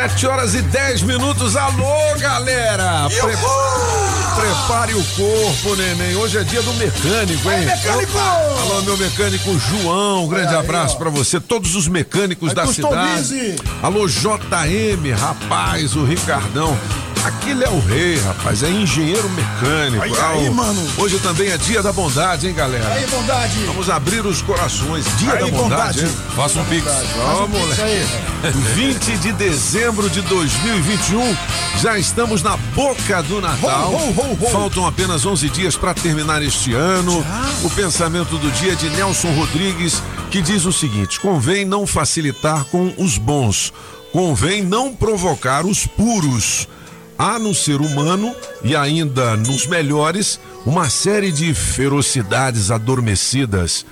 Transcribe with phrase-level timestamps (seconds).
[0.00, 1.56] Sete horas e dez minutos.
[1.56, 3.06] Alô, galera!
[3.10, 3.36] Pre-
[4.40, 6.16] Prepare o corpo, neném.
[6.16, 7.66] Hoje é dia do mecânico, hein?
[7.66, 8.16] mecânico!
[8.18, 10.24] Alô, meu mecânico João.
[10.24, 10.98] Um grande abraço ó.
[10.98, 11.38] pra você.
[11.38, 13.56] Todos os mecânicos da cidade.
[13.82, 16.74] Alô, JM, rapaz, o Ricardão.
[17.24, 18.62] Aquele é o rei, rapaz.
[18.62, 20.02] É engenheiro mecânico.
[20.02, 20.80] Aí, Ah, aí, mano.
[20.96, 22.88] Hoje também é dia da bondade, hein, galera?
[22.94, 23.58] Aí, bondade.
[23.66, 25.04] Vamos abrir os corações.
[25.18, 26.34] Dia Aí, da bondade, bondade.
[26.34, 26.84] Faça um pix.
[27.16, 28.06] Vamos, Isso aí.
[28.74, 31.36] 20 de dezembro de 2021,
[31.78, 33.92] já estamos na boca do Natal.
[33.92, 34.50] Ho, ho, ho, ho.
[34.50, 37.24] Faltam apenas 11 dias para terminar este ano.
[37.62, 42.64] O pensamento do dia é de Nelson Rodrigues, que diz o seguinte: convém não facilitar
[42.64, 43.72] com os bons,
[44.10, 46.66] convém não provocar os puros.
[47.22, 53.84] Há no ser humano e ainda nos melhores uma série de ferocidades adormecidas.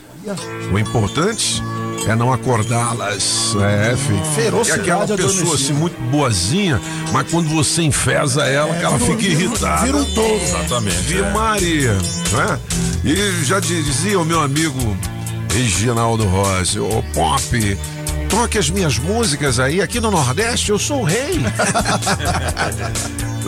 [0.73, 1.62] O importante
[2.06, 3.55] é não acordá-las.
[3.61, 4.25] É, filho.
[4.34, 6.81] Ferocidade É aquela pessoa assim muito boazinha,
[7.12, 9.84] mas quando você enfesa ela, que ela fica irritada.
[9.84, 10.43] vira um touro.
[10.43, 10.97] Exatamente.
[11.03, 12.61] Vira Maria, né?
[13.05, 14.97] E já dizia o meu amigo
[15.53, 17.79] Reginaldo Rossi, ô Pop,
[18.29, 21.41] toque as minhas músicas aí, aqui no Nordeste eu sou o rei.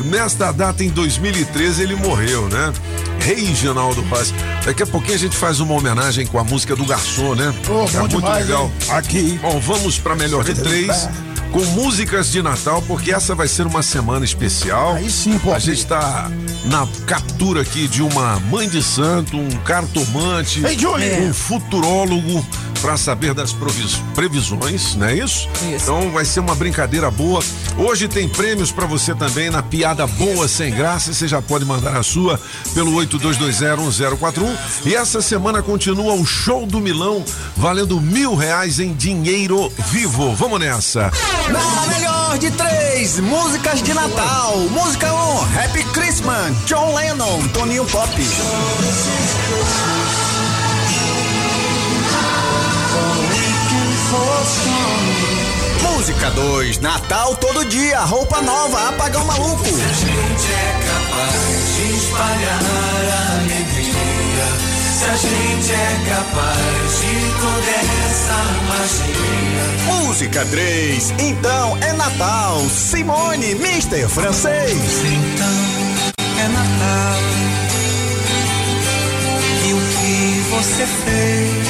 [0.07, 2.73] Nesta data, em 2013, ele morreu, né?
[3.21, 4.33] Reginaldo Rossi.
[4.65, 7.55] Daqui a pouquinho a gente faz uma homenagem com a música do garçom, né?
[7.65, 8.65] Pô, é muito demais, legal.
[8.65, 8.73] hein?
[8.97, 9.39] Aqui.
[9.43, 11.07] Bom, vamos para melhor de três.
[11.53, 14.95] Com músicas de Natal, porque essa vai ser uma semana especial.
[14.95, 15.55] Aí sim, Pop.
[15.55, 16.31] A gente tá
[16.67, 22.47] na captura aqui de uma mãe de santo, um cartomante, Ei, um futurólogo
[22.81, 25.49] para saber das provis- previsões, não é isso?
[25.75, 25.83] Isso.
[25.83, 27.43] Então vai ser uma brincadeira boa.
[27.77, 31.13] Hoje tem prêmios para você também na piada boa sem graça.
[31.13, 32.41] Você já pode mandar a sua
[32.73, 34.57] pelo 82201041.
[34.87, 37.23] E essa semana continua o show do Milão,
[37.57, 40.35] valendo mil reais em dinheiro vivo.
[40.35, 41.11] Vamos nessa.
[41.49, 44.57] Na melhor de três, músicas de Natal.
[44.71, 48.11] Música 1, um, Happy Christmas, John Lennon, Toninho Pop.
[55.83, 59.65] Música 2, Natal todo dia, roupa nova, apagão maluco.
[59.65, 63.60] gente é capaz de espalhar a alegria.
[65.01, 67.73] Se a gente é capaz de toda
[68.05, 68.37] essa
[68.69, 69.65] magia.
[69.87, 72.61] Música 3, então é Natal.
[72.69, 74.77] Simone, Mister Francês.
[74.77, 75.49] Então
[76.39, 77.19] é Natal.
[79.67, 81.67] E o que você fez?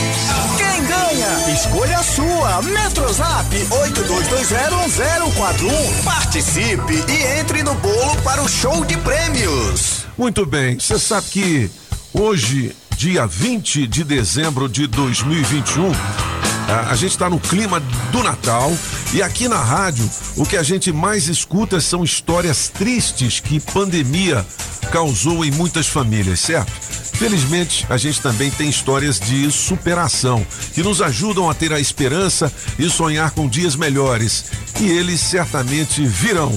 [0.59, 1.53] Quem ganha?
[1.55, 2.63] Escolha a sua.
[2.63, 6.03] Metrozap 82201041.
[6.03, 10.05] Participe e entre no bolo para o show de prêmios.
[10.19, 11.71] Muito bem, você sabe que
[12.13, 15.91] hoje, dia 20 de dezembro de 2021,
[16.91, 17.81] a, gente está no clima
[18.13, 18.71] do Natal
[19.15, 20.07] e aqui na rádio
[20.37, 24.45] o que a gente mais escuta são histórias tristes que pandemia
[24.93, 26.71] causou em muitas famílias, certo?
[27.17, 32.53] Felizmente, a gente também tem histórias de superação que nos ajudam a ter a esperança
[32.79, 34.45] e sonhar com dias melhores.
[34.79, 36.55] E eles certamente virão.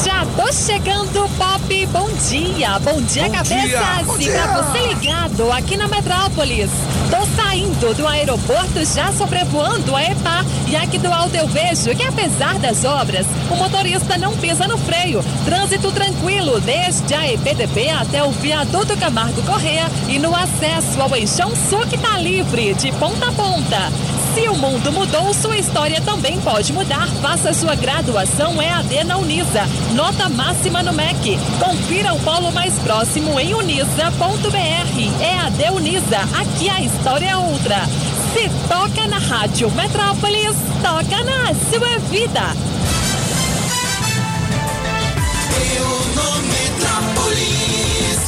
[0.05, 1.87] Já tô chegando, Pop.
[1.87, 2.79] Bom dia.
[2.79, 3.63] Bom dia, Bom cabeças.
[3.63, 4.33] dia, bom e dia.
[4.43, 6.71] pra você ligado aqui na Metrópolis.
[7.11, 10.45] Tô saindo do aeroporto, já sobrevoando a EPA.
[10.67, 14.79] E aqui do alto eu vejo que, apesar das obras, o motorista não pisa no
[14.79, 15.25] freio.
[15.45, 21.53] Trânsito tranquilo, desde a EPDB até o viaduto Camargo Corrêa e no acesso ao Eixão
[21.69, 23.93] Sul que tá livre, de ponta a ponta.
[24.37, 27.09] Se o mundo mudou, sua história também pode mudar.
[27.23, 29.63] Faça sua graduação EAD na Unisa.
[29.95, 31.39] Nota máxima no MEC.
[31.59, 35.23] Confira o polo mais próximo em unisa.br.
[35.23, 36.19] EAD Unisa.
[36.39, 37.87] Aqui a história é outra.
[38.35, 42.77] Se toca na Rádio Metrópolis, toca na sua vida.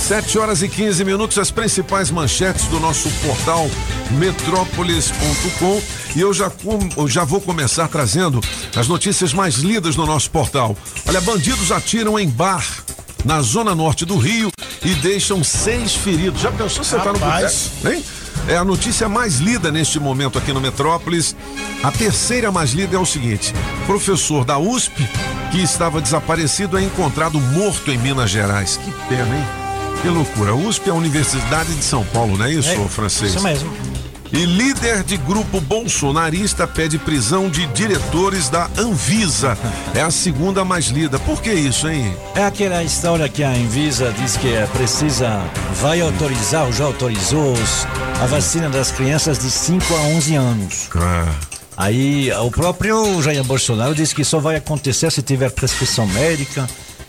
[0.09, 3.69] Sete horas e 15 minutos, as principais manchetes do nosso portal
[4.13, 5.83] metrópolis.com
[6.17, 6.51] e eu já,
[6.97, 8.41] eu já vou começar trazendo
[8.75, 10.75] as notícias mais lidas no nosso portal.
[11.07, 12.67] Olha, bandidos atiram em bar
[13.23, 14.49] na zona norte do Rio
[14.83, 16.41] e deixam seis feridos.
[16.41, 17.55] Já pensou você tá no boteco,
[17.87, 18.03] hein?
[18.49, 21.37] É a notícia mais lida neste momento aqui no Metrópolis.
[21.83, 23.53] A terceira mais lida é o seguinte:
[23.85, 25.07] professor da USP
[25.51, 28.79] que estava desaparecido é encontrado morto em Minas Gerais.
[28.79, 29.58] Que pena, hein?
[30.03, 30.55] Que loucura.
[30.55, 33.35] USP é a Universidade de São Paulo, não é isso, ô francês?
[33.35, 33.71] Isso mesmo.
[34.31, 39.57] E líder de grupo bolsonarista pede prisão de diretores da Anvisa.
[39.95, 41.19] É a segunda mais lida.
[41.19, 42.15] Por que isso, hein?
[42.35, 45.43] É aquela história que a Anvisa diz que é precisa,
[45.81, 47.55] vai autorizar ou já autorizou
[48.23, 50.89] a vacina das crianças de 5 a 11 anos.
[50.95, 51.27] Ah,
[51.79, 56.69] Aí o próprio Jair Bolsonaro diz que só vai acontecer se tiver prescrição médica.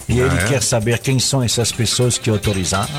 [0.09, 0.43] E ah, ele é?
[0.45, 2.89] quer saber quem são essas pessoas que autorizaram.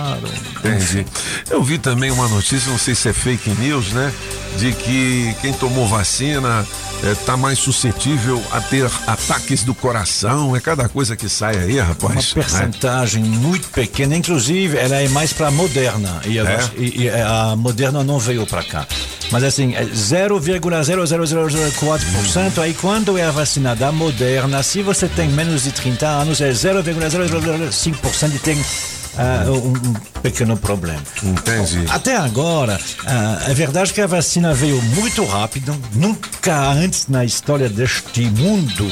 [0.58, 1.04] Entendi.
[1.50, 4.12] Eu vi também uma notícia, não sei se é fake news, né?
[4.56, 6.64] De que quem tomou vacina
[7.02, 10.54] está mais suscetível a ter ataques do coração.
[10.54, 12.02] É cada coisa que sai aí, rapaz.
[12.02, 12.22] Uma né?
[12.34, 13.36] percentagem né?
[13.38, 16.20] muito pequena, inclusive ela é mais para moderna.
[16.26, 16.60] E a, é?
[16.76, 18.86] e, e eh, a moderna não veio para cá.
[19.30, 22.58] Mas assim, é 0,0004%.
[22.58, 22.62] Hum.
[22.62, 26.50] Aí quando é a vacina da moderna, se você tem menos de 30 anos, é
[26.50, 26.99] 0,0004%.
[27.08, 31.02] 5% tem uh, um pequeno problema.
[31.22, 31.84] Entendi.
[31.88, 37.68] Até agora, uh, é verdade que a vacina veio muito rápido, nunca antes na história
[37.68, 38.90] deste mundo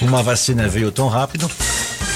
[0.00, 1.50] uma vacina veio tão rápido,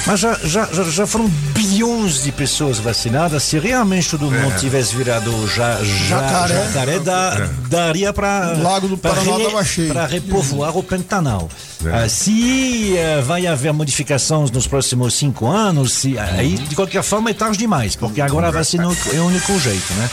[0.06, 3.42] mas já, já, já foram bilhões de pessoas vacinadas.
[3.42, 6.54] Se realmente todo mundo tivesse virado já, já, Jacaré.
[6.54, 9.92] jacaré, dá- daria para Lago do Paraná tava cheio.
[9.92, 11.48] para repovoar o Pantanal.
[11.84, 12.04] É.
[12.04, 17.30] Ah, se eh, vai haver modificações nos próximos cinco anos, se, aí de qualquer forma
[17.30, 20.08] é tarde demais, porque agora a vacina é o único jeito, né?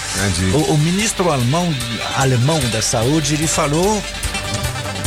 [0.53, 1.73] O, o ministro alemão,
[2.17, 4.01] alemão da saúde, ele falou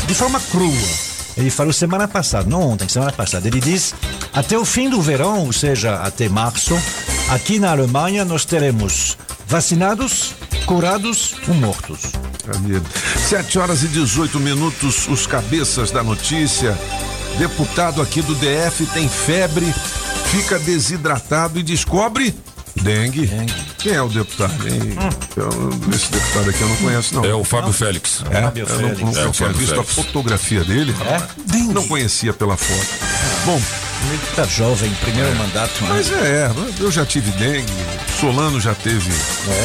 [0.07, 1.04] de forma crua.
[1.37, 3.49] Ele falou semana passada, não ontem, semana passada.
[3.49, 3.95] Ele diz:
[4.33, 6.79] até o fim do verão, ou seja, até março,
[7.29, 10.35] aqui na Alemanha nós teremos vacinados,
[10.67, 12.13] curados ou mortos.
[12.55, 12.85] Amigo.
[13.29, 16.79] 7 horas e 18 minutos, os cabeças da notícia.
[17.39, 19.67] Deputado aqui do DF tem febre,
[20.31, 22.35] fica desidratado e descobre
[22.83, 23.31] dengue.
[23.79, 24.53] Quem é o deputado?
[25.37, 27.25] Eu- esse deputado aqui eu não conheço, não.
[27.25, 28.23] É o Fábio Félix.
[28.31, 28.43] É?
[28.43, 29.01] Fábio eu não, Félix.
[29.01, 29.91] nunca É o tinha Fábio visto Félix.
[29.99, 30.95] a fotografia dele.
[31.73, 32.87] Não conhecia pela foto.
[33.45, 33.61] Bom,
[34.11, 35.83] Ele tá jovem, primeiro mandato.
[35.83, 35.89] né?
[35.91, 37.73] mas é, eu já tive dengue,
[38.21, 39.11] Solano já teve.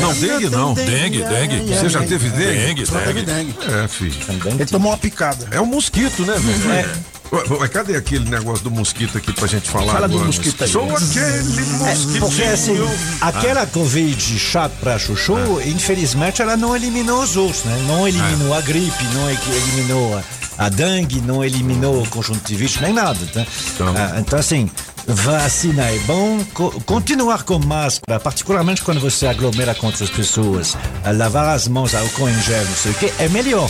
[0.01, 0.73] Não, dengue não.
[0.73, 1.73] Dengue, dengue.
[1.75, 2.85] Você já teve dengue?
[2.85, 3.21] Dengue, dengue.
[3.23, 3.55] dengue.
[3.83, 4.15] É, filho.
[4.45, 5.45] Ele tomou uma picada.
[5.51, 6.69] É um mosquito, né, velho?
[6.69, 6.85] Ué,
[7.31, 10.25] ué, cadê aquele negócio do mosquito aqui pra gente falar Fala do agora?
[10.27, 10.69] mosquito aí.
[10.69, 12.19] Sou aquele mosquitinho.
[12.19, 12.77] Porque assim,
[13.21, 17.83] aquela Covid chata pra chuchu, infelizmente ela não eliminou os outros, né?
[17.87, 20.21] Não eliminou a gripe, não é eliminou
[20.57, 23.19] a, dengue, não eliminou o conjuntivite, nem nada.
[23.33, 23.45] Tá?
[23.73, 23.93] Então.
[23.95, 24.69] Ah, então assim,
[25.07, 31.11] vacina é bom, co- continuar com máscara, particularmente quando você aglomera com outras pessoas, a
[31.11, 33.69] lavar as mãos, álcool em gel, não sei o que, é melhor.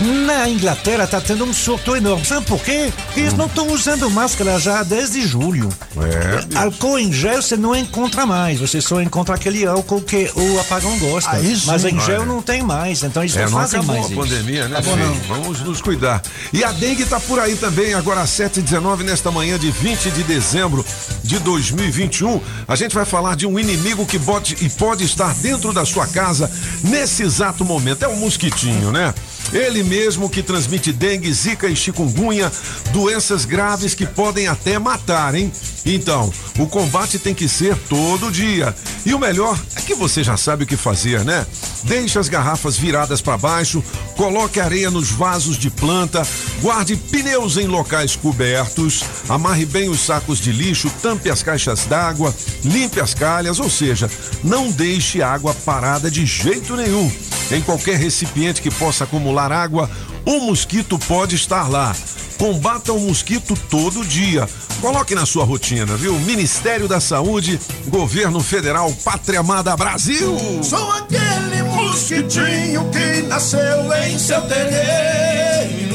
[0.00, 2.24] Na Inglaterra está tendo um surto enorme.
[2.24, 2.92] Sabe por quê?
[3.06, 5.68] Porque eles não estão usando máscara já desde julho.
[5.96, 10.58] É, Álcool em gel você não encontra mais, você só encontra aquele álcool que o
[10.60, 11.30] apagão gosta.
[11.30, 11.66] Aí sim.
[11.66, 12.26] Mas em gel Ah, é.
[12.26, 14.20] não tem mais, então eles É, não não fazem acabou mais a isso.
[14.20, 15.14] pandemia, né, Acabou não.
[15.28, 16.20] Vamos nos cuidar.
[16.52, 20.22] E a dengue tá por aí também, agora às 7h19, nesta manhã de 20 de
[20.24, 20.84] dezembro
[21.22, 22.40] de 2021.
[22.66, 26.06] A gente vai falar de um inimigo que pode, e pode estar dentro da sua
[26.06, 26.50] casa
[26.82, 28.04] nesse exato momento.
[28.04, 29.14] É o mosquitinho, né?
[29.52, 32.50] Ele mesmo que transmite dengue, zika e chikungunya,
[32.92, 35.52] doenças graves que podem até matar, hein?
[35.86, 38.74] Então, o combate tem que ser todo dia.
[39.04, 41.46] E o melhor é que você já sabe o que fazer, né?
[41.82, 43.84] Deixe as garrafas viradas para baixo,
[44.16, 46.26] coloque areia nos vasos de planta,
[46.62, 52.34] guarde pneus em locais cobertos, amarre bem os sacos de lixo, tampe as caixas d'água,
[52.64, 54.10] limpe as calhas, ou seja,
[54.42, 57.12] não deixe água parada de jeito nenhum.
[57.50, 59.90] Em qualquer recipiente que possa acumular água,
[60.26, 61.94] um mosquito pode estar lá.
[62.38, 64.48] Combata o mosquito todo dia.
[64.80, 66.18] Coloque na sua rotina, viu?
[66.20, 70.36] Ministério da Saúde, Governo Federal, Pátria Amada Brasil.
[70.62, 75.94] Sou aquele mosquitinho que nasceu em seu terreiro.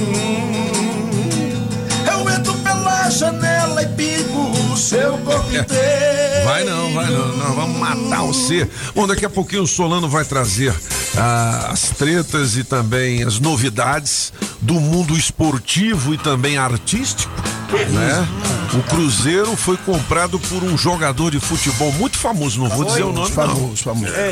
[2.11, 6.18] Eu entro pela janela e pico o seu corpo inteiro.
[6.43, 8.67] Vai não, vai não, nós vamos matar você.
[8.95, 10.73] Bom, daqui a pouquinho o Solano vai trazer
[11.17, 17.31] ah, as tretas e também as novidades do mundo esportivo e também artístico,
[17.71, 18.27] né?
[18.73, 23.11] O Cruzeiro foi comprado por um jogador de futebol muito famoso, não vou dizer o
[23.11, 23.35] nome não.
[23.35, 23.83] famoso.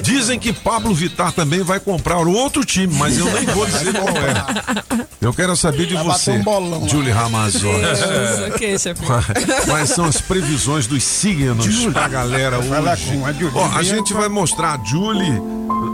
[0.03, 4.09] Dizem que Pablo Vittar também vai comprar outro time, mas eu nem vou dizer qual
[4.09, 5.07] é.
[5.19, 6.87] Eu quero saber de Vai você, um bolão.
[6.87, 7.65] Julie Ramazotti.
[8.53, 9.01] ok, chefe.
[9.65, 12.69] Quais são as previsões dos signos pra galera hoje?
[12.69, 13.51] com a Julie.
[13.55, 15.41] Ó, a gente vai mostrar a Julie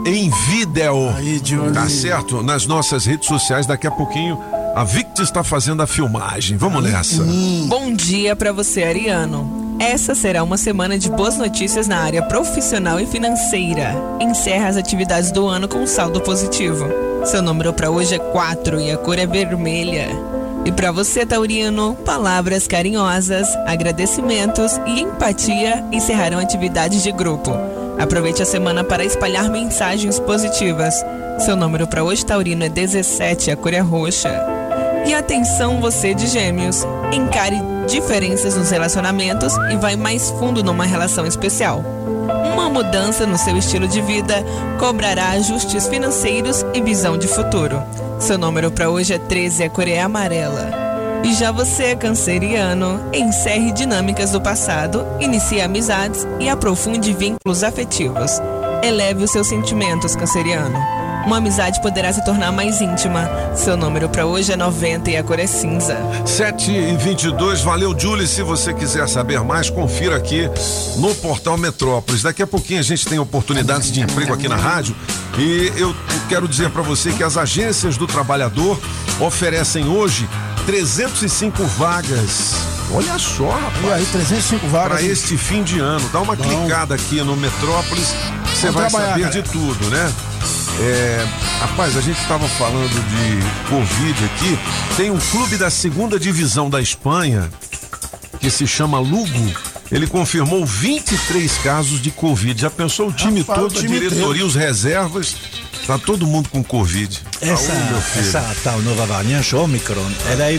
[0.06, 1.14] em vídeo.
[1.16, 1.72] Aí, Julie.
[1.72, 2.42] Tá certo?
[2.42, 4.38] Nas nossas redes sociais, daqui a pouquinho
[4.74, 6.56] a Victor está fazendo a filmagem.
[6.56, 7.22] Vamos nessa.
[7.68, 9.76] Bom dia para você, Ariano.
[9.78, 13.94] Essa será uma semana de boas notícias na área profissional e financeira.
[14.20, 16.86] Encerra as atividades do ano com saldo positivo.
[17.24, 20.08] Seu número para hoje é 4 e a cor é vermelha.
[20.64, 27.52] E para você, Taurino, palavras carinhosas, agradecimentos e empatia encerrarão atividades de grupo.
[27.98, 30.94] Aproveite a semana para espalhar mensagens positivas.
[31.38, 34.63] Seu número para hoje, Taurino, é 17, a cor é roxa.
[35.06, 36.82] E atenção você de gêmeos,
[37.12, 41.84] encare diferenças nos relacionamentos e vai mais fundo numa relação especial.
[42.52, 44.42] Uma mudança no seu estilo de vida
[44.78, 47.82] cobrará ajustes financeiros e visão de futuro.
[48.18, 50.70] Seu número para hoje é 13, a cor é amarela.
[51.22, 58.40] E já você, canceriano, encerre dinâmicas do passado, inicie amizades e aprofunde vínculos afetivos.
[58.82, 61.03] Eleve os seus sentimentos, canceriano.
[61.26, 63.30] Uma amizade poderá se tornar mais íntima.
[63.54, 65.96] Seu número para hoje é 90 e a cor é cinza.
[66.26, 68.28] 7 e 22, valeu, Julie.
[68.28, 70.50] Se você quiser saber mais, confira aqui
[70.98, 72.22] no portal Metrópolis.
[72.22, 74.94] Daqui a pouquinho a gente tem oportunidades de emprego aqui na rádio
[75.38, 75.94] e eu
[76.28, 78.78] quero dizer para você que as agências do trabalhador
[79.18, 80.28] oferecem hoje
[80.66, 82.54] 305 vagas.
[82.92, 83.82] Olha só, rapaz.
[83.82, 84.88] E aí, 305 vagas.
[84.88, 86.06] Para este fim de ano.
[86.12, 88.14] Dá uma clicada aqui no Metrópolis,
[88.44, 89.30] você vai saber cara.
[89.30, 90.12] de tudo, né?
[90.80, 91.26] É,
[91.60, 94.58] rapaz, a gente estava falando de Covid aqui.
[94.96, 97.48] Tem um clube da segunda divisão da Espanha
[98.40, 99.52] que se chama Lugo.
[99.90, 102.60] Ele confirmou 23 casos de Covid.
[102.60, 105.36] Já pensou o time Rapaz, o todo, a time diretoria, os reservas?
[105.86, 107.22] Tá todo mundo com Covid.
[107.40, 108.26] Essa, filho.
[108.26, 110.58] essa tal nova variante Omicron, ela, é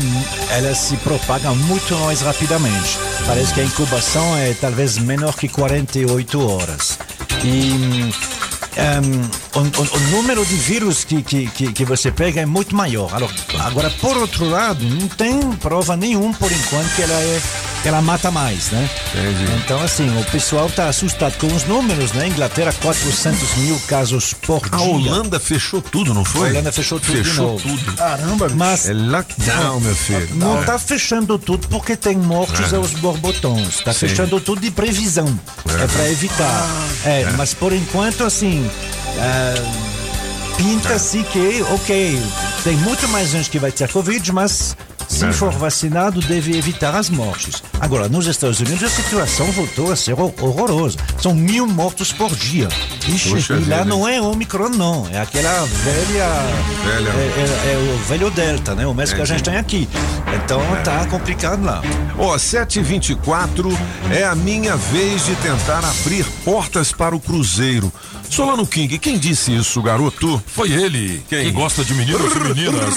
[0.51, 2.97] ela se propaga muito mais rapidamente.
[3.25, 6.99] Parece que a incubação é talvez menor que 48 horas.
[7.43, 8.13] E
[8.77, 9.29] hum,
[9.61, 13.09] hum, o, o- número de vírus que, que, que, que você pega é muito maior.
[13.65, 17.41] Agora, por outro lado, não tem prova nenhuma por enquanto que ela, é,
[17.87, 18.89] ela mata mais, né?
[19.13, 19.51] Entendi.
[19.63, 22.27] Então, assim, o pessoal está assustado com os números, né?
[22.27, 24.85] Inglaterra, 400 mil casos por A dia.
[24.87, 26.47] Holanda fechou tudo, não foi?
[26.49, 27.61] A Holanda fechou tudo de Fechou novo.
[27.69, 27.93] tudo.
[27.93, 28.49] Caramba.
[28.55, 30.29] Mas É lockdown, meu filho.
[30.35, 33.75] não está fechando tudo porque tem mortos aos borbotões.
[33.79, 34.07] Está Sim.
[34.07, 35.27] fechando tudo de previsão.
[35.67, 36.69] É, para evitar.
[37.05, 38.69] É, mas por enquanto, assim.
[39.19, 39.95] ah,
[40.57, 42.21] Pinta-se que, ok,
[42.63, 44.75] tem muito mais gente que vai ter Covid, mas
[45.07, 47.61] se for vacinado, deve evitar as mortes.
[47.79, 50.97] Agora, nos Estados Unidos, a situação voltou a ser hor- horrorosa.
[51.21, 52.67] São mil mortos por dia.
[53.07, 53.85] Ixi, Puxa e lá vida.
[53.85, 55.07] não é Omicron, não.
[55.11, 56.27] É aquela velha.
[56.83, 57.09] Velha.
[57.09, 58.85] É, é- é o velho Delta, né?
[58.87, 59.87] O mesmo que a gente tem aqui.
[60.43, 61.81] Então tá complicado lá.
[62.17, 63.69] Ó, 724
[64.11, 67.91] é a minha vez de tentar abrir portas para o Cruzeiro.
[68.29, 70.41] Solano King, quem disse isso, garoto?
[70.47, 71.45] Foi ele Quem?
[71.45, 72.95] que gosta de meninos e meninas.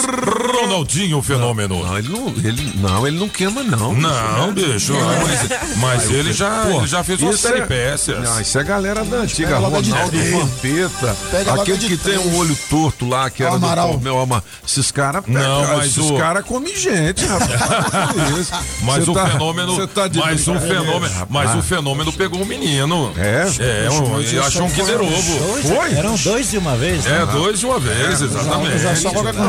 [0.62, 1.84] Ronaldinho Fenômeno.
[1.84, 3.92] Não, ele ele não, ele não, ele não queima não.
[3.92, 5.24] Não, bicho, né?
[5.24, 8.20] bicho, mas, mas ele, já, Pô, ele já fez umas isso é- peripécias.
[8.22, 10.18] Não, isso é galera da antiga, Pega Ronaldo.
[10.30, 11.16] Vampeta,
[11.60, 13.92] aquele que tem um olho torto lá, que era Amaral.
[13.96, 14.42] do meu ama.
[14.66, 17.48] Esses caras, Não, pega- mas esses o- caras comem gente, rapaz.
[18.82, 21.28] Mas o tá- fenômeno, você tá de mas o brincadeira, fenômeno, rapaz.
[21.30, 23.12] mas o fenômeno pegou o menino.
[23.16, 23.46] É?
[23.86, 25.62] É, um, achou um Kinder Ovo.
[25.62, 25.92] Foi?
[25.94, 27.06] Eram dois de uma vez.
[27.06, 27.28] É, né?
[27.32, 28.82] dois de uma vez, exatamente.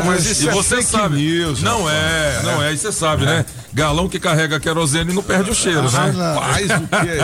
[0.05, 2.38] mas E isso é fake news, não rapaz.
[2.39, 3.45] É, não é, e você sabe, né?
[3.73, 6.13] Galão que carrega querosene não perde o cheiro, né?
[6.35, 7.17] Faz o quê?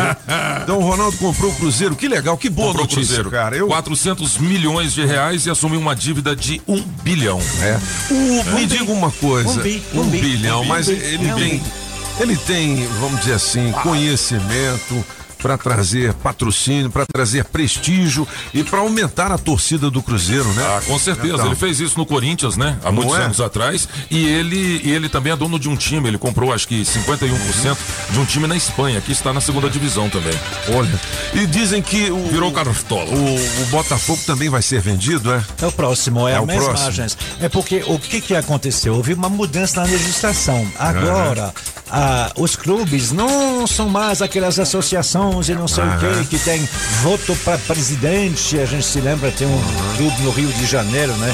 [0.63, 1.95] Então o Ronaldo comprou o Cruzeiro.
[1.95, 3.31] Que legal, que boa Comprou o notícia, Cruzeiro.
[3.31, 3.55] cara.
[3.55, 7.39] Eu, 400 milhões de reais e assumiu uma dívida de um bilhão.
[7.62, 7.79] É.
[8.53, 9.50] me diga uma coisa.
[9.60, 10.22] Um bi, Um, um bi.
[10.22, 10.69] bilhão, Um bi.
[10.69, 10.98] mas Um bi.
[11.03, 11.63] ele tem.
[12.17, 15.05] Ele tem, vamos dizer assim, conhecimento
[15.46, 20.64] para trazer patrocínio, para trazer prestígio e para aumentar a torcida do Cruzeiro, né?
[20.66, 21.36] Ah, com certeza.
[21.36, 21.46] Então.
[21.46, 22.80] Ele fez isso no Corinthians, né?
[22.84, 23.22] Há muitos é?
[23.22, 23.88] anos atrás.
[24.10, 26.08] E ele, e ele também é dono de um time.
[26.08, 27.78] Ele comprou, acho que 51%
[28.10, 30.34] de um time na Espanha, que está na segunda divisão também.
[30.75, 31.00] Olha.
[31.36, 33.06] E dizem que o, Virou cartola.
[33.06, 35.44] o, o Botafogo também vai ser vendido, é?
[35.62, 36.88] É o próximo, é, É a o mesma próximo.
[36.88, 37.20] agência.
[37.40, 38.96] É porque o que, que aconteceu?
[38.96, 40.68] Houve uma mudança na legislação.
[40.80, 41.54] Agora,
[41.92, 45.88] ah, os clubes não são mais aquelas associações e não sei o
[46.24, 46.68] que, que tem
[47.01, 48.60] voto para presidente.
[48.60, 49.62] A gente se lembra, tem um
[49.98, 51.34] clube no Rio de Janeiro, né?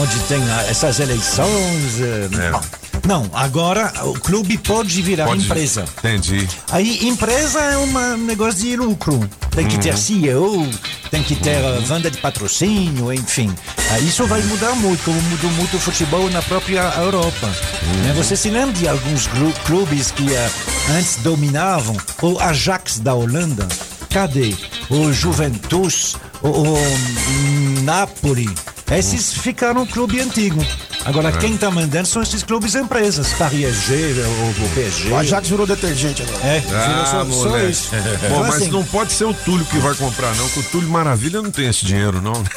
[0.00, 2.00] Onde tem ah, essas eleições.
[2.00, 2.83] eh, É.
[3.04, 5.84] Não, agora o clube pode virar Pode- empresa.
[5.98, 6.48] Entendi.
[6.72, 9.28] Aí, empresa é um negócio de lucro.
[9.50, 9.80] Tem que Uhum.
[9.82, 10.68] ter CEO,
[11.10, 13.54] tem que ter uh, venda de patrocínio, enfim.
[13.92, 17.46] Ah, isso vai mudar muito, como mudou muito o futebol na própria Europa.
[17.46, 18.02] Uhum.
[18.04, 19.28] Né, Você se lembra de alguns
[19.66, 20.50] clubes que ah,
[20.96, 21.96] antes dominavam?
[22.22, 23.68] O Ajax da Holanda,
[24.10, 24.54] cadê?
[24.88, 28.48] O Juventus, o, o hum, Napoli.
[28.90, 30.64] Esses ficaram um clube antigo.
[31.06, 31.32] Agora, É.
[31.32, 33.32] quem está mandando são esses clubes empresas.
[33.34, 35.10] Paris SG, o, o PSG.
[35.10, 36.46] O Ajax virou detergente agora.
[36.46, 37.70] É, virou Ah, só, só moleque.
[37.70, 37.88] isso.
[37.94, 40.62] Bom, Então, mas assim, não pode ser o Túlio que vai comprar, não, que o
[40.64, 42.32] Túlio Maravilha não tem esse dinheiro, não.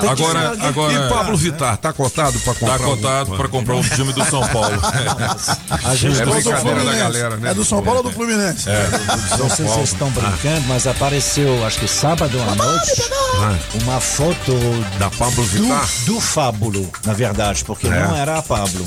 [0.00, 2.78] que Agora, agora E Pablo Vittar, tá cotado para comprar?
[2.78, 4.78] tá cotado para comprar o time do São Paulo.
[5.84, 7.50] A gente É brincadeira da galera, né?
[7.50, 8.66] É do São Paulo ou do Fluminense?
[9.38, 13.02] não sei se vocês estão brincando, mas apareceu, acho que sábado à noite,
[13.82, 14.52] uma foto
[14.98, 15.88] Da Pablo do, Vittar?
[16.06, 17.90] do Fábulo, na verdade, porque É.
[17.90, 18.84] não era a Pablo.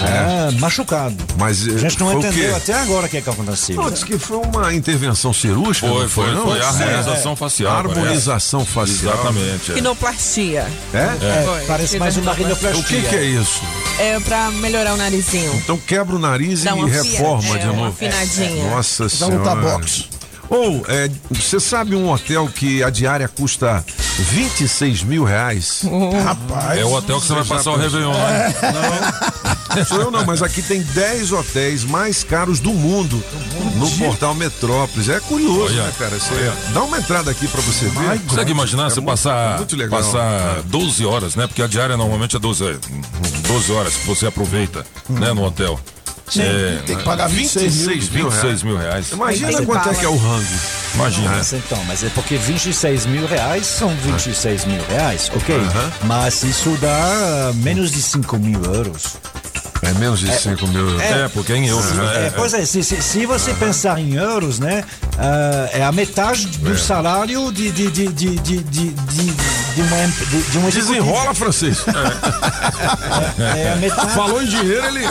[0.00, 1.16] Era machucado.
[1.36, 3.74] Mas A gente não entendeu até agora o que, é que aconteceu.
[3.74, 5.88] Não, disse que foi uma intervenção cirúrgica.
[5.88, 6.42] Foi, não foi, não?
[6.44, 6.66] foi a É.
[6.68, 7.76] harmonização facial.
[7.76, 9.14] Harmonização facial.
[9.14, 9.72] Exatamente.
[9.72, 9.74] é.
[9.74, 10.66] Rinoplastia.
[10.94, 10.98] É?
[10.98, 12.80] É, Foi, parece mais uma rinoplastia.
[12.80, 13.60] O que, que é isso?
[13.98, 15.52] É pra melhorar o narizinho.
[15.56, 17.88] Então quebra o nariz Dá e reforma é, de uma novo.
[17.88, 18.70] afinadinha.
[18.70, 19.36] Nossa Vai senhora.
[19.36, 20.04] lutar boxe.
[20.50, 23.84] Ou, é, você sabe um hotel que a diária custa
[24.18, 25.82] 26 mil reais?
[26.24, 26.78] Rapaz.
[26.78, 28.54] É o hotel que você vai passar o Réveillon, né?
[29.76, 33.22] Não sou eu não, mas aqui tem 10 hotéis mais caros do mundo
[33.76, 35.08] no portal Metrópolis.
[35.10, 36.18] É curioso, Olha, né, cara?
[36.18, 38.18] Você dá uma entrada aqui pra você ver.
[38.26, 40.00] Consegue imaginar É você muito- passar, muito legal.
[40.00, 41.46] passar 12 horas, né?
[41.46, 42.76] Porque a diária normalmente é 12, é,
[43.46, 45.78] 12 horas que você aproveita, né, no hotel.
[46.36, 47.88] É, Tem que pagar 26 mil.
[47.88, 48.62] 26 mil 26 reais.
[48.62, 49.10] mil reais.
[49.12, 49.94] Imagina quanto é bala.
[49.94, 50.46] que é o rango.
[50.94, 51.30] Imagina.
[51.30, 55.56] Mas então, mas é porque 26 mil reais são 26 mil reais, ok?
[56.04, 59.16] Mas isso dá menos de 5 mil euros.
[59.82, 61.00] É menos de 5 mil.
[61.00, 62.26] É, porque é em euros, né?
[62.26, 64.84] É, pois é, se, se, se você pensar em euros, né,
[65.16, 70.06] ah, é a metade do salário de, de, de, de, de, de, de, de uma,
[70.06, 70.94] de, de um executivo.
[70.94, 71.78] Desenrola, francês.
[73.56, 75.04] É a metade, Falou em dinheiro, ele.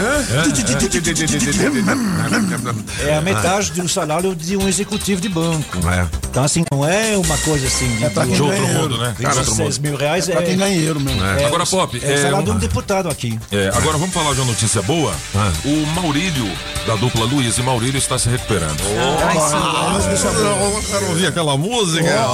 [3.06, 5.78] é a metade do salário de um executivo de banco.
[5.90, 6.06] É.
[6.30, 9.16] Então, assim, não é uma coisa assim de, É pra de De outro mundo, né?
[9.20, 9.88] Cara, outro 26 mundo.
[9.90, 10.30] mil reais.
[10.30, 11.24] É, Pra quem ganha euro mesmo.
[11.26, 13.40] é Agora, Pop, É o é salário de um- deputado aqui.
[13.52, 15.14] É, agora vamos falar de uma notícia boa.
[15.36, 15.52] Ah.
[15.64, 16.50] O Maurílio,
[16.88, 18.82] da dupla Luiz e Maurílio, está se recuperando.
[19.24, 20.18] Ai, sim.
[20.76, 22.26] Eu quero ouvir aquela música.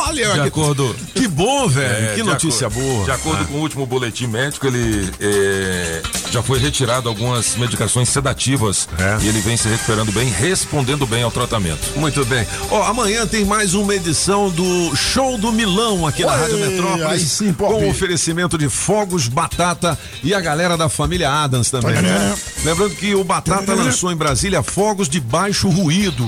[0.00, 0.96] Olha, De que, acordo.
[1.14, 2.06] que bom, velho.
[2.10, 3.04] É, que notícia acordo- boa.
[3.04, 8.88] De acordo com o último boletim médico, ele é, já foi retirado algumas medicações sedativas
[8.98, 9.18] É.
[9.24, 11.96] e ele vem se recuperando bem, respondendo bem ao tratamento.
[11.96, 12.44] Muito bem.
[12.68, 17.22] Ó, amanhã tem mais uma edição do Show do Milão aqui na Oi, Rádio Metrópolis.
[17.30, 22.34] sim, com oferecimento de fogos, batata e a galera da família Adams também, né?
[22.64, 26.26] Lembrando que o Batata lançou em Brasília fogos de baixo ruído.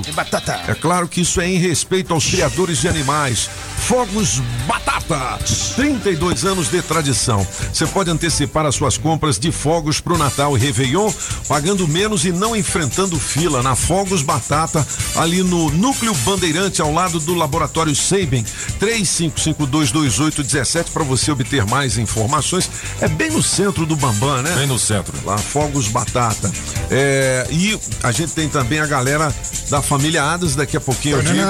[0.71, 3.49] É claro que isso é em respeito aos criadores de animais.
[3.81, 5.39] Fogos Batata,
[5.75, 7.45] 32 anos de tradição.
[7.73, 11.13] Você pode antecipar as suas compras de fogos pro Natal e Réveillon,
[11.49, 17.19] pagando menos e não enfrentando fila na Fogos Batata, ali no Núcleo Bandeirante, ao lado
[17.19, 18.45] do Laboratório Seiben,
[18.79, 22.71] 35522817 para você obter mais informações.
[23.01, 24.55] É bem no centro do Bambam, né?
[24.55, 25.13] Bem no centro.
[25.25, 26.53] Lá, Fogos Batata.
[26.91, 29.35] É, e a gente tem também a galera
[29.69, 31.41] da família Adas, daqui a pouquinho eu digo.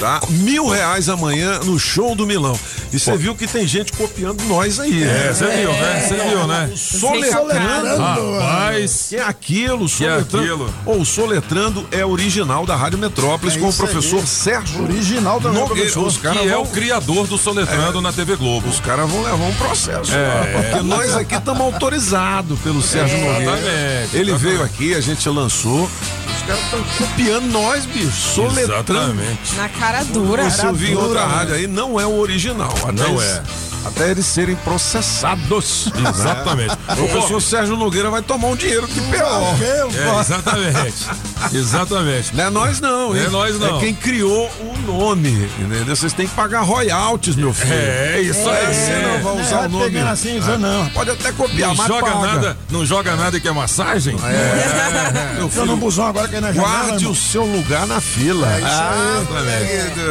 [0.00, 0.20] Tá?
[0.30, 2.58] Mil reais amanhã no show do Milão.
[2.92, 5.02] E você viu que tem gente copiando nós aí.
[5.02, 6.00] É, você viu, né?
[6.08, 6.70] Você viu, né?
[6.76, 7.96] Soletrando.
[8.02, 9.06] Rapaz.
[9.08, 10.38] Que é aquilo, soletrando.
[10.38, 10.74] aquilo?
[10.86, 13.88] Ou soletrando é original da Rádio Metrópolis É com o isso aí.
[13.90, 14.82] professor Sérgio.
[14.84, 16.06] Original professor.
[16.06, 18.68] Os caras Que é vão, o criador do Soletrando na TV Globo.
[18.68, 20.12] os caras vão levar um processo.
[20.14, 20.62] É.
[20.70, 23.42] Porque nós aqui estamos autorizados pelo Sérgio Nogueira.
[23.58, 25.88] Exatamente, Ele veio aqui, a gente lançou.
[26.46, 28.10] Caras estão copiando nós, bicho.
[28.34, 28.72] Soletrando.
[28.74, 29.54] Exatamente.
[29.56, 30.50] Na cara dura.
[30.50, 32.72] Você ouviu em outra rádio aí, não é o original.
[32.82, 33.42] Até Não é.
[33.86, 35.88] Até eles serem processados.
[35.94, 36.74] Exatamente.
[37.04, 39.62] O professor Sérgio Nogueira vai tomar um dinheiro de P.O.
[39.62, 40.94] É, exatamente.
[41.52, 42.34] Exatamente.
[42.34, 43.24] Não é nós não, hein?
[43.26, 43.76] É nós não.
[43.76, 45.94] É quem criou o nome, entendeu?
[45.94, 47.74] Vocês têm que pagar royalties, meu filho.
[47.74, 48.74] É, isso É, aí.
[48.74, 49.98] Você não vai usar É, o nome.
[50.00, 50.88] assim, usando não.
[50.90, 52.26] Pode até copiar, Não mas joga paga.
[52.26, 54.16] nada, não joga nada que é massagem?
[54.24, 56.68] É, meu Tô no filho, busão agora que é na janela.
[56.68, 57.12] guarde irmão.
[57.12, 58.48] o seu lugar na fila.
[58.64, 59.22] Ah,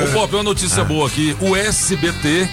[0.04, 1.36] Ô, Pop, uma notícia boa aqui.
[1.40, 2.50] O SBT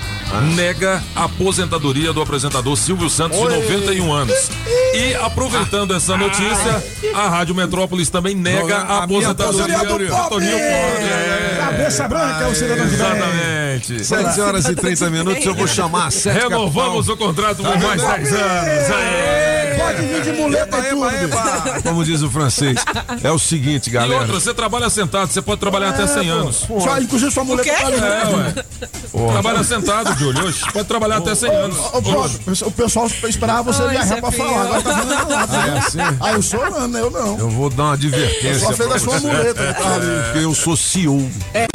[0.55, 4.51] nega a aposentadoria do apresentador Silvio Santos, de 91 anos.
[4.95, 6.83] E aproveitando essa notícia,
[7.15, 10.71] a Rádio Metrópolis também nega a A aposentadoria aposentadoria do Toninho Pop.
[10.71, 11.05] Pop.
[11.05, 11.57] É.
[11.61, 12.95] Cabeça branca é o cidadão de.
[12.95, 14.05] Exatamente.
[14.05, 18.03] 7 horas e 30 minutos, eu vou chamar a sete Renovamos o contrato por mais
[18.03, 18.91] 10 anos.
[18.91, 19.61] Aê.
[19.81, 21.07] Pode vir de muleta e tudo.
[21.07, 21.83] Eba, eba.
[21.83, 22.77] Como diz o francês.
[23.23, 24.21] É o seguinte, E galera.
[24.23, 26.67] outra, você trabalha sentado, você pode trabalhar até 100 anos.
[26.83, 27.97] Já, inclusive sua muleta tá ali.
[27.97, 28.65] É, ué.
[29.33, 30.47] Trabalha sentado, Júlio.
[30.49, 31.77] Oxe, Pode trabalhar até 100 anos.
[31.79, 34.49] Ô, o pessoal esperava você viajar pra chefinho.
[34.49, 34.63] falar.
[34.65, 35.57] Agora tá falando na lata.
[35.57, 35.99] É assim?
[36.21, 37.39] Ah, eu sou, mano, eu não.
[37.39, 38.61] Eu vou dar uma advertência.
[38.61, 39.27] Só fez pra a sua você.
[39.27, 39.63] muleta.
[39.63, 40.07] né, tá ali.
[40.25, 41.31] Porque eu sou CEO.
[41.53, 41.67] É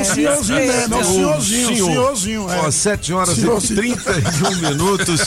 [0.00, 0.86] um senhorzinho, né?
[0.88, 2.50] Não, senhorzinho.
[2.50, 2.60] é.
[2.66, 5.20] Ó, 7 horas e 31 minutos.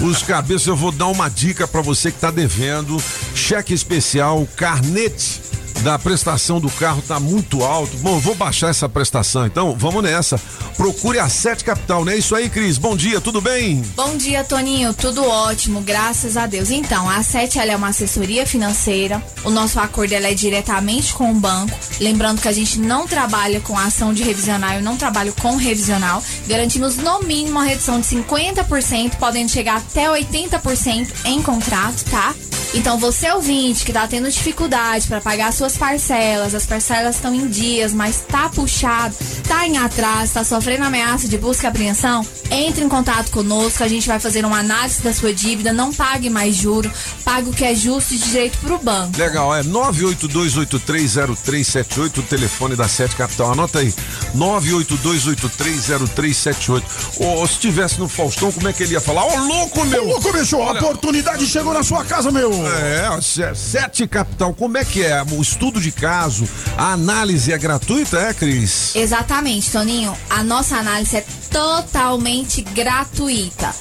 [0.00, 3.00] Os cabeças, eu vou dar uma dica pra você que tá devendo.
[3.34, 5.37] Cheque especial, carnete
[5.82, 7.96] da prestação do carro tá muito alto.
[7.98, 10.40] Bom, vou baixar essa prestação, então vamos nessa.
[10.76, 12.78] Procure a Sete Capital, não é isso aí, Cris?
[12.78, 13.82] Bom dia, tudo bem?
[13.96, 14.94] Bom dia, Toninho.
[14.94, 16.70] Tudo ótimo, graças a Deus.
[16.70, 19.22] Então, a SET ela é uma assessoria financeira.
[19.44, 21.78] O nosso acordo é diretamente com o banco.
[22.00, 26.22] Lembrando que a gente não trabalha com ação de revisional, eu não trabalho com revisional.
[26.46, 32.34] Garantimos no mínimo uma redução de 50%, podendo chegar até 80% em contrato, tá?
[32.74, 37.48] Então, você ouvinte que tá tendo dificuldade para pagar suas parcelas, as parcelas estão em
[37.48, 42.84] dias, mas tá puxado, tá em atraso, tá sofrendo ameaça de busca e apreensão, entre
[42.84, 46.54] em contato conosco, a gente vai fazer uma análise da sua dívida, não pague mais
[46.54, 46.88] juro,
[47.24, 49.18] pague o que é justo e direito pro banco.
[49.18, 53.52] Legal, é 982830378, o telefone da Sete Capital.
[53.52, 53.92] Anota aí,
[54.36, 56.82] 982830378.
[57.18, 59.24] Ou se estivesse no Faustão, como é que ele ia falar?
[59.24, 60.04] Ô, louco, meu!
[60.04, 62.57] Ô, louco, bicho, a oportunidade chegou na sua casa, meu.
[62.66, 65.22] É, Se- Sete Capital, como é que é?
[65.30, 68.94] O estudo de caso, a análise é gratuita, é, Cris?
[68.94, 70.16] Exatamente, Toninho.
[70.30, 73.74] A nossa análise é totalmente gratuita.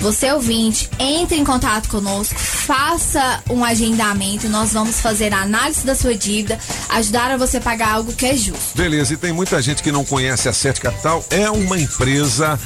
[0.00, 5.94] Você ouvinte, entre em contato conosco, faça um agendamento, nós vamos fazer a análise da
[5.94, 8.74] sua dívida, ajudar a você pagar algo que é justo.
[8.76, 11.22] Beleza, e tem muita gente que não conhece a Sete Capital.
[11.28, 12.58] É uma empresa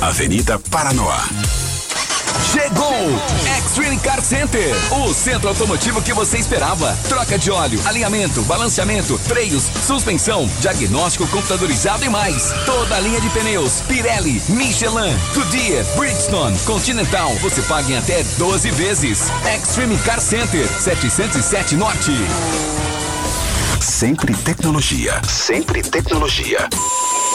[0.00, 1.24] Avenida Paranoá.
[2.52, 2.94] Chegou!
[3.58, 6.96] Extreme Car Center, o centro automotivo que você esperava.
[7.08, 12.52] Troca de óleo, alinhamento, balanceamento, freios, suspensão, diagnóstico computadorizado e mais.
[12.66, 17.34] Toda a linha de pneus, Pirelli, Michelin, Goodyear, Bridgestone, Continental.
[17.36, 19.30] Você paga em até 12 vezes.
[19.56, 22.12] Extreme Car Center, 707 Norte.
[23.80, 25.22] Sempre tecnologia.
[25.26, 26.68] Sempre tecnologia.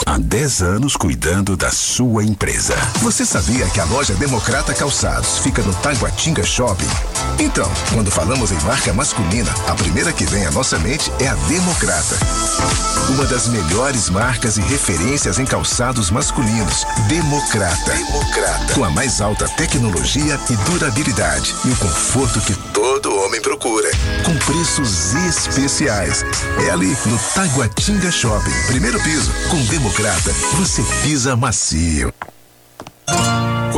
[0.04, 2.74] Há 10 anos cuidando da sua empresa.
[3.00, 6.88] Você sabia que a loja Democrata Calçados fica no Taguatinga Shopping?
[7.38, 11.34] Então, quando falamos em marca masculina, a primeira que vem à nossa mente é a
[11.34, 12.16] Democrata.
[13.10, 16.86] Uma das melhores marcas e referências em calçados masculinos.
[17.08, 17.92] Democrata.
[17.92, 18.74] Democrata.
[18.74, 23.88] Com a mais alta tecnologia e durabilidade e o conforto que todo homem procura.
[24.24, 26.24] Com preços especiais.
[26.66, 28.50] É ali no Taguatinga Shopping.
[28.66, 29.30] Primeiro piso.
[29.48, 32.12] Com Democrata, você pisa macio.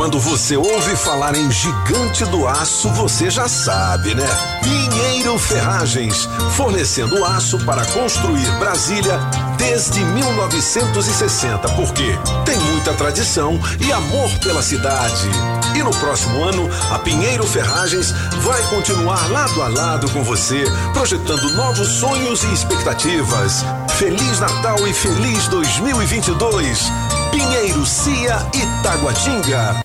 [0.05, 4.27] Quando você ouve falar em gigante do aço, você já sabe, né?
[4.61, 9.19] Pinheiro Ferragens, fornecendo aço para construir Brasília
[9.57, 12.03] desde 1960, porque
[12.45, 15.27] tem muita tradição e amor pela cidade.
[15.75, 18.11] E no próximo ano, a Pinheiro Ferragens
[18.43, 23.65] vai continuar lado a lado com você, projetando novos sonhos e expectativas.
[23.97, 26.91] Feliz Natal e feliz 2022.
[27.31, 29.83] Pinheiro, Cia e Taguatinga.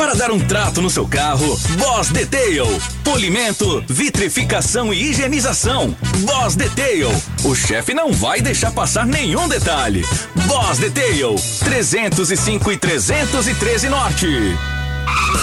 [0.00, 2.64] Para dar um trato no seu carro, Boss Detail.
[3.04, 5.94] Polimento, vitrificação e higienização.
[6.20, 7.10] Boss Detail.
[7.44, 10.02] O chefe não vai deixar passar nenhum detalhe.
[10.46, 11.34] Boss Detail.
[11.62, 14.79] 305 e 313 Norte.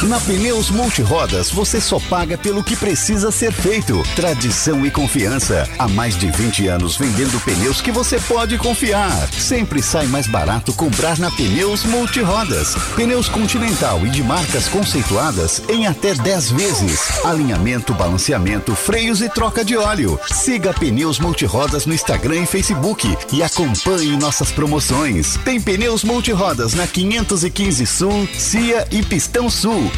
[0.03, 4.03] Na Pneus Multirodas você só paga pelo que precisa ser feito.
[4.15, 5.67] Tradição e confiança.
[5.77, 9.27] Há mais de 20 anos vendendo pneus que você pode confiar.
[9.33, 12.75] Sempre sai mais barato comprar na Pneus Multirodas.
[12.95, 17.25] Pneus Continental e de marcas conceituadas em até 10 vezes.
[17.25, 20.19] Alinhamento, balanceamento, freios e troca de óleo.
[20.31, 25.37] Siga Pneus Multirodas no Instagram e Facebook e acompanhe nossas promoções.
[25.43, 29.49] Tem Pneus Multirodas na 515 Sul, Cia e Pistão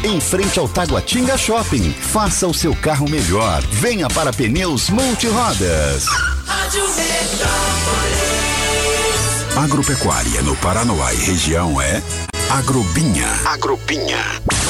[0.02, 1.92] em frente ao Taguatinga Shopping.
[1.92, 3.62] Faça o seu carro melhor.
[3.72, 6.06] Venha para Pneus Multirodas.
[6.46, 8.30] Rádio Metrópolis.
[9.56, 12.02] Agropecuária no Paranoá e região é
[12.48, 13.28] Agrobinha.
[13.44, 14.40] Agrobinha.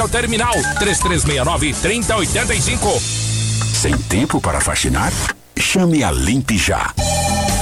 [0.00, 3.02] ao terminal 3369 3085.
[3.72, 5.12] Sem tempo para faxinar?
[5.58, 6.92] Chame a Limpe já.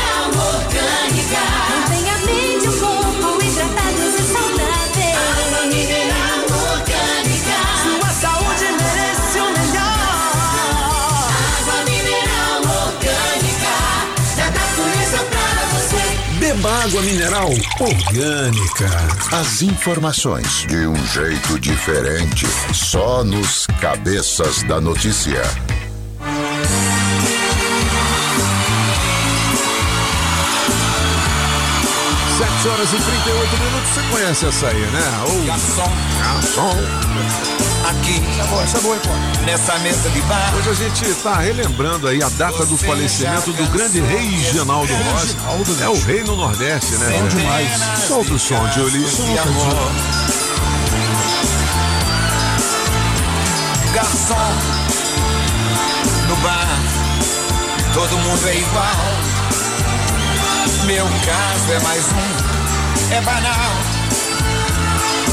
[16.60, 17.48] Beba água mineral
[17.80, 18.90] orgânica.
[19.32, 25.42] As informações de um jeito diferente, só nos Cabeças da Notícia.
[32.36, 33.88] 7 horas e 38 minutos.
[33.94, 35.24] Você conhece essa aí, né?
[35.28, 35.90] O Garçom.
[36.18, 37.59] Garçom.
[37.88, 38.22] Aqui.
[38.30, 39.44] Essa boa, essa boa, pô.
[39.44, 40.54] Nessa mesa de bar.
[40.56, 45.36] Hoje a gente está relembrando aí a data do falecimento do grande rei Reginaldo Rossi.
[45.82, 47.18] É o rei no Nordeste, né?
[47.18, 47.68] Bom demais.
[48.06, 49.04] Solta o som, Julie.
[49.04, 49.92] de amor.
[53.94, 54.34] Garçom,
[56.28, 56.68] no bar,
[57.92, 59.30] todo mundo é igual.
[60.84, 63.89] Meu caso é mais um, é banal.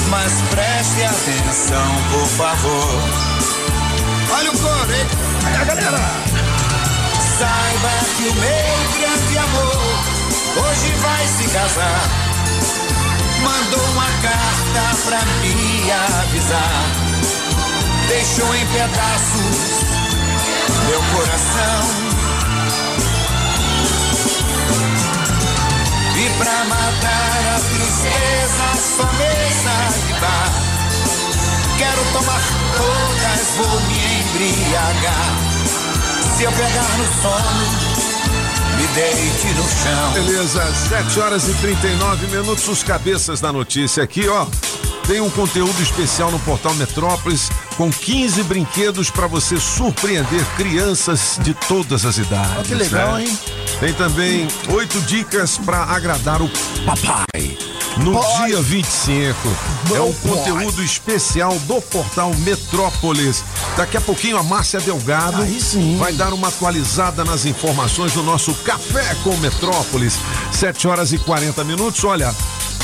[0.09, 3.01] Mas preste atenção, por favor.
[4.31, 5.07] Olha o coro, hein?
[5.45, 5.97] Aí a galera!
[7.37, 10.17] Saiba que o meu grande amor
[10.65, 12.01] hoje vai se casar.
[13.41, 17.07] Mandou uma carta pra me avisar.
[18.07, 19.87] Deixou em pedaços
[20.87, 22.06] meu coração.
[26.37, 30.51] Pra matar a tristeza, só mesa de bar.
[31.77, 32.41] Quero tomar
[32.77, 35.35] todas, vou me embriagar.
[36.37, 37.97] Se eu pegar no sono,
[38.77, 40.11] me deite no chão.
[40.13, 44.45] Beleza, 7 horas e 39 minutos, os cabeças da notícia aqui, ó.
[45.07, 51.53] Tem um conteúdo especial no portal Metrópolis com 15 brinquedos para você surpreender crianças de
[51.53, 52.57] todas as idades.
[52.59, 53.23] Ó, que legal, né?
[53.23, 53.39] hein?
[53.79, 56.49] Tem também oito dicas para agradar o
[56.83, 57.57] papai.
[57.97, 58.47] No Boy.
[58.47, 59.37] dia 25.
[59.95, 60.37] é o Bom boy.
[60.37, 63.43] conteúdo especial do portal Metrópolis.
[63.75, 65.43] Daqui a pouquinho a Márcia Delgado
[65.97, 70.19] vai dar uma atualizada nas informações do nosso Café com Metrópolis.
[70.51, 72.03] 7 horas e 40 minutos.
[72.03, 72.33] Olha,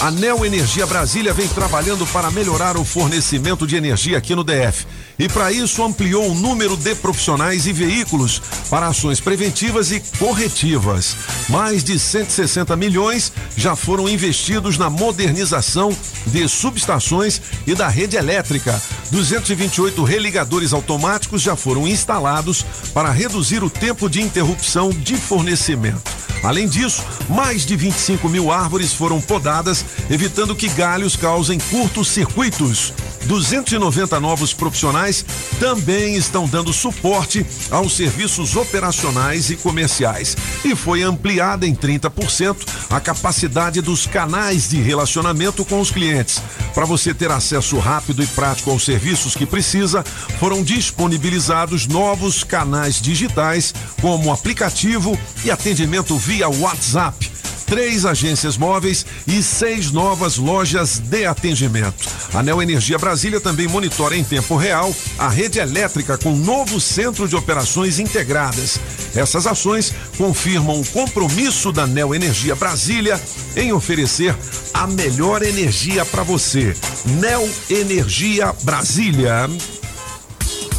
[0.01, 4.85] a Neo Energia Brasília vem trabalhando para melhorar o fornecimento de energia aqui no DF.
[5.17, 11.15] E para isso ampliou o número de profissionais e veículos para ações preventivas e corretivas.
[11.49, 15.95] Mais de 160 milhões já foram investidos na modernização
[16.25, 18.81] de subestações e da rede elétrica.
[19.11, 26.32] 228 religadores automáticos já foram instalados para reduzir o tempo de interrupção de fornecimento.
[26.43, 32.93] Além disso, mais de 25 mil árvores foram podadas, evitando que galhos causem curtos circuitos.
[33.25, 35.25] 290 novos profissionais
[35.57, 40.35] também estão dando suporte aos serviços operacionais e comerciais.
[40.65, 42.57] E foi ampliada em 30%
[42.89, 46.41] a capacidade dos canais de relacionamento com os clientes.
[46.73, 50.03] Para você ter acesso rápido e prático aos serviços que precisa,
[50.39, 57.33] foram disponibilizados novos canais digitais, como aplicativo e atendimento via WhatsApp
[57.73, 62.07] três agências móveis e seis novas lojas de atendimento.
[62.33, 67.27] A Neo Energia Brasília também monitora em tempo real a rede elétrica com novo centro
[67.27, 68.79] de operações integradas.
[69.15, 73.19] Essas ações confirmam o compromisso da Neo Energia Brasília
[73.55, 74.35] em oferecer
[74.73, 76.75] a melhor energia para você.
[77.05, 79.49] Neo Energia Brasília.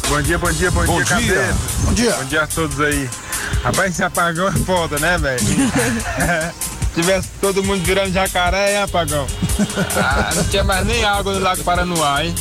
[0.07, 1.55] Bom dia, bom dia, bom, Bom dia, dia.
[1.83, 2.13] Bom dia.
[2.13, 3.09] Bom dia a todos aí.
[3.63, 5.41] Rapaz, esse apagão é foda, né, velho?
[6.93, 9.27] Tivesse todo mundo virando jacaré, hein, apagão?
[9.97, 12.33] Ah, não tinha mais nem água no Lago Paranoá, hein?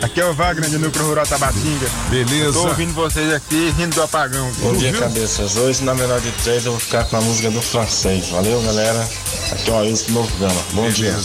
[0.00, 1.88] Aqui é o Wagner de Núcleo Rural Tabatinga.
[2.08, 2.52] Beleza.
[2.52, 4.48] Tô ouvindo vocês aqui rindo do apagão.
[4.58, 5.56] Bom dia, cabeças.
[5.56, 8.28] Hoje, na menor de três, eu vou ficar com a música do francês.
[8.28, 9.08] Valeu, galera.
[9.50, 10.62] Aqui é o Ailton Novo Gama.
[10.72, 11.16] Bom dia.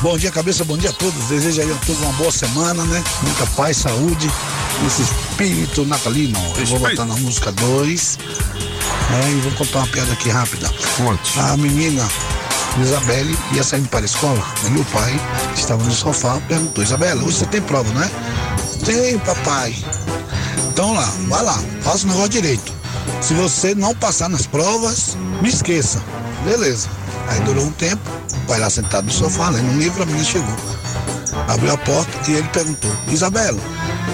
[0.00, 1.26] Bom dia, cabeça, bom dia a todos.
[1.26, 3.04] Desejo aí a todos uma boa semana, né?
[3.22, 4.30] Muita paz, saúde,
[4.86, 6.38] esse espírito natalino.
[6.56, 8.18] Eu vou botar na música 2.
[9.10, 9.32] Né?
[9.32, 10.70] E vou contar uma piada aqui rápida.
[11.36, 12.06] A menina
[12.78, 14.42] Isabelle ia saindo para a escola.
[14.64, 15.18] E meu pai
[15.54, 18.10] estava no sofá, perguntou: Isabela, hoje você tem prova, não é?
[18.84, 19.74] Tem, papai.
[20.68, 22.72] Então lá, vai lá, faça o negócio direito.
[23.20, 26.02] Se você não passar nas provas, me esqueça.
[26.44, 26.88] Beleza.
[27.28, 30.24] Aí durou um tempo, o pai lá sentado no sofá, lendo um livro, a menina
[30.24, 30.56] chegou.
[31.48, 33.60] Abriu a porta e ele perguntou, Isabela,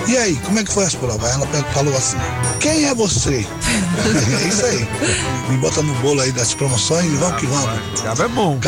[0.06, 1.30] e aí, como é que foi as provas?
[1.30, 2.16] Ela falou assim,
[2.60, 3.46] quem é você?
[4.44, 4.88] é isso aí.
[5.48, 8.00] Me bota no bolo aí das promoções e vamos que vamos.
[8.02, 8.60] Cabo é bom.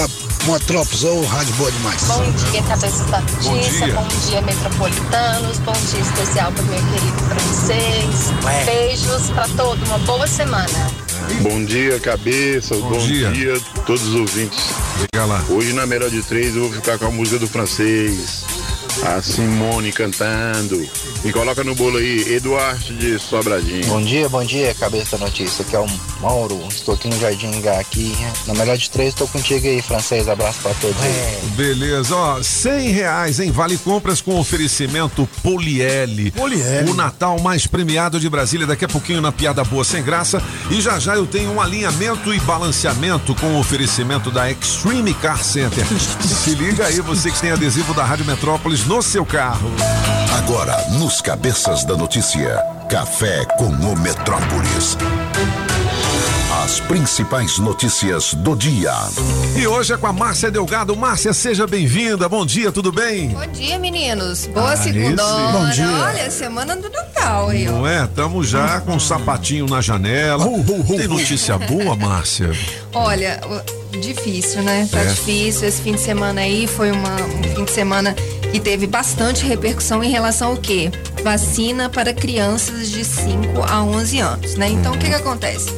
[0.47, 2.03] Monotrópolis, ou rádio boa demais.
[2.05, 3.87] Bom dia, cabeças da Bom notícia.
[3.87, 3.95] dia.
[3.95, 5.59] Bom dia, metropolitanos.
[5.59, 8.45] Bom dia especial para o meu querido francês.
[8.45, 8.65] Ué.
[8.65, 9.85] Beijos para todo.
[9.87, 10.91] Uma boa semana.
[11.43, 12.75] Bom dia, cabeça.
[12.77, 13.31] Bom, dia.
[13.33, 13.57] dia.
[13.57, 14.59] a todos os ouvintes.
[15.01, 15.45] Liga lá.
[15.51, 18.45] Hoje, na melhor de três, eu vou ficar com a música do francês.
[19.03, 20.87] A Simone cantando.
[21.25, 23.87] E coloca no bolo aí, Eduardo de Sobradinho.
[23.87, 25.65] Bom dia, bom dia, cabeça da notícia.
[25.65, 25.87] Aqui é o
[26.21, 28.13] Mauro, estou aqui no Jardim H aqui.
[28.47, 30.29] Na melhor de três, estou contigo aí, francês.
[30.29, 31.51] Abraço pra todos aí.
[31.57, 36.31] Beleza, ó, cem reais em Vale Compras com oferecimento Poliele.
[36.33, 36.91] Poliele.
[36.91, 40.43] O Natal mais premiado de Brasília, daqui a pouquinho na Piada Boa Sem Graça.
[40.71, 45.85] E já já eu tenho um alinhamento e balanceamento com oferecimento da Extreme Car Center.
[46.21, 49.71] Se liga aí, você que tem adesivo da Rádio Metrópolis no seu carro.
[50.39, 52.57] Agora, nos cabeças da notícia,
[52.89, 54.97] café com o Metrópolis.
[56.65, 58.93] As principais notícias do dia.
[59.57, 60.97] E hoje é com a Márcia Delgado.
[60.97, 62.29] Márcia, seja bem-vinda.
[62.29, 63.29] Bom dia, tudo bem?
[63.29, 64.47] Bom dia, meninos.
[64.47, 64.85] Boa Alice.
[64.85, 65.53] segundona.
[65.59, 65.87] Bom dia.
[65.87, 67.73] Olha, semana do Natal aí, ó.
[67.73, 68.07] Não é?
[68.09, 70.45] Tamo já com um sapatinho na janela.
[70.97, 72.51] Tem notícia boa, Márcia?
[72.95, 73.41] Olha,
[74.01, 74.89] difícil, né?
[74.91, 75.05] Tá É.
[75.07, 75.69] difícil.
[75.69, 78.15] Esse fim de semana aí foi uma, um fim de semana
[78.53, 80.91] que teve bastante repercussão em relação ao quê?
[81.23, 84.69] Vacina para crianças de 5 a 11 anos, né?
[84.69, 85.69] Então, o que que acontece?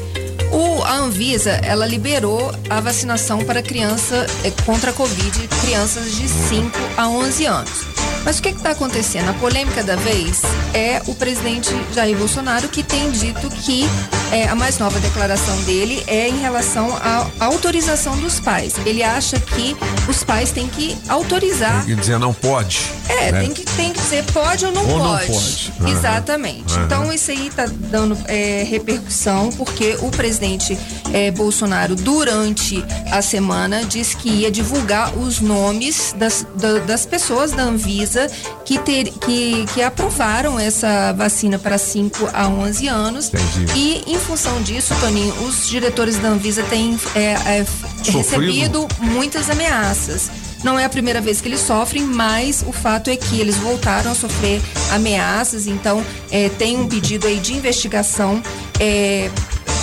[0.53, 6.29] O, a Anvisa, ela liberou a vacinação para criança eh, contra a Covid, crianças de
[6.29, 8.00] 5 a 11 anos.
[8.25, 9.31] Mas o que está acontecendo?
[9.31, 10.43] A polêmica da vez
[10.75, 13.85] é o presidente Jair Bolsonaro que tem dito que
[14.31, 18.75] eh, a mais nova declaração dele é em relação à autorização dos pais.
[18.85, 19.75] Ele acha que
[20.09, 22.81] os pais têm que autorizar Quer dizer, não pode.
[23.09, 23.41] é, né?
[23.41, 25.27] tem, que, tem que dizer pode ou não Ou não pode.
[25.27, 25.73] pode.
[25.81, 25.89] Aham.
[25.91, 26.75] Exatamente.
[26.75, 26.85] Aham.
[26.85, 30.79] Então isso aí tá dando é, repercussão, porque o presidente
[31.13, 37.53] é, Bolsonaro, durante a semana, disse que ia divulgar os nomes das, da- das pessoas
[37.53, 38.10] da Anvisa
[38.65, 43.29] que, ter, que, que aprovaram essa vacina para 5 a 11 anos.
[43.29, 43.73] Entendi.
[43.77, 47.67] E em função disso, Toninho, os diretores da Anvisa têm é, é,
[48.05, 50.31] recebido muitas ameaças.
[50.63, 54.13] Não é a primeira vez que eles sofrem, mas o fato é que eles voltaram
[54.13, 58.43] a sofrer ameaças, então é, tem um pedido aí de investigação
[58.79, 59.31] é,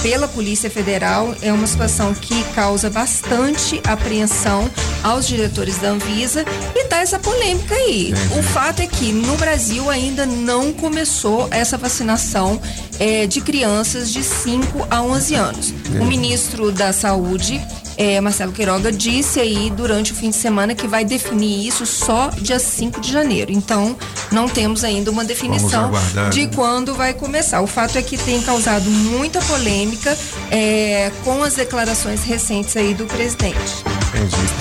[0.01, 1.35] pela Polícia Federal.
[1.41, 4.69] É uma situação que causa bastante apreensão
[5.03, 6.45] aos diretores da Anvisa
[6.75, 8.13] e tá essa polêmica aí.
[8.37, 12.61] O fato é que no Brasil ainda não começou essa vacinação
[12.99, 15.73] é, de crianças de 5 a 11 anos.
[15.99, 17.61] O ministro da Saúde
[17.97, 22.29] é, Marcelo Queiroga disse aí durante o fim de semana que vai definir isso só
[22.29, 23.51] dia 5 de janeiro.
[23.51, 23.97] Então,
[24.31, 25.91] não temos ainda uma definição
[26.31, 26.51] de né?
[26.53, 27.61] quando vai começar.
[27.61, 30.15] O fato é que tem causado muita polêmica
[30.51, 33.83] é, com as declarações recentes aí do presidente.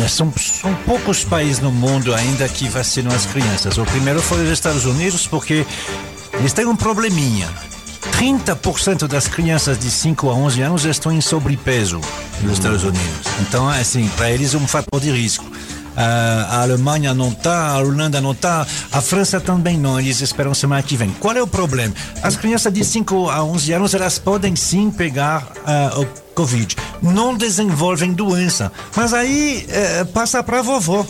[0.03, 3.77] É, São, são poucos países no mundo ainda que vacinam as crianças.
[3.77, 5.67] O primeiro foi os Estados Unidos, porque
[6.39, 7.49] eles têm um probleminha.
[8.13, 12.01] 30% das crianças de 5 a 11 anos estão em sobrepeso
[12.43, 13.21] nos Estados Unidos.
[13.41, 15.45] Então, assim, para eles é um fator de risco.
[15.97, 19.99] Ah, a Alemanha não está, a Holanda não está, a França também não.
[19.99, 21.11] Eles esperam semana que vem.
[21.19, 21.95] Qual é o problema?
[22.23, 26.77] As crianças de 5 a 11 anos, elas podem sim pegar ah, o Covid.
[27.03, 28.71] Não desenvolvem doença.
[28.95, 31.07] Mas aí eh, passa para vovó.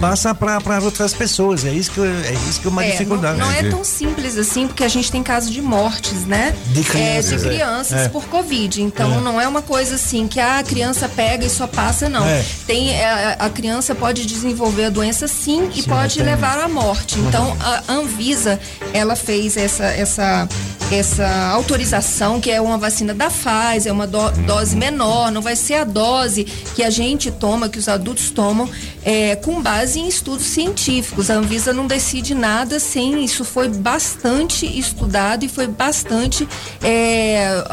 [0.00, 1.64] Passa para outras pessoas.
[1.64, 3.38] É isso que, é isso que é uma É, dificuldade.
[3.38, 6.54] Não, não é tão simples assim, porque a gente tem casos de mortes, né?
[6.68, 7.48] De crianças, É, de é.
[7.48, 8.08] crianças É.
[8.08, 8.82] por Covid.
[8.82, 9.20] Então É.
[9.20, 12.24] não é uma coisa assim que a criança pega e só passa, não.
[12.26, 12.44] É.
[12.66, 17.18] Tem, é, a criança pode desenvolver a doença sim e Sim, pode levar à morte.
[17.18, 17.28] Uhum.
[17.28, 18.58] Então a Anvisa,
[18.92, 20.48] ela fez essa, essa,
[20.90, 25.56] essa autorização, que é uma vacina da Pfizer, é uma do- dose menor, não vai
[25.56, 28.68] ser a dose que a gente toma, que os adultos tomam,
[29.04, 31.30] é, com base em estudos científicos.
[31.30, 33.44] A Anvisa não decide nada sem isso.
[33.46, 36.46] Foi bastante estudado e foi bastante.
[36.82, 37.64] é,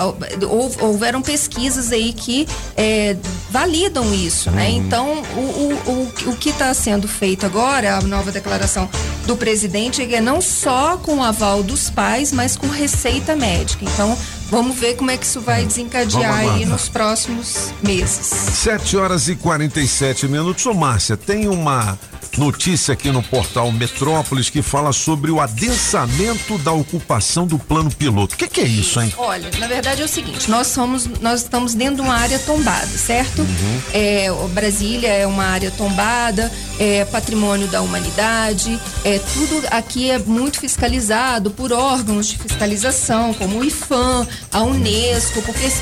[0.49, 3.17] hou- houveram pesquisas aí que é,
[3.49, 4.69] validam isso, né?
[4.71, 8.89] Então, o, o, o, o que está sendo feito agora, a nova declaração
[9.27, 13.83] do presidente, é não só com o aval dos pais, mas com receita médica.
[13.83, 14.17] Então,
[14.51, 18.25] vamos ver como é que isso vai desencadear Vamos aí nos próximos meses.
[18.25, 20.65] 7 horas e 47 minutos.
[20.65, 21.97] Ô, Márcia, tem uma
[22.37, 28.35] notícia aqui no portal Metrópolis que fala sobre o adensamento da ocupação do plano piloto.
[28.35, 29.13] O que, que é isso, hein?
[29.17, 32.85] Olha, na verdade é o seguinte, nós somos, nós estamos dentro de uma área tombada,
[32.85, 33.45] certo?
[33.93, 40.19] É, o Brasília é uma área tombada, é patrimônio da humanidade, é tudo aqui é
[40.19, 45.81] muito fiscalizado por órgãos de fiscalização, como o IFAM, a Unesco, porque esse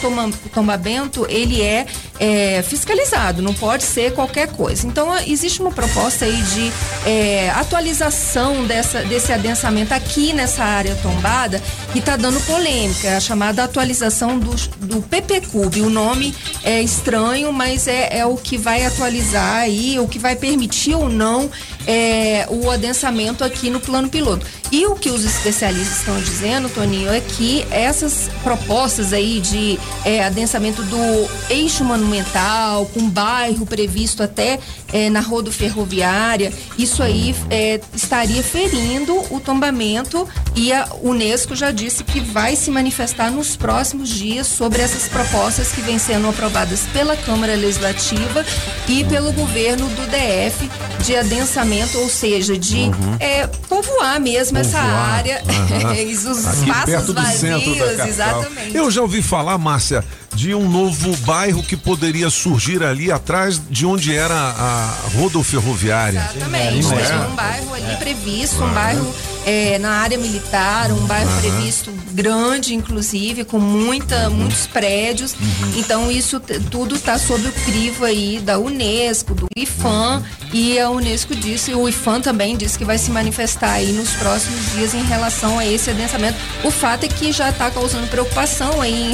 [0.54, 1.86] tombamento ele é,
[2.20, 4.86] é, fiscalizado, não pode ser qualquer coisa.
[4.86, 6.72] Então existe uma proposta aí de
[7.06, 13.20] é, atualização dessa, desse adensamento aqui nessa área tombada que está dando polêmica, é a
[13.20, 15.82] chamada atualização do, do PPCube.
[15.82, 20.36] O nome é estranho, mas é, é o que vai atualizar aí, o que vai
[20.36, 21.50] permitir ou não
[21.90, 24.46] é, o adensamento aqui no plano piloto.
[24.72, 30.24] E o que os especialistas estão dizendo, Toninho, é que essas propostas aí de é,
[30.24, 34.60] adensamento do eixo monumental, com bairro previsto até
[34.94, 41.72] é, na rodo ferroviária, isso aí é, estaria ferindo o tombamento e a Unesco já
[41.72, 46.82] disse que vai se manifestar nos próximos dias sobre essas propostas que vêm sendo aprovadas
[46.94, 48.46] pela Câmara Legislativa
[48.88, 50.70] e pelo governo do DF
[51.04, 55.10] de adensamento, ou seja, de é, povoar mesmo essa Povoar.
[55.14, 55.94] área, Aham.
[56.32, 58.76] os Aqui espaços vazios, exatamente.
[58.76, 60.04] Eu já ouvi falar, Márcia,
[60.34, 66.20] de um novo bairro que poderia surgir ali atrás de onde era a rodoferroviária.
[66.36, 67.28] Exatamente, tem é?
[67.28, 69.14] um bairro ali previsto, um bairro
[69.50, 71.40] é, na área militar, um bairro Aham.
[71.42, 75.36] previsto grande, inclusive, com muita, muitos prédios.
[75.76, 76.40] Então, isso
[76.70, 80.22] tudo está sob o crivo aí da Unesco, do IFAM,
[80.54, 84.72] e a Unesco disse, o IFAM também disse que vai se manifestar aí nos próximos
[84.74, 86.38] dias em relação a esse adensamento.
[86.64, 89.12] O fato é que já está causando preocupação aí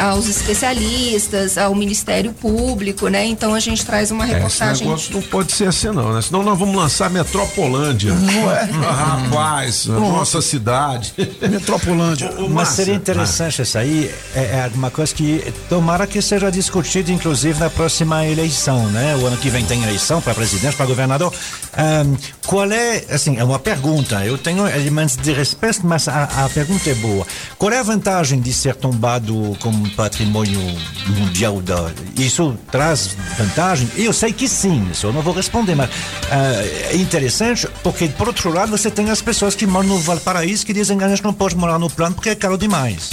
[0.00, 3.24] aos especialistas, ao Ministério Público, né?
[3.26, 4.86] Então a gente traz uma É, esse reportagem.
[4.86, 6.22] negócio não pode ser assim não, né?
[6.22, 8.14] Senão nós vamos lançar Metropolândia.
[8.14, 8.66] Não é?
[9.60, 11.12] Ah, rapaz, a nossa cidade.
[11.40, 12.30] Metropolândia.
[12.48, 17.58] Mas seria interessante isso aí, é, é uma coisa que tomara que seja discutido, inclusive,
[17.58, 19.16] na próxima eleição, né?
[19.16, 21.32] O ano que vem tem eleição para presidente, para governador.
[21.76, 26.48] Ahn, qual é, assim, é uma pergunta, eu tenho elementos de respeito, mas a, a
[26.48, 27.26] pergunta é boa.
[27.58, 30.60] Qual é a vantagem de ser tombado como patrimônio
[31.06, 31.90] mundial da...
[32.16, 33.88] Isso traz vantagem?
[33.96, 35.90] Eu sei que sim, isso eu não vou responder, mas
[36.30, 40.66] ah, é interessante porque, por outro lado, você tem as pessoas que moram no Valparaíso
[40.66, 43.10] que dizem que a gente não pode morar no plano porque é caro demais.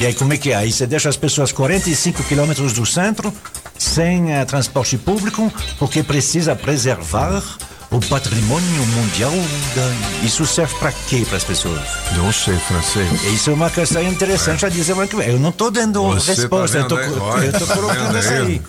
[0.00, 0.56] E aí como é que é?
[0.56, 3.32] Aí você deixa as pessoas 45 quilômetros do centro,
[3.78, 7.42] sem eh, transporte público, porque precisa preservar
[7.90, 9.32] o patrimônio mundial.
[9.74, 10.26] Da...
[10.26, 11.80] Isso serve para quê para as pessoas?
[12.16, 13.22] Não sei, francês.
[13.32, 14.94] Isso é uma questão interessante a dizer.
[14.94, 18.62] mas Eu não estou dando Você resposta, tá eu estou tá colocando isso aí?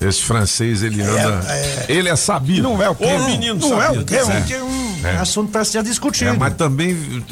[0.00, 1.42] Esse francês, ele anda.
[1.88, 2.62] Ele é sabido.
[2.62, 3.04] Não é o quê?
[3.04, 4.16] Ô, menino Não é o quê?
[4.16, 5.16] É um, que é um É.
[5.16, 6.30] assunto para ser discutido.
[6.30, 7.24] É, mas também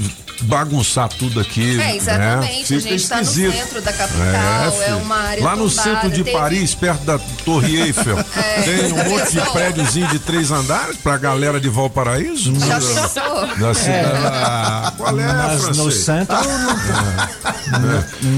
[0.43, 1.81] bagunçar tudo aqui.
[1.81, 2.51] É, exatamente.
[2.51, 2.61] Né?
[2.63, 4.99] A Fica gente está no centro da capital, é, filho.
[4.99, 8.63] uma área Lá no tombada, centro de teve- Paris, perto da Torre Eiffel, É.
[8.63, 12.53] tem um monte de prédiozinho de três andares pra galera de Valparaíso?
[12.61, 13.47] Já Da- pensou?
[13.59, 14.23] Da cidade.
[14.25, 16.37] Ah, qual é, Mas no centro.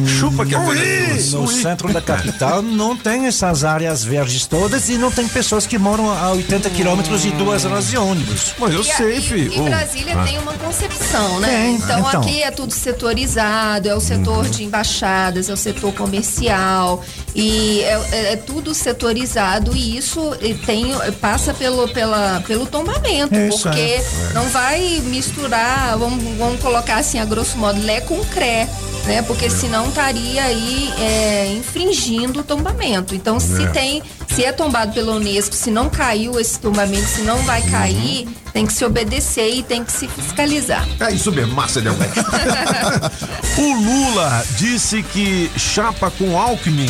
[0.07, 4.97] Chupa que é no, no centro da capital não tem essas áreas verdes todas e
[4.97, 8.55] não tem pessoas que moram a 80 quilômetros e duas horas de ônibus.
[8.59, 9.53] Mas eu E a- sei, e- filho.
[9.53, 10.25] E Ô, Brasília ah.
[10.25, 11.49] tem uma concepção, né?
[11.49, 12.21] Tem, então, então.
[12.21, 17.03] aqui é tudo setorizado, é o setor de embaixadas, é o setor comercial
[17.35, 20.21] e é, é- é tudo setorizado e isso
[20.65, 20.87] tem
[21.21, 24.05] passa pelo pela, pelo tombamento, Isso, porque é.
[24.33, 28.69] não vai misturar, vamos, vamos colocar assim a grosso modo, lé com cré.
[29.05, 29.21] Né?
[29.21, 33.15] Porque senão estaria aí é, infringindo o tombamento.
[33.15, 33.67] Então, se É.
[33.67, 34.03] tem,
[34.35, 38.65] se é tombado pela Unesco, se não caiu esse tombamento, se não vai cair, tem
[38.65, 40.89] que se obedecer e tem que se fiscalizar.
[41.01, 42.19] É isso mesmo, Márcia Delbete.
[43.59, 46.89] o Lula disse que chapa com Alckmin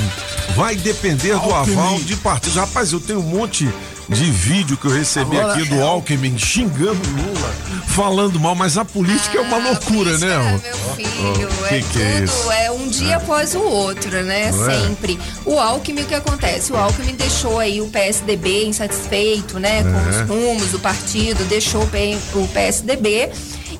[0.57, 1.76] vai depender do Alckmin.
[1.78, 2.57] aval de partidos.
[2.57, 3.68] Rapaz, eu tenho um monte
[4.09, 7.55] de vídeo que eu recebi Agora aqui do é- Alckmin xingando Lula,
[7.89, 10.28] falando mal, mas a política é uma loucura, né?
[10.35, 12.53] Ah, meu filho, Oh, é que é tudo, isso?
[12.53, 14.49] é um dia após o outro, né?
[14.49, 14.53] É?
[14.53, 15.18] Sempre.
[15.47, 16.70] O Alckmin, o que acontece?
[16.72, 19.82] O Alckmin deixou aí o PSDB insatisfeito, né?
[19.82, 20.22] Com É.
[20.22, 23.30] os rumos do partido, deixou o P- o PSDB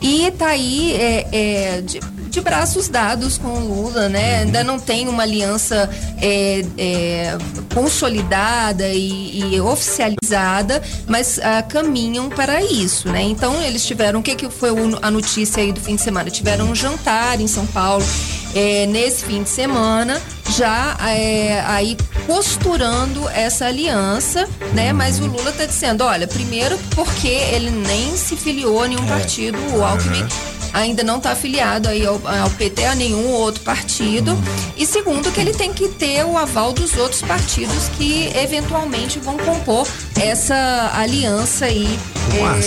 [0.01, 2.01] e tá aí é, é, de,
[2.35, 4.39] de braços dados com o Lula, né?
[4.39, 4.43] Uhum.
[4.43, 5.89] Ainda não tem uma aliança
[6.21, 7.39] é, é,
[7.73, 13.23] consolidada e, e oficializada, mas ah, caminham para isso, né?
[13.23, 14.71] Então eles tiveram, o que, que foi
[15.01, 16.29] a notícia aí do fim de semana?
[16.29, 18.05] Tiveram um jantar em São Paulo
[18.53, 20.21] é, nesse fim de semana,
[20.57, 24.93] já é, aí costurando essa aliança, né?
[24.93, 29.59] Mas o Lula tá dizendo, olha, primeiro porque ele nem se filiou a nenhum partido,
[29.77, 30.27] o Alckmin
[30.75, 34.37] ainda não está afiliado aí ao, ao PT, a nenhum outro partido.
[34.77, 39.39] E segundo, que ele tem que ter o aval dos outros partidos que eventualmente vão
[39.39, 39.87] compor
[40.21, 41.99] essa aliança aí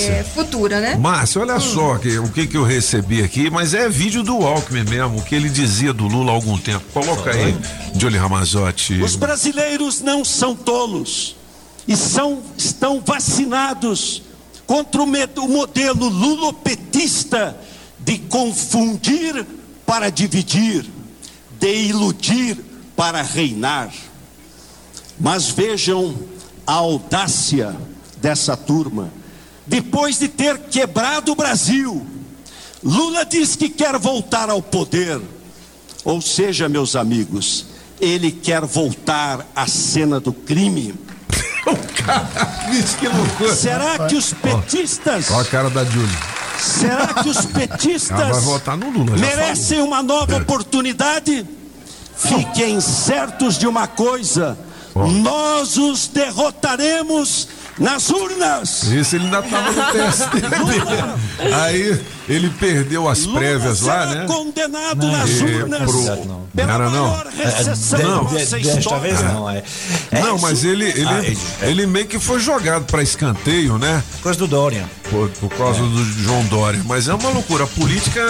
[0.09, 0.95] é, futura, né?
[0.95, 4.83] Márcio, olha só que, o que, que eu recebi aqui, mas é vídeo do Alckmin
[4.85, 6.85] mesmo, o que ele dizia do Lula há algum tempo.
[6.93, 7.55] Coloca aí,
[7.95, 9.01] Johnny Ramazotti.
[9.01, 11.35] Os brasileiros não são tolos
[11.87, 14.23] e são, estão vacinados
[14.65, 17.57] contra o, med- o modelo lulopetista
[18.07, 19.45] de confundir
[19.85, 20.89] para dividir,
[21.59, 22.57] de iludir
[22.95, 23.91] para reinar.
[25.19, 26.15] Mas vejam
[26.65, 27.75] a audácia
[28.21, 29.11] dessa turma.
[29.65, 32.07] Depois de ter quebrado o Brasil,
[32.81, 35.19] Lula diz que quer voltar ao poder.
[36.05, 37.65] Ou seja, meus amigos,
[37.99, 40.95] ele quer voltar à cena do crime.
[42.99, 43.53] que loucura.
[43.53, 45.29] Será que os petistas.
[45.29, 46.46] Ó a cara da Júlia.
[46.59, 51.45] Será que os Ela petistas Lula, merecem uma nova oportunidade?
[52.15, 54.57] Fiquem certos de uma coisa:
[54.95, 57.47] nós os derrotaremos
[57.77, 58.91] nas urnas.
[58.91, 60.55] Esse ele ainda tava no PSDB.
[61.53, 64.25] Aí ele perdeu as prévias lá, né?
[64.27, 67.23] condenado Não, nas e urnas pro- pela Não era não.
[67.37, 68.23] recessão Não.
[68.25, 69.63] Desta vez não, é.
[70.11, 74.03] Não, mas ele, ele, Ah, ele- ele meio que foi jogado para escanteio, né?
[74.17, 74.85] Por causa do Dória.
[75.09, 76.81] Por, por causa do João Dória.
[76.85, 77.63] Mas é uma loucura.
[77.63, 78.25] A política,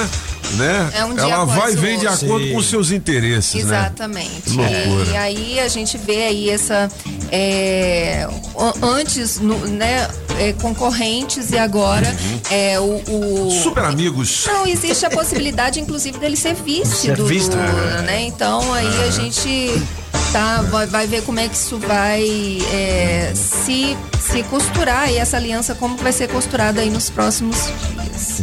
[0.54, 0.90] né?
[0.94, 2.52] É um ela vai e vem de acordo Sim.
[2.54, 3.78] com os seus interesses, né?
[3.80, 4.42] Exatamente.
[4.44, 5.06] Que loucura.
[5.06, 6.90] E, e aí a gente vê aí essa
[7.32, 8.28] é,
[8.82, 10.08] antes, no- né,
[10.40, 12.16] é, concorrentes e agora
[12.52, 13.02] é, o,
[13.48, 14.46] o- Super amigos.
[14.48, 18.02] Não, existe a possibilidade, inclusive, dele ser vice Ser do vice, Lula, é.
[18.04, 18.22] né?
[18.24, 19.12] Então aí a É.
[19.12, 19.82] gente
[20.32, 22.24] tá, vai, vai ver como é que isso vai
[22.74, 27.58] é, se, se costurar aí essa aliança, como que vai ser costurada aí nos próximos
[27.96, 28.42] dias.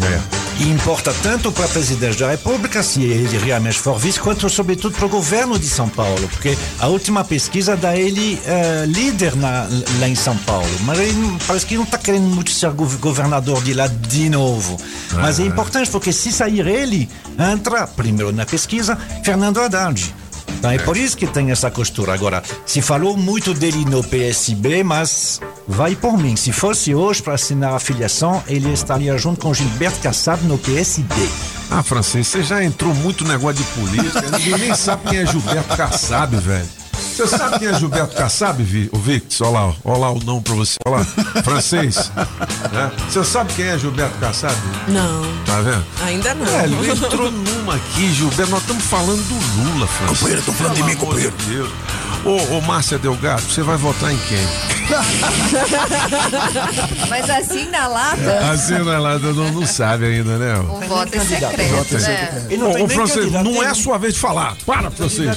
[0.61, 4.95] E importa tanto para o presidente da República, se ele realmente for vice, quanto sobretudo
[4.97, 9.67] para o governo de São Paulo, porque a última pesquisa dá ele eh, líder na-
[9.99, 10.69] lá em São Paulo.
[10.83, 14.77] Mas ele parece que não está querendo muito ser gov- governador de lá de novo.
[15.15, 17.09] Mas é importante porque se sair ele,
[17.53, 20.15] entra primeiro na pesquisa Fernando Haddad.
[20.57, 22.15] Então é por isso que tem essa costura.
[22.15, 26.37] Agora, se falou muito dele no PSB, mas vai por mim.
[26.37, 31.15] Se fosse hoje para assinar a filiação, ele estaria junto com Gilberto Kassab no PSB.
[31.71, 34.23] Ah, francês, você já entrou muito negócio de política.
[34.39, 36.69] Ninguém nem sabe quem é Gilberto Kassab, velho.
[36.95, 39.47] Você sabe quem é Gilberto Kassab, Vi- o Victor?
[39.49, 40.77] Olha lá, olha lá o não pra você.
[40.87, 42.13] Olha lá, francês.
[42.73, 42.93] né?
[43.09, 44.55] Você sabe quem é Gilberto Kassab?
[44.89, 45.85] Não, Tá vendo?
[46.05, 46.47] ainda não.
[46.47, 48.51] É, ele entrou numa aqui, Gilberto.
[48.53, 50.19] Nós estamos falando do Lula, Francisco.
[50.19, 51.35] Companheiro, tão falando de mim, Pelo companheiro.
[51.39, 51.71] de Deus.
[52.25, 54.47] Ô, ô, Márcia Delgado, você vai votar em quem?
[57.09, 60.55] Mas assim na lata, Assim, né, lá, não, não sabe ainda, né?
[60.59, 62.47] o voto é secreto, né?
[62.51, 64.57] Ele não ô, nem francês, não é a sua vez de falar.
[64.67, 65.37] Para, francês.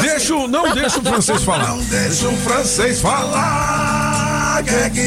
[0.00, 1.68] Deixa, o- não deixa o francês falar.
[1.68, 4.07] Não deixa o francês falar.
[4.62, 5.00] Que é, que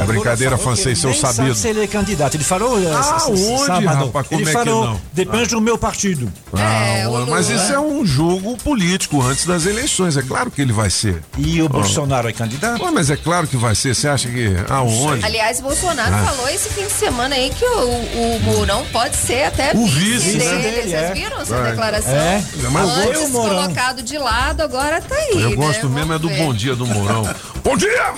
[0.00, 1.54] é brincadeira, francês, seu sabido.
[1.54, 2.34] se ele é candidato.
[2.36, 4.06] Ele falou eh, Aonde, sábado.
[4.06, 4.26] rapaz?
[4.28, 5.00] Como ele é que falou, não?
[5.12, 6.32] depende do meu partido.
[6.54, 10.16] Ah, mas isso é um jogo político antes das eleições.
[10.16, 11.22] É claro que ele vai ser.
[11.38, 11.68] E o.
[11.68, 12.80] Bolsonaro é candidato?
[12.92, 13.94] Mas é claro que vai ser.
[13.94, 14.48] Você acha que.
[14.68, 15.24] Aonde?
[15.24, 16.18] Aliás, Bolsonaro Ah.
[16.24, 20.32] falou esse fim de semana aí que o, o Mourão pode ser até O vice,
[20.32, 20.48] vice, dele.
[20.48, 20.82] né?
[20.82, 21.14] Vocês É.
[21.14, 21.70] viram essa Vai.
[21.70, 22.12] declaração?
[22.14, 22.42] É.
[22.70, 25.42] Mas Antes colocado de lado, agora tá aí.
[25.42, 25.56] Eu né?
[25.56, 27.22] gosto mesmo é do bom dia do Mourão.
[27.62, 28.12] bom dia!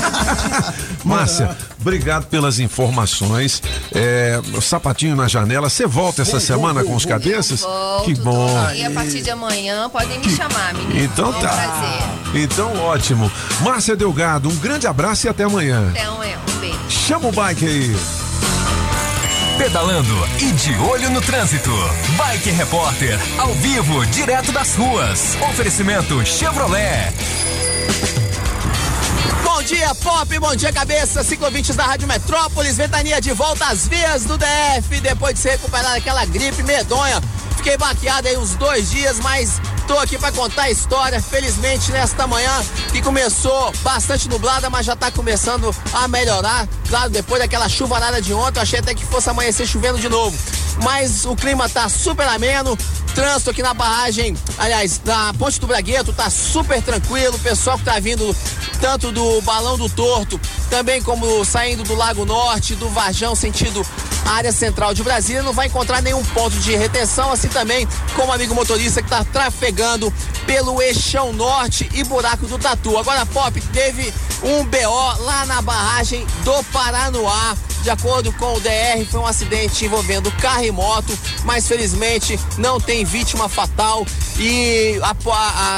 [1.04, 3.62] Márcia, obrigado pelas informações.
[3.94, 5.68] É, sapatinho na janela.
[5.68, 7.60] Você volta essa semana com os cabeças?
[7.60, 8.70] Volto, que bom.
[8.74, 11.04] E a partir de amanhã podem me chamar, menino.
[11.04, 11.48] Então É um tá.
[11.48, 12.42] prazer.
[12.42, 13.30] Então ótimo.
[13.60, 15.90] Márcia Delgado, um grande abraço e até amanhã.
[15.90, 16.38] Até amanhã.
[16.54, 16.78] Um beijo.
[16.88, 17.96] Chama o bike aí.
[19.58, 21.70] Pedalando e de olho no trânsito.
[22.16, 25.36] Bike Repórter, ao vivo, direto das ruas.
[25.50, 27.12] Oferecimento Chevrolet.
[29.66, 34.36] Dia, Pop, bom dia, cabeça, ciclovintes da Rádio Metrópolis, ventania de volta às vias do
[34.36, 37.18] DF, depois de se recuperar daquela gripe medonha.
[37.56, 41.20] Fiquei baqueado aí uns dois dias, mas tô aqui para contar a história.
[41.20, 42.50] Felizmente, nesta manhã,
[42.92, 46.66] que começou bastante nublada, mas já tá começando a melhorar.
[46.88, 50.36] Claro, depois daquela chuvarada de ontem, achei até que fosse amanhecer chovendo de novo.
[50.82, 52.76] Mas o clima tá super ameno,
[53.14, 57.84] trânsito aqui na barragem, aliás, na Ponte do Bragueto tá super tranquilo, o pessoal que
[57.84, 58.34] tá vindo
[58.80, 63.86] tanto do Balão do Torto, também como saindo do Lago Norte, do Varjão, sentido
[64.26, 68.54] área central de Brasília, não vai encontrar nenhum ponto de retenção, assim também como amigo
[68.54, 69.73] motorista que tá trafegando
[70.46, 72.96] pelo Eixão Norte e Buraco do Tatu.
[72.96, 74.12] Agora, Pop, teve
[74.42, 77.56] um BO lá na barragem do Paranoá.
[77.84, 81.12] De acordo com o DR, foi um acidente envolvendo carro e moto,
[81.44, 84.06] mas felizmente não tem vítima fatal
[84.38, 85.14] e a,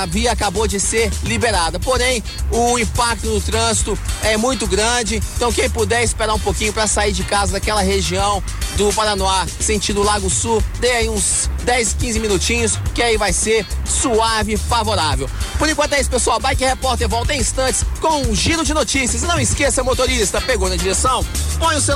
[0.02, 1.80] a- via acabou de ser liberada.
[1.80, 6.86] Porém, o impacto no trânsito é muito grande, então quem puder esperar um pouquinho para
[6.86, 8.40] sair de casa daquela região
[8.76, 13.66] do Paranoá, sentido Lago Sul, dê aí uns 10, 15 minutinhos, que aí vai ser
[13.84, 15.28] suave e favorável.
[15.59, 16.38] Por enquanto é isso, pessoal.
[16.38, 19.22] Bike Repórter volta em instantes com um giro de notícias.
[19.22, 21.24] E não esqueça, motorista, pegou na direção?
[21.59, 21.95] Põe o celular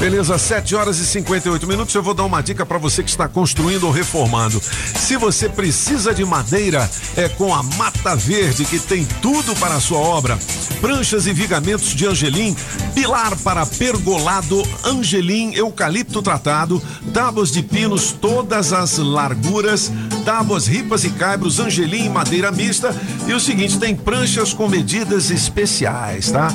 [0.00, 1.94] Beleza, 7 horas e 58 minutos.
[1.94, 4.58] Eu vou dar uma dica para você que está construindo ou reformando.
[4.94, 9.80] Se você precisa de madeira, é com a Mata Verde que tem tudo para a
[9.80, 10.38] sua obra.
[10.80, 12.56] Pranchas e vigamentos de angelim,
[12.94, 19.92] pilar para pergolado, angelim, eucalipto tratado, tábuas de pinos, todas as larguras,
[20.24, 22.96] tábuas, ripas e caibros, angelim, madeira mista.
[23.26, 26.48] E o seguinte, tem pranchas com medidas especiais, tá?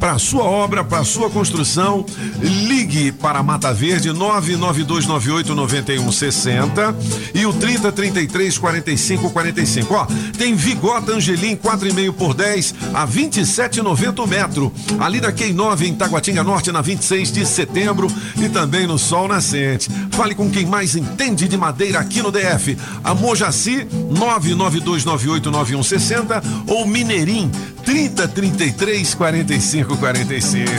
[0.00, 2.06] Para sua obra, para sua construção,
[2.40, 6.96] ligue para Mata Verde 99298 9160
[7.34, 9.94] e o 3033 45 45.
[9.94, 10.06] Ó,
[10.38, 14.72] tem Vigota Angelim 4,5 por 10 a 27,90 o metro.
[14.98, 18.08] Ali na Q9 em Taguatinga Norte na 26 de setembro
[18.42, 19.90] e também no Sol Nascente.
[20.12, 22.74] Fale com quem mais entende de madeira aqui no DF.
[23.04, 27.50] A Mojaci 99298 9160 ou Mineirim
[27.90, 30.70] 3033 45 45.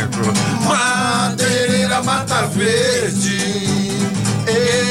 [0.65, 3.37] Madeireira Mata Verde,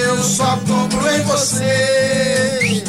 [0.05, 2.85] eu só compro em você.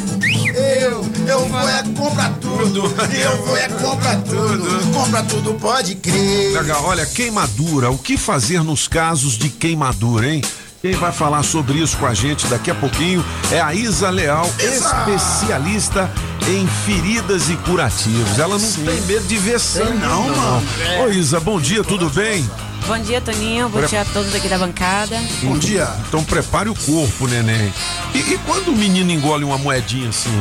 [0.81, 6.51] Eu, eu vou é comprar tudo, eu vou é comprar tudo, compra tudo, pode crer.
[6.83, 7.89] Olha, queimadura.
[7.89, 10.41] O que fazer nos casos de queimadura, hein?
[10.81, 14.49] Quem vai falar sobre isso com a gente daqui a pouquinho é a Isa Leal,
[14.59, 16.09] especialista
[16.49, 18.39] em feridas e curativos.
[18.39, 20.63] Ela não tem medo de ver sangue, não, mano.
[21.03, 22.49] Ô Isa, bom dia, tudo bem?
[22.87, 23.69] Bom dia, Toninho.
[23.69, 25.21] Bom Pre- dia a todos aqui da bancada.
[25.43, 25.87] Bom dia.
[26.07, 27.71] Então prepare o corpo, neném.
[28.15, 30.31] E, e quando o menino engole uma moedinha assim?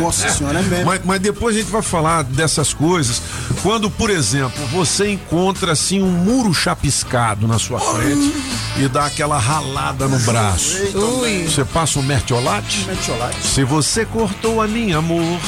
[0.00, 0.84] Nossa senhora, é mesmo.
[0.84, 3.22] Mas, mas depois a gente vai falar dessas coisas.
[3.66, 8.32] Quando, por exemplo, você encontra assim um muro chapiscado na sua frente
[8.76, 10.76] e dá aquela ralada no braço.
[10.96, 11.48] Ui.
[11.48, 12.84] Você passa um mertiolate?
[12.86, 13.44] Mertiolate.
[13.44, 15.40] Se você cortou a minha amor,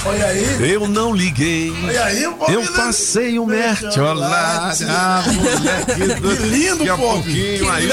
[0.59, 1.73] eu não liguei.
[1.85, 4.85] Olha aí, Eu passei um mertiolate.
[4.89, 7.23] Ah, moleque, Que lindo, Daqui a povo.
[7.23, 7.89] pouquinho aí.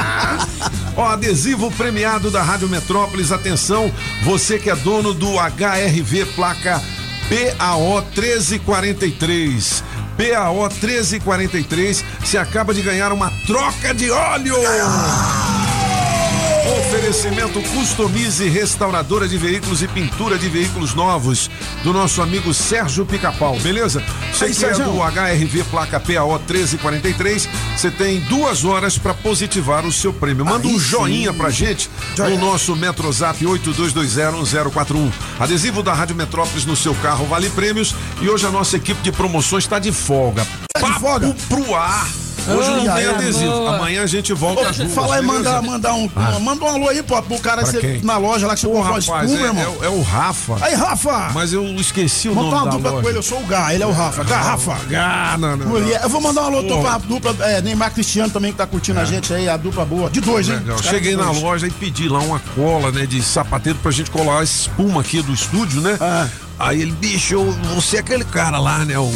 [0.96, 3.32] Ó, adesivo premiado da Rádio Metrópolis.
[3.32, 3.92] Atenção,
[4.22, 6.80] você que é dono do HRV placa
[7.28, 9.84] PAO 1343.
[10.16, 14.54] PAO 1343, você acaba de ganhar uma troca de óleo.
[16.64, 21.50] Oferecimento Customize Restauradora de Veículos e Pintura de Veículos Novos
[21.82, 24.02] do nosso amigo Sérgio Pica-Pau, beleza?
[24.32, 29.84] Você Aí, que é do HRV placa PAO 1343, você tem duas horas para positivar
[29.84, 30.44] o seu prêmio.
[30.44, 30.86] Manda Aí um sim.
[30.86, 35.12] joinha pra gente no nosso Metrozap 82201041.
[35.38, 39.12] Adesivo da Rádio Metrópolis no seu carro vale prêmios e hoje a nossa equipe de
[39.12, 40.46] promoções está de folga.
[40.72, 41.36] Tá de folga?
[41.48, 42.23] pro ar.
[42.46, 43.50] Hoje não Ah, tem é, adesivo.
[43.52, 43.76] boa.
[43.76, 44.90] Amanhã a gente volta Ô, junto.
[44.90, 45.38] Fala aí, beleza?
[45.44, 46.10] mandar, mandar um.
[46.14, 46.38] Ah.
[46.38, 49.04] Manda um alô aí, pô, pro cara você- na loja lá que você comprou rapaz,
[49.04, 49.62] espuma, é, irmão.
[49.62, 50.56] é o- é o Rafa.
[50.60, 51.30] Aí, Rafa!
[51.34, 53.02] Mas eu esqueci o Monta nome uma da dupla loja.
[53.02, 54.24] com ele, eu sou o Gá, ele é o Rafa.
[54.24, 54.76] Gá, Rafa.
[54.88, 56.02] Gá, não, não, Mulher, não.
[56.04, 59.04] eu vou mandar um alô pra dupla, é, Neymar Cristiano também que tá curtindo a
[59.04, 60.10] gente aí, a dupla boa.
[60.10, 60.60] De dois, hein?
[60.82, 64.44] Cheguei na loja e pedi lá uma cola, né, de sapateiro pra gente colar a
[64.44, 65.96] espuma aqui do estúdio, né?
[66.00, 66.26] Ah.
[66.58, 69.10] Aí ele, bicho, eu- você é aquele cara lá, né, o,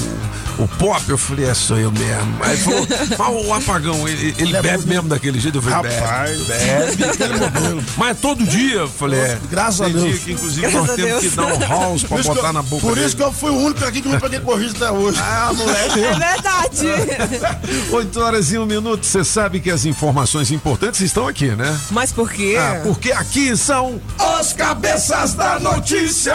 [0.59, 1.03] o Pop?
[1.09, 2.37] Eu falei, é, sou eu mesmo.
[2.43, 2.87] Aí ele falou,
[3.41, 5.59] mas o apagão, ele, ele bebe mesmo daquele jeito?
[5.59, 6.41] Eu falei, Rapaz.
[6.43, 7.85] bebe, bebe.
[7.97, 9.39] Mas todo dia, eu falei, é.
[9.51, 10.03] Graças a Deus.
[10.05, 11.23] dia que, inclusive, Graças nós temos Deus.
[11.23, 13.07] que dar um house pra Por isso que botar eu- na boca Por dele.
[13.07, 15.19] isso que eu fui o único aqui que não peguei Covid até hoje.
[15.23, 16.01] Ah, moleque.
[16.01, 16.89] É verdade.
[17.93, 21.79] 8 horas e um minuto, você sabe que as informações importantes estão aqui, né?
[21.91, 22.57] Mas por quê?
[22.59, 24.01] Ah, porque aqui são
[24.41, 26.35] Os cabeças da notícia.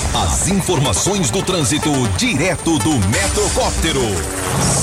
[0.13, 4.01] As informações do trânsito direto do Metrocóptero.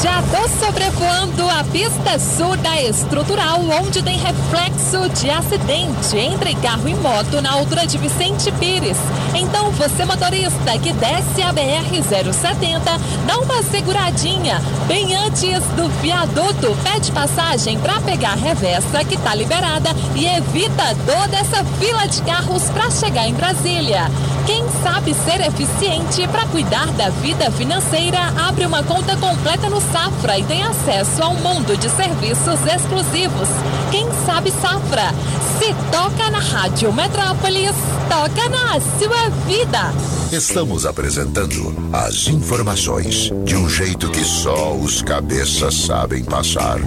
[0.02, 6.88] Já tô sobrevoando a pista sul da estrutural, onde tem reflexo de acidente entre carro
[6.88, 8.96] e moto na altura de Vicente Pires.
[9.34, 12.80] Então, você motorista que desce a BR-070,
[13.26, 16.74] dá uma seguradinha bem antes do viaduto.
[16.82, 22.22] Pede passagem para pegar a reversa que tá liberada e evita toda essa fila de
[22.22, 24.10] carros para chegar em Brasília.
[24.46, 30.38] Quem sabe ser eficiente para cuidar da vida financeira, abre uma conta completa no Safra
[30.38, 33.48] e tem acesso ao mundo de serviços exclusivos.
[33.90, 35.12] Quem sabe Safra?
[35.58, 37.74] Se toca na Rádio Metrópolis,
[38.08, 39.92] toca na sua vida.
[40.30, 46.78] Estamos apresentando as informações de um jeito que só os cabeças sabem passar.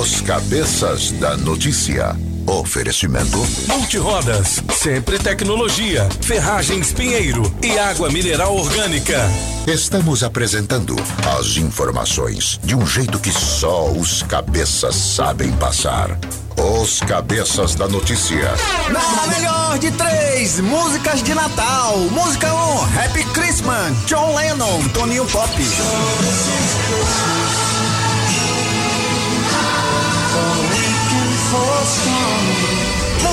[0.00, 2.29] Os cabeças da notícia.
[2.50, 3.38] Oferecimento.
[3.68, 9.16] Multirodas, sempre tecnologia, ferragens Pinheiro e água mineral orgânica.
[9.68, 10.96] Estamos apresentando
[11.38, 16.18] as informações de um jeito que só os cabeças sabem passar.
[16.56, 18.52] Os cabeças da notícia.
[18.90, 21.98] Na melhor de três músicas de Natal.
[22.10, 25.54] Música 1, um, Happy Christmas, John Lennon, Toninho Pop.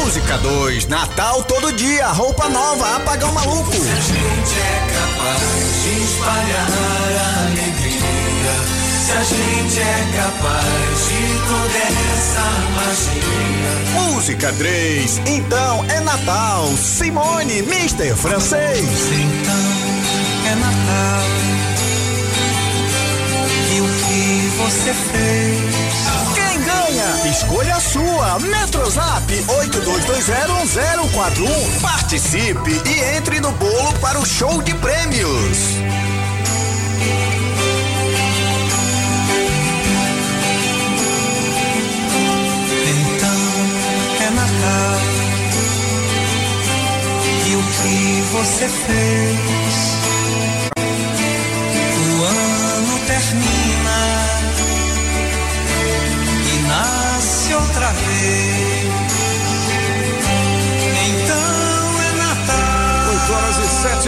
[0.07, 3.73] Música 2, Natal todo dia, roupa nova, apagão maluco.
[3.73, 8.55] Se a gente é capaz de espalhar a alegria,
[9.03, 11.79] se a gente é capaz de toda
[12.13, 12.45] essa
[12.77, 13.73] magia.
[14.01, 16.69] Música 3, então é Natal.
[16.77, 18.79] Simone, Mister Francês.
[19.11, 19.67] Então
[20.49, 21.25] é Natal.
[23.75, 25.66] E o que você fez?
[27.29, 28.39] Escolha a sua.
[28.39, 31.81] Metrozap 82201041.
[31.81, 35.57] Participe e entre no bolo para o show de prêmios.
[42.87, 43.39] Então
[44.21, 45.01] é Natal.
[47.45, 49.37] E o que você fez?
[51.99, 53.66] O ano termina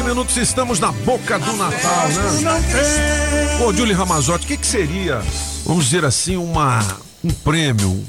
[0.10, 3.64] minutos, estamos na boca do Natal, né?
[3.64, 5.22] Ô, Julie Ramazotti, o que, que seria,
[5.64, 6.80] vamos dizer assim, uma,
[7.24, 8.04] um prêmio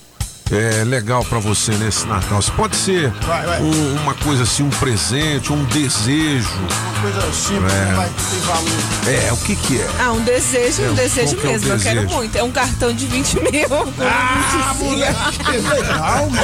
[0.52, 2.40] é, legal pra você nesse Natal?
[2.42, 3.60] Se pode ser Vai, vai.
[3.60, 6.48] um- uma coisa assim, um presente, um desejo.
[6.58, 7.94] Uma coisa simples, É.
[7.94, 9.28] vai ter valor.
[9.28, 9.88] É, o que que é?
[10.00, 11.72] Ah, um desejo, É, um desejo é mesmo.
[11.72, 12.36] Eu quero muito.
[12.36, 13.50] É um cartão de 20 mil.
[14.00, 14.84] Ah, 25.
[14.84, 16.40] moleque, que legal, mano.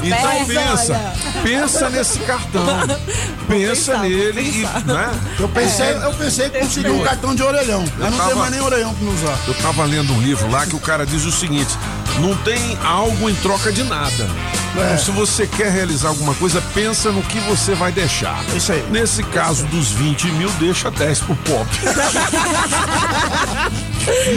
[0.02, 1.42] Então Mas pensa, olha.
[1.42, 2.66] pensa nesse cartão.
[3.48, 5.10] pensa pensar, nele e, né?
[5.38, 7.84] Eu pensei, eu pensei que conseguir um cartão de orelhão.
[7.98, 9.38] Eu não tava- tenho mais nem orelhão pra me usar.
[9.46, 11.70] Eu tava lendo um livro lá que o cara diz o seguinte:
[12.18, 14.28] não tem algo em troca de nada.
[14.76, 14.84] É.
[14.84, 18.44] Então, se você quer realizar alguma coisa, pensa no que você vai deixar.
[18.54, 18.84] Isso aí.
[18.90, 21.66] Nesse caso dos 20 mil, deixa 10 pro pop.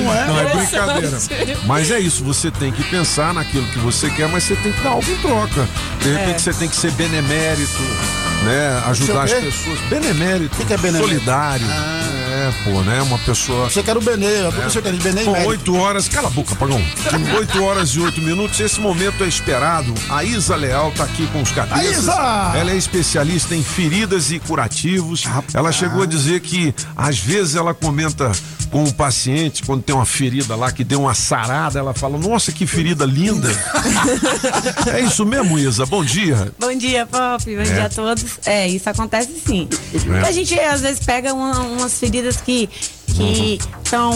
[0.04, 0.28] Não é?
[0.28, 1.18] Não é brincadeira.
[1.66, 4.82] Mas é isso, você tem que pensar naquilo que você quer, mas você tem que
[4.82, 5.68] dar algo em troca.
[6.02, 6.40] De repente É.
[6.40, 7.82] você tem que ser benemérito,
[8.44, 8.84] né?
[8.88, 9.42] Ajudar as o quê?
[9.42, 9.80] pessoas.
[9.90, 10.56] Benemérito.
[10.66, 11.10] que é benemérito?
[11.14, 11.66] Solidário.
[11.66, 13.02] É, pô, né?
[13.04, 13.70] Uma pessoa.
[13.70, 15.46] Você quer o Benê, tô você quer de Benê e Com.
[15.46, 16.82] 8 horas, cala a boca, Pagão.
[17.38, 19.94] 8 horas e 8 minutos, esse momento é esperado.
[20.10, 21.98] A Isa Leal tá aqui com os cabeças.
[22.00, 22.52] Isa!
[22.56, 25.24] Ela é especialista em feridas e curativos.
[25.54, 28.32] Ela chegou a dizer que às vezes ela comenta
[28.72, 32.52] com o paciente, quando tem uma ferida lá que deu uma sarada, ela fala: Nossa,
[32.52, 33.48] que ferida linda.
[34.92, 35.86] é isso mesmo, Isa?
[35.86, 36.52] Bom dia.
[36.60, 37.44] Bom dia, Pop.
[37.46, 37.64] Bom É.
[37.64, 38.33] dia a todos.
[38.46, 39.68] É, isso acontece sim.
[40.24, 40.28] É.
[40.28, 42.70] A gente às vezes pega uma- umas feridas que
[43.16, 44.12] que estão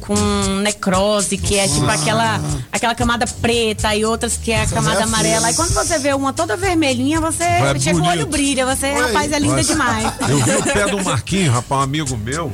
[0.00, 0.14] com
[0.62, 2.40] necrose, que é tipo aquela,
[2.72, 5.48] aquela camada preta e outras que é a camada é amarela.
[5.48, 9.30] Aí quando você vê uma toda vermelhinha, você Vai chega o olho brilha, você, rapaz,
[9.30, 9.68] é linda Nossa.
[9.72, 10.12] demais.
[10.26, 12.50] Eu vi o pé do Marquinho, rapaz, um amigo meu.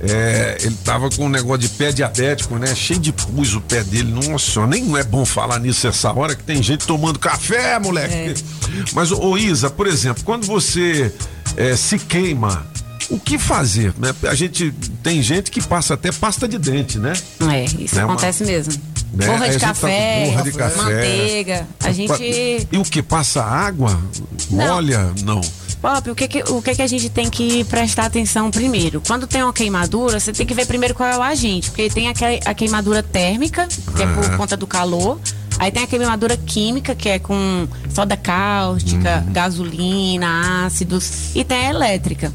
[0.00, 2.74] É, ele tava com um negócio de pé diabético, né?
[2.74, 4.12] Cheio de pus o pé dele.
[4.28, 8.42] Nossa, nem é bom falar nisso essa hora que tem gente tomando café, moleque.
[8.92, 11.12] Mas, ô Isa, por exemplo, quando você
[11.56, 12.64] é, se queima,
[13.10, 13.92] o que fazer?
[13.98, 14.14] Né?
[14.28, 14.72] A gente
[15.02, 17.12] tem gente que passa até pasta de dente, né?
[17.52, 18.72] É, isso Né, uma- acontece mesmo.
[19.12, 19.26] Né?
[19.26, 20.76] Borra de tá café, borra de café.
[20.82, 21.66] manteiga.
[21.80, 22.68] A gente.
[22.70, 23.02] E o que?
[23.02, 23.98] Passa água?
[24.50, 24.74] Não.
[24.74, 25.12] Molha?
[25.24, 25.40] Não.
[25.80, 29.00] Pop, o que que, o que que a gente tem que prestar atenção primeiro?
[29.06, 32.08] Quando tem uma queimadura, você tem que ver primeiro qual é o agente, porque tem
[32.08, 35.20] a, que- a queimadura térmica, que é por conta do calor.
[35.58, 41.34] Aí tem a queimadura química, que é com soda cáustica, gasolina, ácidos.
[41.34, 42.32] E tem a elétrica.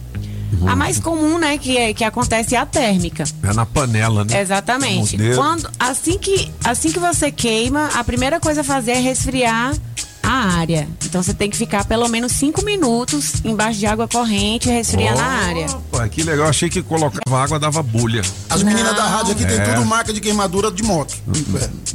[0.66, 3.24] A mais comum, né, que, é, que acontece é a térmica.
[3.44, 4.40] É na panela, né?
[4.42, 5.18] Exatamente.
[5.36, 9.74] Quando, assim, que, assim que você queima, a primeira coisa a fazer é resfriar
[10.26, 10.88] a área.
[11.04, 15.26] Então você tem que ficar pelo menos cinco minutos embaixo de água corrente, resfriando a
[15.26, 15.68] área.
[15.92, 18.22] Pô, que legal, achei que colocava água, dava bolha.
[18.50, 19.74] As meninas da rádio aqui tem É.
[19.74, 21.14] tudo marca de queimadura de moto.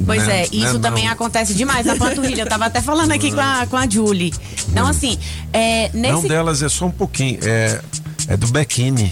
[0.05, 0.41] Pois Né?
[0.43, 1.13] é, isso Né, também não.
[1.13, 2.43] acontece demais na panturrilha.
[2.43, 4.31] Eu tava até falando aqui com a, com a Julie.
[4.69, 5.17] Então, assim,
[5.51, 6.27] é, Não nesse.
[6.27, 7.39] delas é só um pouquinho.
[7.41, 7.81] É,
[8.29, 9.11] é do Bequine.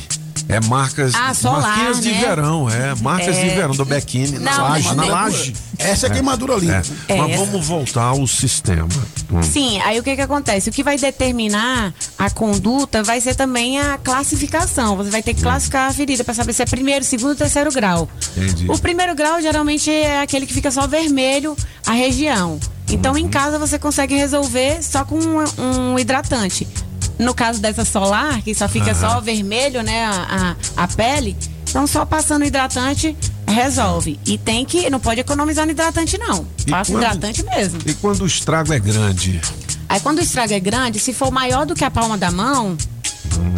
[0.49, 2.21] É marcas, Ah, solar, marquinhas de né?
[2.21, 3.43] verão, é, marcas É.
[3.43, 5.53] de verão do Bequine, na laje, na tem- laje.
[5.77, 6.69] Essa é a queimadura ali.
[6.71, 6.81] É.
[7.09, 8.87] É, Mas vamos voltar ao sistema.
[9.29, 9.43] Hum.
[9.43, 10.69] Sim, aí o que que acontece?
[10.69, 14.95] O que vai determinar a conduta vai ser também a classificação.
[14.95, 17.69] Você vai ter que classificar a ferida para saber se é primeiro, segundo ou terceiro
[17.73, 18.07] grau.
[18.37, 18.71] Entendi.
[18.71, 22.57] O primeiro grau geralmente é aquele que fica só vermelho a região.
[22.89, 23.17] Então Uhum.
[23.17, 26.65] em casa você consegue resolver só com um, um hidratante.
[27.19, 31.35] No caso dessa solar, que só fica só vermelho, né, a, a, a pele,
[31.69, 34.19] então só passando hidratante resolve.
[34.25, 36.45] E tem que, não pode economizar no hidratante não.
[36.65, 37.79] E Passa quando- hidratante mesmo.
[37.85, 39.41] E quando o estrago é grande?
[39.89, 42.77] Aí quando o estrago é grande, se for maior do que a palma da mão,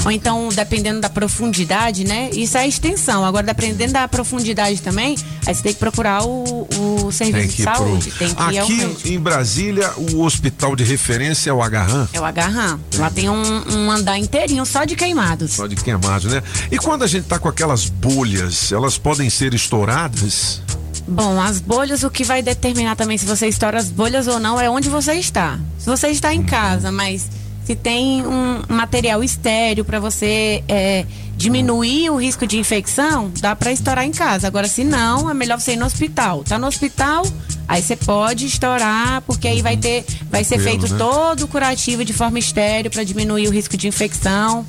[0.06, 2.30] ou então dependendo da profundidade, né?
[2.34, 3.26] Isso é a extensão.
[3.26, 5.16] Agora, dependendo da profundidade também,
[5.46, 6.68] aí você tem que procurar o,
[7.06, 8.12] o serviço de ir pro- saúde.
[8.12, 12.08] Tem que Aqui em Brasília, o hospital de referência é o Agarran.
[12.14, 12.80] É o agarram.
[12.96, 13.44] Lá tem um,
[13.78, 15.52] um andar inteirinho só de queimados.
[15.52, 16.42] Só de queimado, né?
[16.72, 20.62] E quando a gente tá com aquelas bolhas, elas podem ser estouradas?
[21.08, 24.62] Bom, as bolhas, o que vai determinar também se você estoura as bolhas ou não
[24.62, 25.58] é onde você está.
[25.80, 27.28] Se você está em casa, mas
[27.70, 31.06] se tem um material estéreo para você é,
[31.40, 34.46] diminuir o risco de infecção, dá para estourar em casa.
[34.46, 36.44] Agora, se não, é melhor você ir no hospital.
[36.44, 37.26] Tá no hospital,
[37.66, 41.00] aí você pode estourar, porque aí vai ter, vai ser Tranquilo, feito né?
[41.00, 44.66] todo o curativo de forma estéreo para diminuir o risco de infecção.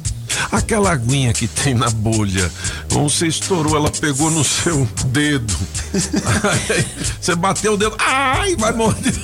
[0.53, 2.49] Aquela aguinha que tem na bolha,
[2.89, 5.53] você estourou, ela pegou no seu dedo.
[5.93, 6.87] Aí,
[7.21, 9.21] você bateu o dedo, ai, vai dedo.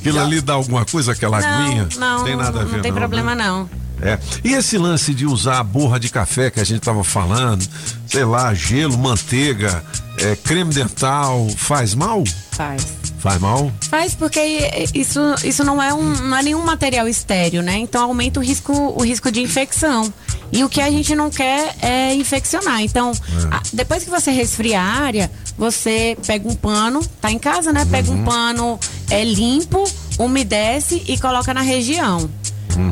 [0.00, 1.88] Aquilo ali dá alguma coisa, aquela aguinha?
[1.96, 2.98] Não, tem nada a ver, não tem né?
[3.00, 3.87] problema não.
[4.02, 4.18] É.
[4.44, 7.66] E esse lance de usar a borra de café que a gente tava falando,
[8.06, 9.82] sei lá, gelo, manteiga,
[10.18, 12.22] é, creme dental, faz mal?
[12.52, 12.86] Faz.
[13.18, 13.72] Faz mal?
[13.90, 14.40] Faz porque
[14.94, 17.76] isso, isso não é um não é nenhum material estéreo, né?
[17.78, 20.12] Então aumenta o risco o risco de infecção.
[20.50, 22.80] E o que a gente não quer é infeccionar.
[22.80, 23.12] Então,
[23.50, 27.84] a- depois que você resfria a área, você pega um pano, tá em casa, né?
[27.90, 28.78] Pega um pano
[29.10, 29.84] é limpo,
[30.18, 32.30] umedece e coloca na região.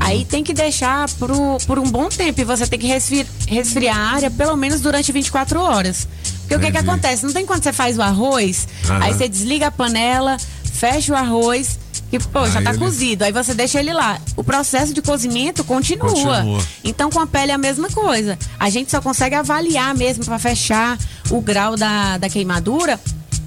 [0.00, 1.30] Aí tem que deixar por,
[1.66, 5.12] por um bom tempo e você tem que resfri- resfriar a área pelo menos durante
[5.12, 6.06] 24 horas.
[6.40, 6.88] Porque o que, que Entendi.
[6.90, 7.24] acontece?
[7.26, 9.02] Não tem quando você faz o arroz, Aham.
[9.04, 10.36] aí você desliga a panela,
[10.72, 11.78] fecha o arroz,
[12.08, 13.24] que pô, já Aí tá ele- cozido.
[13.24, 14.20] Aí você deixa ele lá.
[14.36, 16.08] O processo de cozimento continua.
[16.08, 16.60] Continua.
[16.84, 18.38] Então com a pele é a mesma coisa.
[18.60, 20.96] A gente só consegue avaliar mesmo para fechar
[21.30, 23.00] o grau da, da queimadura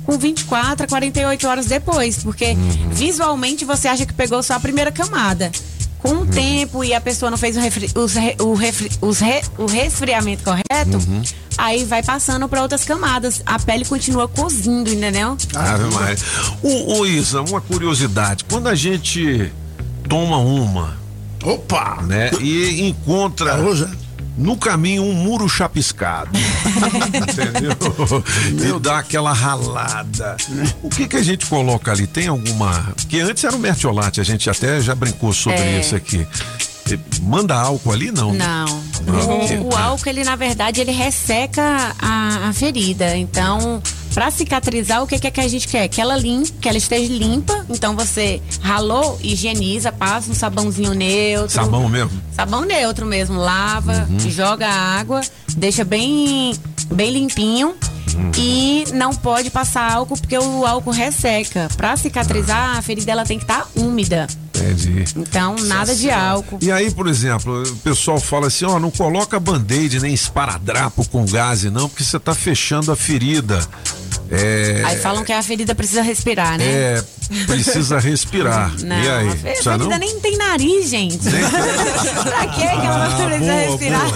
[0.05, 2.57] com 24 a 48 horas depois, porque
[2.91, 5.51] visualmente você acha que pegou só a primeira camada.
[5.99, 9.41] Com o tempo e a pessoa não fez o, refri- os o, refri- os re-
[9.57, 10.97] o resfriamento correto,
[11.57, 13.41] aí vai passando para outras camadas.
[13.45, 15.37] A pele continua cozindo, entendeu?
[15.55, 16.17] Ave Maria.
[16.63, 18.45] Ô, ô, Isa, uma curiosidade.
[18.45, 19.51] Quando a gente
[20.07, 20.97] toma uma.
[21.43, 22.01] Opa!
[22.03, 22.31] Né?
[22.41, 23.55] E encontra
[24.39, 26.31] no caminho um muro chapiscado.
[27.13, 28.23] entendeu?
[28.77, 30.37] E dá aquela ralada.
[30.81, 32.07] O que que a gente coloca ali?
[32.07, 32.93] Tem alguma.
[33.07, 35.79] Que antes era o mertiolate, a gente até já brincou sobre É.
[35.81, 36.25] isso aqui.
[37.21, 38.33] Manda álcool ali, não?
[38.33, 38.45] né?
[38.45, 38.83] Não.
[39.05, 39.63] Não.
[39.67, 43.15] O, o álcool, ele, na verdade, ele resseca a, a ferida.
[43.15, 43.81] Então,
[44.13, 45.87] pra cicatrizar, o que, que é que a gente quer?
[45.87, 47.65] Que ela limpe, que ela esteja limpa.
[47.69, 51.49] Então, você ralou, higieniza, passa um sabãozinho neutro.
[51.53, 52.11] Sabão mesmo?
[52.33, 53.37] Sabão neutro mesmo.
[53.39, 54.19] Lava, Uhum.
[54.29, 55.21] joga água,
[55.55, 56.53] deixa bem,
[56.91, 57.75] bem limpinho.
[58.15, 58.31] Uhum.
[58.37, 61.67] E não pode passar álcool, porque o álcool resseca.
[61.75, 64.27] Pra cicatrizar, a ferida ela tem que estar úmida.
[64.55, 65.05] Entendi.
[65.15, 66.59] Então, nada de álcool.
[66.61, 71.25] E aí, por exemplo, o pessoal fala assim, ó, não coloca band-aid nem esparadrapo com
[71.25, 73.59] gás não, porque você tá fechando a ferida.
[74.31, 76.65] É, Aí falam que a ferida precisa respirar, né?
[76.65, 77.03] é,
[77.47, 78.71] precisa respirar.
[78.83, 79.27] Não, e aí?
[79.29, 79.97] a ferida não?
[79.97, 81.17] nem tem nariz, gente.
[82.23, 84.07] pra que ela Ah, não precisa boa, respirar?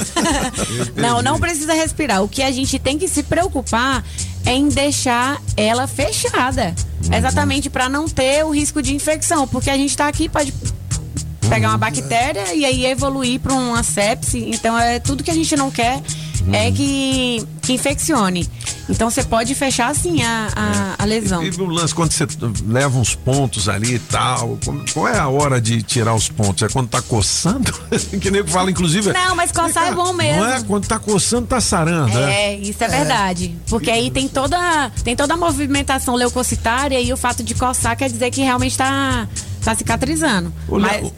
[0.95, 2.21] não, não precisa respirar.
[2.23, 4.03] O que a gente tem que se preocupar
[4.45, 6.75] é em deixar ela fechada.
[7.07, 7.13] Uhum.
[7.17, 9.47] Exatamente para não ter o risco de infecção.
[9.47, 10.53] Porque a gente tá aqui, pode
[11.49, 11.73] pegar Uhum.
[11.73, 14.37] uma bactéria e aí evoluir para uma sepse.
[14.49, 16.01] Então é tudo que a gente não quer
[16.51, 16.73] é Uhum.
[16.73, 18.47] que, que infeccione.
[18.89, 21.43] Então você pode fechar assim a, a, a lesão.
[21.43, 22.27] E o lance, quando você
[22.67, 24.57] leva uns pontos ali e tal,
[24.93, 26.63] qual é a hora de tirar os pontos?
[26.63, 27.71] É quando tá coçando?
[28.19, 29.13] que nem fala, inclusive.
[29.13, 30.41] Não, mas coçar é bom mesmo.
[30.41, 30.63] Não é?
[30.63, 32.53] Quando tá coçando, tá sarando, né?
[32.53, 33.55] É, isso é, verdade.
[33.67, 38.09] Porque aí tem toda, tem toda a movimentação leucocitária e o fato de coçar quer
[38.09, 39.27] dizer que realmente tá,
[39.63, 40.53] tá cicatrizando.
[40.67, 41.11] Ô, mas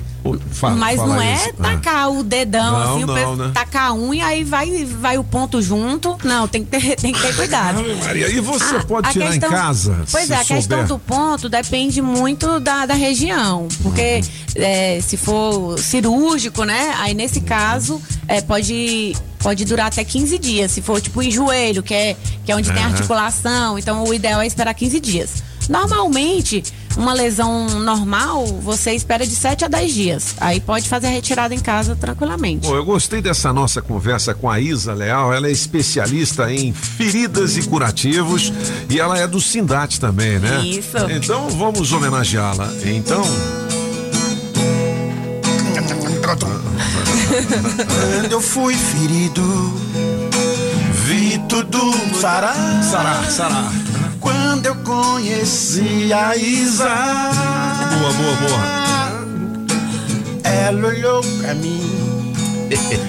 [0.51, 1.49] Fala- mas fala não é isso.
[1.59, 1.63] Ah.
[1.63, 3.51] tacar o dedão Não, assim, o não, pe- né?
[3.53, 6.17] tacar a unha aí vai, vai o ponto junto.
[6.23, 7.83] Não, tem que ter, tem que ter cuidado.
[8.03, 10.03] Maria, e você pode tirar em casa?
[10.11, 13.67] Pois é, a questão do ponto depende muito da, da região.
[13.83, 14.61] Porque Uhum.
[14.63, 16.95] é, se for cirúrgico, né?
[16.99, 20.71] Aí nesse caso, é, pode pode durar até 15 dias.
[20.71, 22.93] Se for tipo em joelho, que é, que é onde tem Aham.
[22.93, 25.43] articulação, então o ideal é esperar 15 dias.
[25.69, 26.63] Normalmente,
[26.97, 30.35] uma lesão normal, você espera de 7 a 10 dias.
[30.39, 32.67] Aí pode fazer a retirada em casa tranquilamente.
[32.67, 35.33] Pô, eu gostei dessa nossa conversa com a Isa Leal.
[35.33, 38.51] Ela é especialista em feridas e curativos
[38.89, 40.65] e ela é do Sindate também, né?
[40.65, 40.97] Isso.
[41.09, 42.69] Então vamos homenageá-la.
[42.83, 43.23] Então.
[48.21, 49.73] Quando eu fui ferido,
[51.05, 51.79] vi tudo
[52.19, 52.55] sarar.
[52.83, 53.94] Sarar, sarar.
[54.55, 56.87] Quando eu conheci a Isa.
[57.99, 58.59] Boa, boa, boa.
[60.45, 61.81] Ela olhou pra mim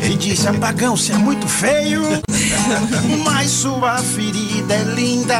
[0.03, 2.03] e disse: Apagão, você é muito feio,
[3.24, 5.38] mas sua ferida é linda.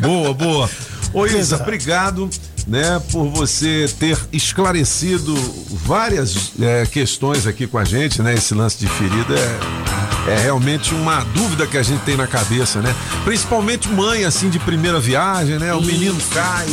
[0.00, 0.70] Boa, boa.
[1.12, 2.30] Ô Isa, obrigado,
[2.66, 5.34] né, por você ter esclarecido
[5.84, 8.32] várias é, questões aqui com a gente, né?
[8.32, 12.80] Esse lance de ferida é, é realmente uma dúvida que a gente tem na cabeça,
[12.80, 12.94] né?
[13.24, 15.74] Principalmente mãe, assim, de primeira viagem, né?
[15.74, 16.66] O menino cai,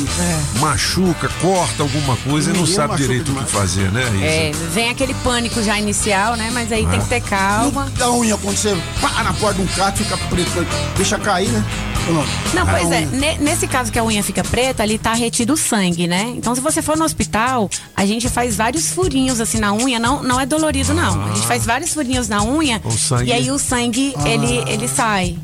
[0.60, 3.52] machuca, corta alguma coisa e não sabe direito o que demais.
[3.52, 4.26] fazer, né, Isa?
[4.26, 6.50] É, vem aquele pânico já inicial, né?
[6.54, 7.92] Mas aí tem que ter calma.
[7.98, 11.64] Da unha, quando você pá na porta de um carro, fica preto, deixa cair, né?
[12.08, 12.26] Não?
[12.54, 13.38] Não, A pois é.
[13.40, 16.34] nesse caso que a unha fica preta, ali tá retido o sangue, né?
[16.36, 20.00] Então, se você for no hospital, a gente faz vários furinhos assim na unha.
[20.00, 21.24] Não, não é dolorido, não.
[21.26, 22.82] A gente faz vários furinhos na unha.
[23.26, 25.38] E aí o sangue, ele, ele sai.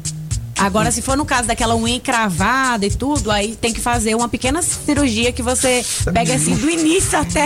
[0.59, 4.27] Agora, se for no caso daquela unha encravada e tudo, aí tem que fazer uma
[4.27, 7.45] pequena cirurgia que você pega assim do início até.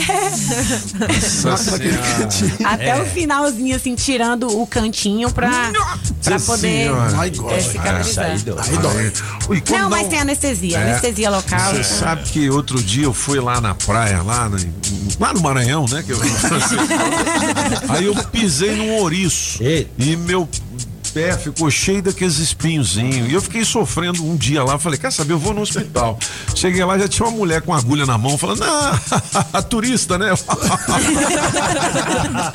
[1.43, 1.76] Nossa
[2.66, 3.01] até É.
[3.01, 5.72] o finalzinho, assim, tirando o cantinho pra,
[6.24, 6.89] pra poder
[7.51, 8.32] é, cicatrizar.
[8.45, 10.91] Quando Não, mas tem anestesia, É.
[10.91, 11.74] anestesia local.
[11.74, 14.57] Você sabe que outro dia eu fui lá na praia, lá, na-
[15.20, 16.03] lá no Maranhão, né?
[16.03, 16.20] Que eu,
[17.89, 19.59] aí eu pisei num ouriço
[19.97, 20.47] e meu
[21.14, 23.30] pé ficou cheio daqueles espinhozinhos.
[23.30, 24.78] E eu fiquei sofrendo um dia lá.
[24.80, 25.34] Falei, quer saber?
[25.34, 26.18] Eu vou no hospital.
[26.55, 30.34] Cheguei lá, já tinha uma mulher com agulha na mão, falando, ah, turista, né?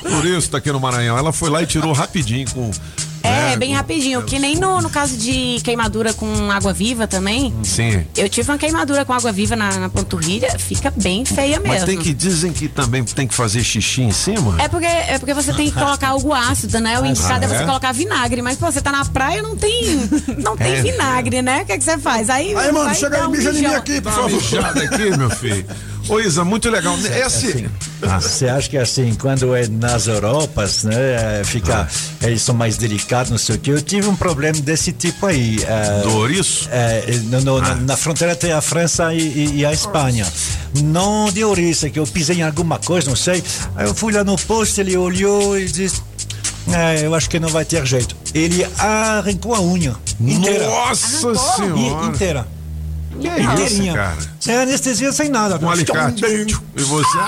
[0.02, 1.16] turista aqui no Maranhão.
[1.16, 2.70] Ela foi lá e tirou rapidinho com.
[3.26, 4.22] É, né, bem rapidinho.
[4.22, 7.52] Que nem no, no caso de queimadura com água viva também.
[7.62, 8.04] Sim.
[8.16, 11.68] Eu tive uma queimadura com água viva na, na panturrilha, fica bem feia mesmo.
[11.74, 14.56] Mas tem que, dizem que também tem que fazer xixi em cima?
[14.60, 16.98] É porque, é porque você tem que colocar algo ácido, né?
[16.98, 17.58] O Ah, indicado é é?
[17.58, 18.42] você colocar vinagre.
[18.42, 20.08] Mas, pô, você tá na praia, não tem,
[20.38, 20.82] não tem É.
[20.82, 21.62] vinagre, né?
[21.62, 22.30] O que, é que você faz?
[22.30, 24.30] Aí, Aí, mano, chega aí, um mija em mim aqui, por favor.
[24.30, 25.66] mijada aqui, meu filho.
[26.08, 26.96] Ô, Isa, muito legal.
[26.98, 27.68] Esse.
[28.20, 31.88] Você acha que assim, quando é nas Europas, né, é, fica,
[32.22, 33.70] eles são mais delicados, não sei o que.
[33.70, 35.58] Eu tive um problema desse tipo aí.
[35.66, 36.68] é, Do ouriço?
[36.70, 40.26] É, no- no- na- Na fronteira tem a França e, e- e a Espanha.
[40.82, 43.42] Não de ouriço, é que eu pisei em alguma coisa, não sei.
[43.74, 46.00] Aí eu fui lá no posto, ele olhou e disse.
[46.72, 48.16] É, eu acho que não vai ter jeito.
[48.34, 50.66] Ele arrancou a unha inteira.
[50.66, 52.06] Nossa Senhora.
[52.06, 52.48] inteira.
[53.20, 54.16] Que é isso, cara?
[54.40, 55.58] Sem anestesia, sem nada.
[55.58, 56.24] Com alicate.
[56.76, 57.18] E você.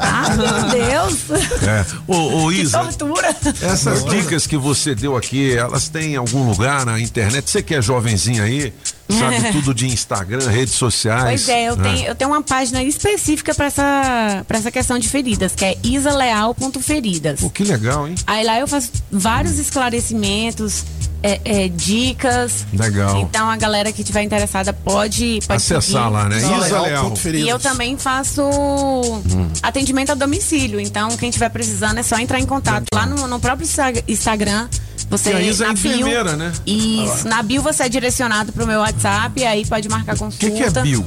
[0.00, 1.16] Ah, meu Deus!
[1.62, 1.84] É.
[2.06, 3.34] Ô, ô Que Isa, tortura!
[3.62, 7.50] essas dicas que você deu aqui, elas têm em algum lugar na internet?
[7.50, 8.72] Você que é jovenzinha aí,
[9.08, 11.24] sabe tudo de Instagram, redes sociais.
[11.24, 11.92] Pois é, eu né?
[11.94, 15.76] tenho, eu tenho uma página específica pra essa, pra essa questão de feridas, que é
[15.82, 17.40] isaleal.feridas.
[17.40, 18.14] Pô, que legal, hein?
[18.26, 20.84] Aí lá eu faço vários esclarecimentos,
[21.22, 22.66] é, é, dicas.
[22.72, 23.20] Legal.
[23.22, 26.08] Então a galera que tiver interessada pode, pode Acessar seguir.
[26.12, 26.36] lá, né?
[26.38, 27.14] Isa Leal.
[27.34, 29.48] E eu também faço Hum.
[29.62, 30.78] atendimento a domicílio.
[30.80, 34.68] Então, quem estiver precisando é só entrar em contato lá no, no próprio Insta- Instagram.
[35.08, 36.52] Você, a Isa é na bio- enfermeira, né?
[36.66, 37.28] Isso.
[37.28, 40.46] Na bio você é direcionado pro meu WhatsApp, aí pode marcar O consulta.
[40.50, 41.04] que, que é bio?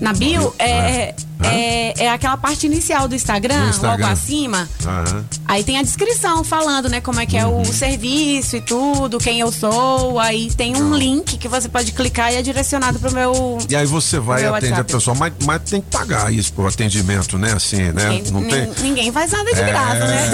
[0.00, 4.04] Na bio é, é, é aquela parte inicial do Instagram, Instagram.
[4.06, 4.68] logo acima.
[4.84, 5.24] Aham.
[5.46, 7.62] Aí tem a descrição falando, né, como é que é Uhum.
[7.62, 10.18] o serviço e tudo, quem eu sou.
[10.18, 13.58] Aí tem um link que você pode clicar e é direcionado pro meu.
[13.68, 14.92] E aí você vai e Meu atende a WhatsApp.
[14.92, 17.52] pessoa, mas, mas tem que pagar isso pro atendimento, né?
[17.52, 18.08] Assim, né?
[18.08, 18.66] Ninguém, Não tem.
[18.66, 19.66] nin- ninguém faz nada de É.
[19.66, 20.28] graça, né?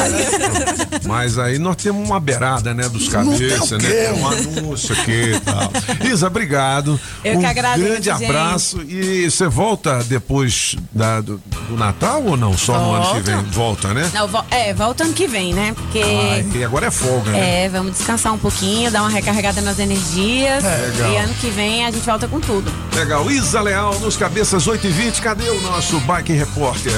[1.07, 4.13] Mas aí nós temos uma beirada, né, dos Não tem cabeças, né?
[4.13, 5.71] um anúncio aqui e tal.
[6.11, 6.99] Isa, obrigado.
[7.25, 8.25] Eu um que agradeço, grande gente.
[8.25, 8.83] abraço.
[8.83, 11.39] E você volta depois da- do,
[11.69, 12.57] do Natal ou não?
[12.57, 13.37] Só no ano que vem?
[13.51, 14.11] Volta, né?
[14.15, 15.73] Não, vo- é, volta ano que vem, né?
[15.75, 16.01] Porque.
[16.03, 17.65] Ai, e agora é folga, né?
[17.65, 20.65] É, vamos descansar um pouquinho, dar uma recarregada nas energias.
[20.65, 21.13] É, legal.
[21.13, 22.73] E ano que vem a gente volta com tudo.
[22.95, 23.31] Legal.
[23.31, 26.93] Isa Leal nos cabeças 8 e 20 Cadê o nosso bike repórter?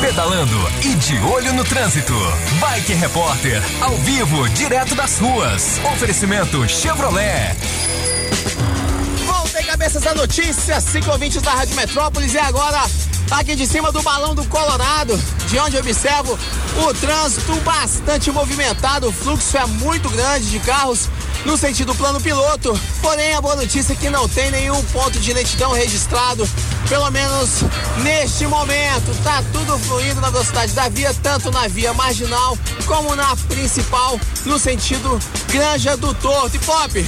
[0.00, 2.12] Pedalando e de olho no trânsito.
[2.60, 5.80] Bike Repórter, ao vivo, direto das ruas.
[5.94, 7.54] Oferecimento Chevrolet.
[9.74, 12.80] Cabeças da notícia, cinco ouvintes da Rádio Metrópolis e agora
[13.32, 16.38] aqui de cima do balão do Colorado, de onde observo
[16.76, 21.08] o trânsito bastante movimentado, o fluxo é muito grande de carros
[21.44, 22.78] no sentido plano piloto.
[23.00, 26.48] Porém, a boa notícia é que não tem nenhum ponto de lentidão registrado,
[26.88, 27.62] pelo menos
[28.02, 29.14] neste momento.
[29.22, 32.56] Tá tudo fluindo na velocidade da via, tanto na via marginal
[32.86, 35.18] como na principal, no sentido
[35.48, 36.56] Granja do Torto.
[36.56, 37.06] E Pop,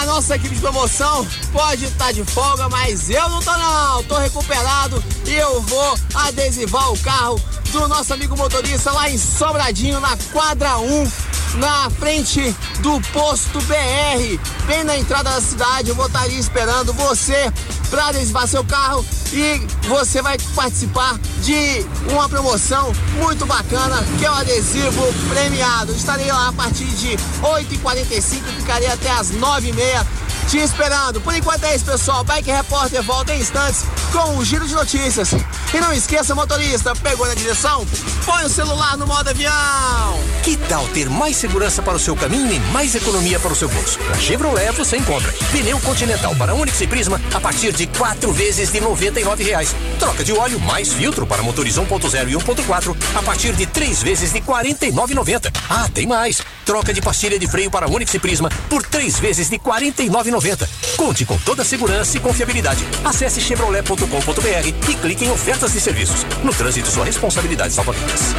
[0.00, 4.18] a nossa equipe de promoção pode estar de folga, mas eu não tô não, tô
[4.18, 7.40] recuperado e eu vou adesivar o carro
[7.72, 11.12] do nosso amigo motorista lá em Sobradinho, na quadra 1,
[11.56, 15.88] na frente do posto BR, bem na entrada da cidade.
[15.88, 17.52] Eu vou estar ali esperando você
[17.90, 24.30] para adesivar seu carro e você vai participar de uma promoção muito bacana que é
[24.30, 25.92] o adesivo premiado.
[25.92, 30.06] Estarei lá a partir de 8h45 ficarei até as 9h30
[30.48, 31.20] te esperando.
[31.20, 32.24] Por enquanto é isso, pessoal.
[32.24, 35.30] Bike Repórter volta em instantes com um giro de notícias.
[35.72, 37.86] E não esqueça, motorista, pegou na direção?
[38.24, 40.20] Põe o celular no modo avião.
[40.42, 43.68] Que tal ter mais segurança para o seu caminho e mais economia para o seu
[43.68, 43.98] bolso?
[44.08, 48.70] Na Chevrolet você encontra pneu Continental para Onix e Prisma a partir de quatro vezes
[48.70, 49.74] de 99 reais.
[49.98, 54.32] Troca de óleo mais filtro para motores 1.0 e 1.4 a partir de três vezes
[54.32, 55.52] de R$ 49,90.
[55.68, 56.40] Ah, tem mais.
[56.64, 60.68] Troca de pastilha de freio para Onix e Prisma por três vezes de R$ 49,90.
[60.96, 62.84] Conte com toda a segurança e confiabilidade.
[63.04, 66.24] Acesse chevrolet.com.br e clique em ofertas de serviços.
[66.44, 68.34] No trânsito, sua responsabilidade salva vidas.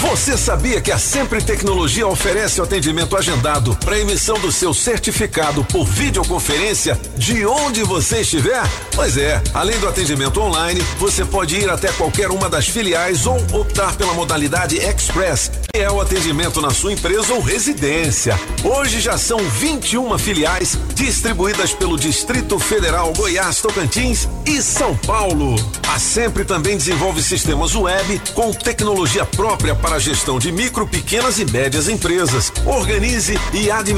[0.00, 5.62] Você sabia que a Sempre Tecnologia oferece o atendimento agendado para emissão do seu certificado
[5.64, 8.62] por videoconferência de onde você estiver?
[8.94, 13.36] Pois é, além do atendimento online, você pode ir até qualquer uma das filiais ou
[13.52, 18.40] optar pela modalidade Express, que é o atendimento na sua empresa ou residência.
[18.64, 25.54] Hoje já são 21 filiais distribuídas pelo Distrito Federal, Goiás, Tocantins e São Paulo.
[25.86, 31.38] A Sempre também desenvolve sistemas web com tecnologia própria para a gestão de micro, pequenas
[31.38, 32.52] e médias empresas.
[32.64, 33.97] Organize e administre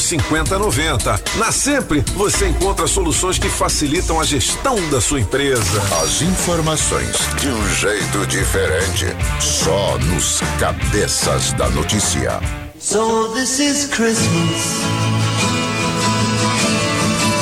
[0.00, 1.20] 5090.
[1.36, 5.82] Na Sempre você encontra soluções que facilitam a gestão da sua empresa.
[6.02, 9.06] As informações de um jeito diferente,
[9.40, 12.40] só nos cabeças da notícia.
[12.78, 14.82] So this is Christmas.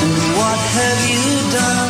[0.01, 1.86] And what have you done?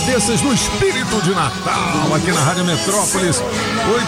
[0.00, 3.42] Cabeças no espírito de Natal, aqui na Rádio Metrópolis,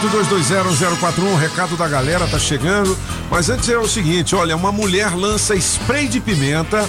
[0.04, 2.94] 82201041, o recado da galera tá chegando.
[3.30, 6.86] Mas antes é o seguinte, olha, uma mulher lança spray de pimenta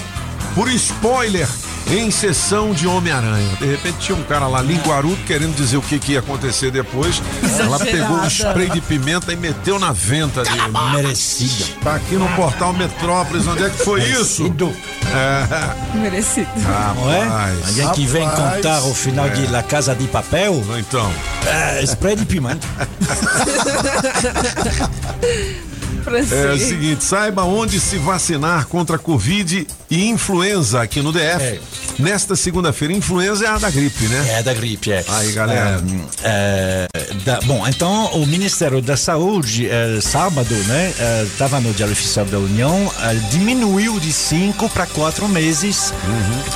[0.53, 1.47] por spoiler
[1.87, 3.55] em sessão de Homem-Aranha.
[3.57, 7.21] De repente tinha um cara lá, linguarudo, querendo dizer o que, que ia acontecer depois.
[7.57, 10.61] Ela pegou o spray de pimenta e meteu na venta dele.
[10.93, 11.65] Merecida.
[11.81, 14.43] Tá aqui no portal Metrópolis, onde é que foi isso?
[15.11, 15.97] É.
[15.97, 16.49] Merecido.
[16.95, 17.23] Não é?
[17.67, 18.55] Alguém que vem Rapaz.
[18.55, 20.63] contar o final de La Casa de Papel?
[20.77, 21.11] Então.
[21.45, 22.67] É, spray de pimenta.
[26.31, 31.59] É o seguinte, saiba onde se vacinar contra a Covid e influenza aqui no DF.
[31.97, 34.35] Nesta segunda-feira, influenza é a da gripe, né?
[34.39, 35.03] É da gripe, é.
[35.07, 35.81] Aí, galera.
[36.23, 40.93] É, é, da- bom, então o Ministério da Saúde, é, sábado, né,
[41.25, 45.93] estava no Diário Oficial da União, é, diminuiu de cinco para quatro meses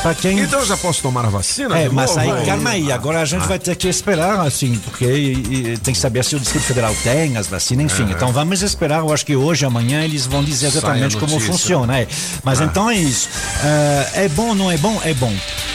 [0.01, 0.39] para quem.
[0.39, 1.77] Então já posso tomar a vacina?
[1.77, 3.47] É, mas aí, calma aí, agora a gente Ah.
[3.47, 6.95] vai ter que esperar, assim, porque e- e tem que saber se o Distrito Federal
[7.03, 8.03] tem as vacinas, enfim.
[8.09, 8.11] É.
[8.13, 11.99] Então vamos esperar, eu acho que hoje, amanhã, eles vão dizer exatamente como funciona.
[11.99, 12.07] É.
[12.43, 12.65] Mas Ah.
[12.65, 13.22] então é isso.
[13.63, 14.99] Ah, é bom, não é bom?
[15.03, 15.33] É bom.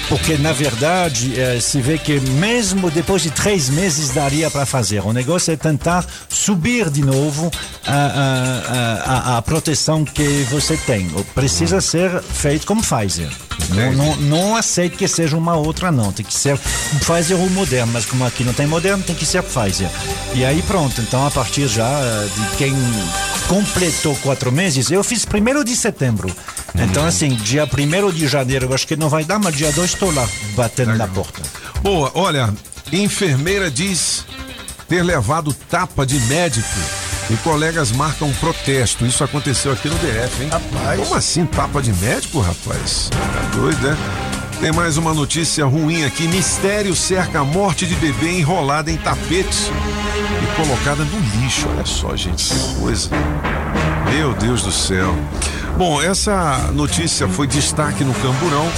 [0.08, 5.04] Porque, na verdade, eh, se vê que mesmo depois de três meses daria para fazer.
[5.04, 7.50] O negócio é tentar subir de novo
[7.86, 11.10] a, a, a, a proteção que você tem.
[11.34, 13.28] Precisa ser feito como Pfizer.
[13.68, 16.10] Não, não, não aceito que seja uma outra, não.
[16.10, 16.58] Tem que ser
[17.00, 17.92] Pfizer ou Moderna.
[17.92, 19.90] Mas como aqui não tem Moderna, tem que ser Pfizer.
[20.32, 21.02] E aí pronto.
[21.02, 22.74] Então, a partir já eh, de quem
[23.46, 26.34] completou quatro meses, eu fiz primeiro de setembro.
[26.80, 29.90] Então, assim, dia primeiro de janeiro, eu acho que não vai dar, mas dia 2
[29.90, 31.42] estou lá, batendo na porta.
[31.82, 32.52] Boa, olha,
[32.92, 34.24] enfermeira diz
[34.88, 36.66] ter levado tapa de médico
[37.30, 39.04] e colegas marcam protesto.
[39.04, 40.48] Isso aconteceu aqui no DF, hein?
[40.50, 41.00] Rapaz.
[41.00, 43.10] Como assim, tapa de médico, rapaz?
[43.10, 43.96] Tá doido, né?
[44.60, 46.26] Tem mais uma notícia ruim aqui.
[46.26, 49.70] Mistério cerca a morte de bebê enrolada em tapete
[50.42, 51.68] e colocada no lixo.
[51.68, 53.10] Olha só, gente, que coisa.
[54.10, 55.14] Meu Deus do céu.
[55.78, 58.68] Bom, essa notícia foi destaque no Camburão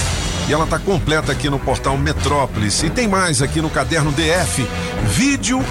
[0.47, 2.83] e ela está completa aqui no portal Metrópolis.
[2.83, 4.67] E tem mais aqui no caderno DF.
[5.07, 5.65] Vídeo: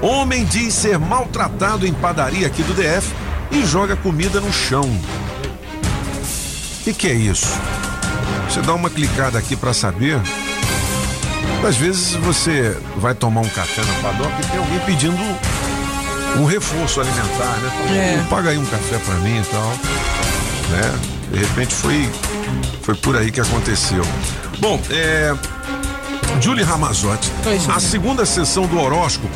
[0.00, 3.12] homem diz ser maltratado em padaria aqui do DF
[3.50, 4.84] e joga comida no chão.
[4.84, 7.48] O que, que é isso?
[8.48, 10.20] Você dá uma clicada aqui para saber.
[11.66, 15.16] Às vezes você vai tomar um café na padoca e tem alguém pedindo
[16.38, 17.70] um reforço alimentar, né?
[17.70, 18.18] Fala, É.
[18.28, 19.72] "Pô, Paga aí um café para mim e tal.
[20.70, 20.98] Né?
[21.32, 22.08] De repente foi,
[22.82, 24.02] foi por aí que aconteceu.
[24.58, 25.34] Bom, é.
[26.40, 27.32] Julie Ramazotti,
[27.74, 29.28] a segunda sessão do horóscopo,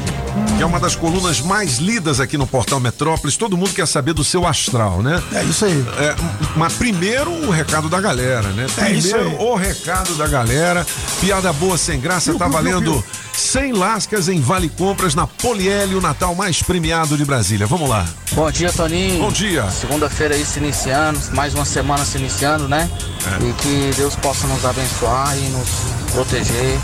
[0.57, 4.13] que é uma das colunas mais lidas aqui no portal Metrópolis, todo mundo quer saber
[4.13, 5.23] do seu astral, né?
[5.33, 5.85] É isso aí.
[5.99, 6.15] É,
[6.57, 8.65] mas primeiro o recado da galera, né?
[8.65, 9.37] É Primeiro isso aí.
[9.39, 10.87] o recado da galera.
[11.21, 13.03] Piada boa sem graça, tá valendo
[13.33, 17.67] 100 lascas em Vale Compras na Poliel, o Natal mais premiado de Brasília.
[17.67, 18.07] Vamos lá.
[18.33, 19.21] Bom dia, Toninho.
[19.21, 19.69] Bom dia.
[19.71, 22.89] Segunda-feira aí se iniciando, mais uma semana se iniciando, né?
[23.27, 23.45] É.
[23.49, 25.69] E que Deus possa nos abençoar e nos
[26.13, 26.79] proteger,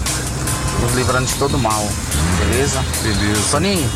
[0.82, 1.86] nos livrando de todo mal.
[2.38, 2.82] Beleza?
[3.02, 3.40] Beleza.
[3.50, 3.90] Toninho,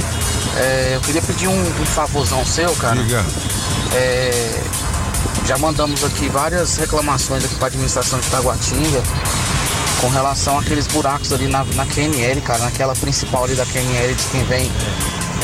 [0.56, 2.96] é, eu queria pedir um, um favorzão seu, cara.
[2.96, 3.24] Diga.
[3.94, 4.62] É,
[5.46, 9.02] já mandamos aqui várias reclamações aqui para administração de Taguatinga
[10.00, 14.24] com relação àqueles buracos ali na, na QNL, cara, naquela principal ali da QNL de
[14.30, 14.70] quem vem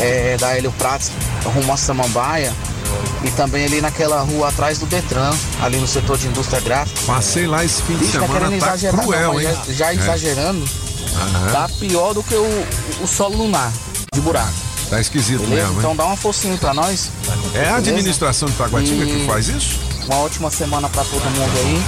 [0.00, 1.10] é, da Hélio Prates
[1.44, 2.52] rumo a Samambaia
[3.24, 5.30] e também ali naquela rua atrás do Detran,
[5.60, 7.00] ali no setor de indústria gráfica.
[7.06, 9.48] Passei lá esse fim de Ixi, tá semana, tá cruel, não, hein?
[9.68, 9.94] já, já É.
[9.96, 10.64] exagerando,
[11.20, 11.52] Aham.
[11.52, 12.66] tá pior do que o,
[13.02, 13.72] o solo lunar
[14.12, 14.52] de buraco.
[14.90, 15.56] Tá esquisito Beleza?
[15.62, 15.78] mesmo, hein?
[15.80, 17.10] Então dá uma forcinha pra nós.
[17.54, 19.80] É a administração de Taguatinga que E faz isso?
[20.06, 21.82] Uma ótima semana pra todo mundo aí.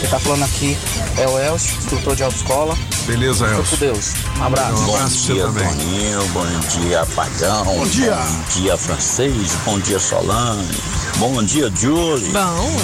[0.00, 0.76] Quem tá falando aqui
[1.16, 2.76] é o Elcio, instrutor de autoescola.
[3.06, 3.78] Beleza, Fica Elcio.
[3.78, 4.12] com Deus.
[4.38, 4.72] Um abraço.
[4.82, 5.68] Um Bom abraço você dia, também.
[5.68, 6.28] Toninho.
[6.28, 7.64] Bom dia, Pagão.
[7.64, 8.14] Bom dia.
[8.16, 9.52] Bom dia, Francês.
[9.64, 10.68] Bom dia, Solane.
[11.16, 12.30] Bom dia, Julie.
[12.32, 12.76] Bom.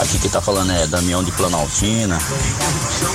[0.00, 2.18] Aqui que tá falando é Damião de Planaltina.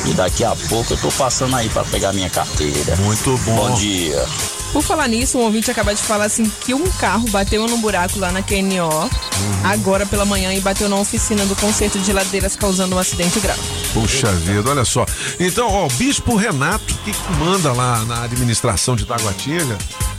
[0.05, 2.95] E daqui a pouco eu tô passando aí pra pegar minha carteira.
[2.97, 3.55] Muito bom.
[3.69, 4.25] Bom dia.
[4.73, 8.17] Por falar nisso, um ouvinte acabou de falar assim que um carro bateu num buraco
[8.17, 9.09] lá na QNO
[9.41, 9.61] Uhum.
[9.71, 13.59] agora pela manhã e bateu na oficina do conserto de ladeiras, causando um acidente grave.
[13.91, 15.03] Puxa vida, olha só.
[15.39, 19.77] Então, ó, o Bispo Renato, que manda lá na administração de Taguatinga,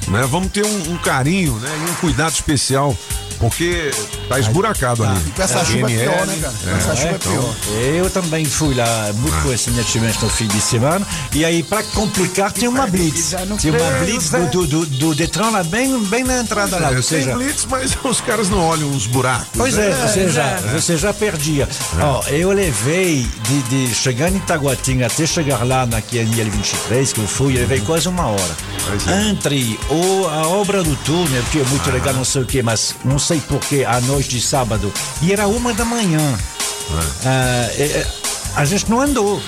[0.09, 0.26] né?
[0.28, 1.70] Vamos ter um, um carinho, né?
[1.86, 2.97] E um cuidado especial,
[3.43, 3.90] porque
[4.28, 5.20] tá esburacado ali.
[5.35, 6.55] com essa chuva é pior, né, cara?
[6.62, 7.55] Com essa chuva é então, pior.
[7.97, 11.05] Eu também fui lá muito conhecidamente no fim de semana.
[11.32, 13.35] E aí, para complicar, tinha uma blitz.
[13.59, 16.86] Tinha uma blitz do, do, Detran lá bem, bem na entrada lá.
[16.86, 19.48] É, Ou tem seja, blitz, mas os caras não olham os buracos.
[19.56, 19.90] Pois né?
[19.90, 21.69] é, você, já, você já perdia.
[22.01, 27.20] Ó, eu levei de, de chegar em Itaguatinga até chegar lá na QNL 23, que
[27.20, 28.56] eu fui, eu levei quase uma hora.
[29.28, 32.94] Entre o, a obra do túnel, que é muito legal, não sei o que, mas
[33.05, 36.38] não sei porquê, à noite de sábado, e era uma da manhã.
[37.24, 38.06] Ah, é, é,
[38.54, 39.40] a gente não andou,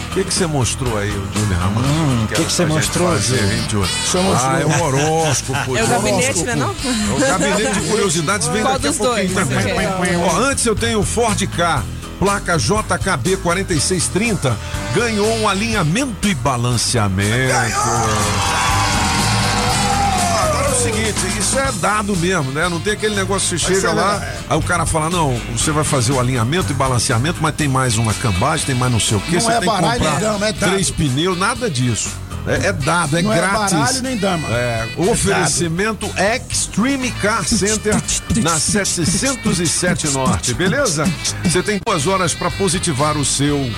[0.09, 1.81] O que que você mostrou aí, o Júlio Ramon?
[1.81, 3.87] Hum, o que que você mostrou, fazer, Júlio?
[4.35, 5.77] Ah, é o horóscopo.
[5.77, 6.69] É o gabinete, né, não?
[6.69, 9.31] É o gabinete de curiosidades vem Qual daqui a dos dois?
[10.31, 11.83] Ó, antes eu tenho o Ford K,
[12.17, 14.57] placa JKB 4630,
[14.95, 17.53] ganhou um alinhamento e balanceamento.
[17.53, 18.78] O
[20.79, 22.69] seguinte, isso é dado mesmo, né?
[22.69, 24.37] Não tem aquele negócio que você chega lá, verdade.
[24.49, 27.97] aí o cara fala, não, você vai fazer o alinhamento e balanceamento, mas tem mais
[27.97, 30.47] uma cambagem, tem mais não sei o quê, Não você é tem que comprar dama,
[30.47, 32.09] é três pneus, nada disso.
[32.47, 33.77] É, é dado, é Não é grátis.
[33.77, 34.47] baralho nem dama.
[34.49, 36.09] É, oferecimento
[36.49, 37.95] Extreme Car Center
[38.41, 41.03] na 707 Norte, beleza?
[41.43, 43.69] Você tem duas horas para positivar o seu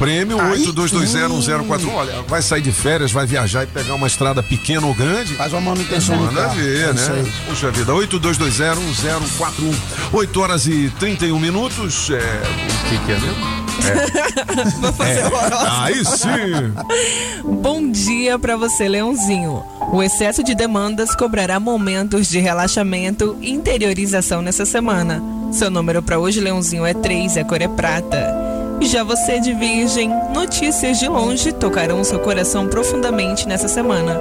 [0.00, 1.94] prêmio, 82201041.
[1.94, 5.34] Olha, vai sair de férias, vai viajar e pegar uma estrada pequena ou grande.
[5.34, 7.32] Faz uma manutenção no Manda ver, É né?
[7.46, 9.74] Puxa vida, 82201041.
[10.14, 12.08] 8 horas e 31 minutos.
[12.10, 13.60] É, o que, que é mesmo?
[14.80, 15.30] Vou fazer É.
[15.68, 17.52] Aí sim!
[17.62, 19.62] Bom dia pra você, Leãozinho.
[19.92, 25.22] O excesso de demandas cobrará momentos de relaxamento e interiorização nessa semana.
[25.52, 28.49] Seu número pra hoje, Leãozinho, é 3 e a cor é prata.
[28.82, 34.18] Já você de Virgem, notícias de longe tocarão seu coração profundamente nessa semana.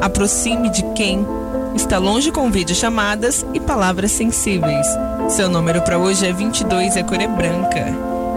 [0.00, 1.26] Aproxime de quem
[1.74, 4.86] está longe com videochamadas e palavras sensíveis.
[5.28, 7.86] Seu número pra hoje é 22 e a cor é branca.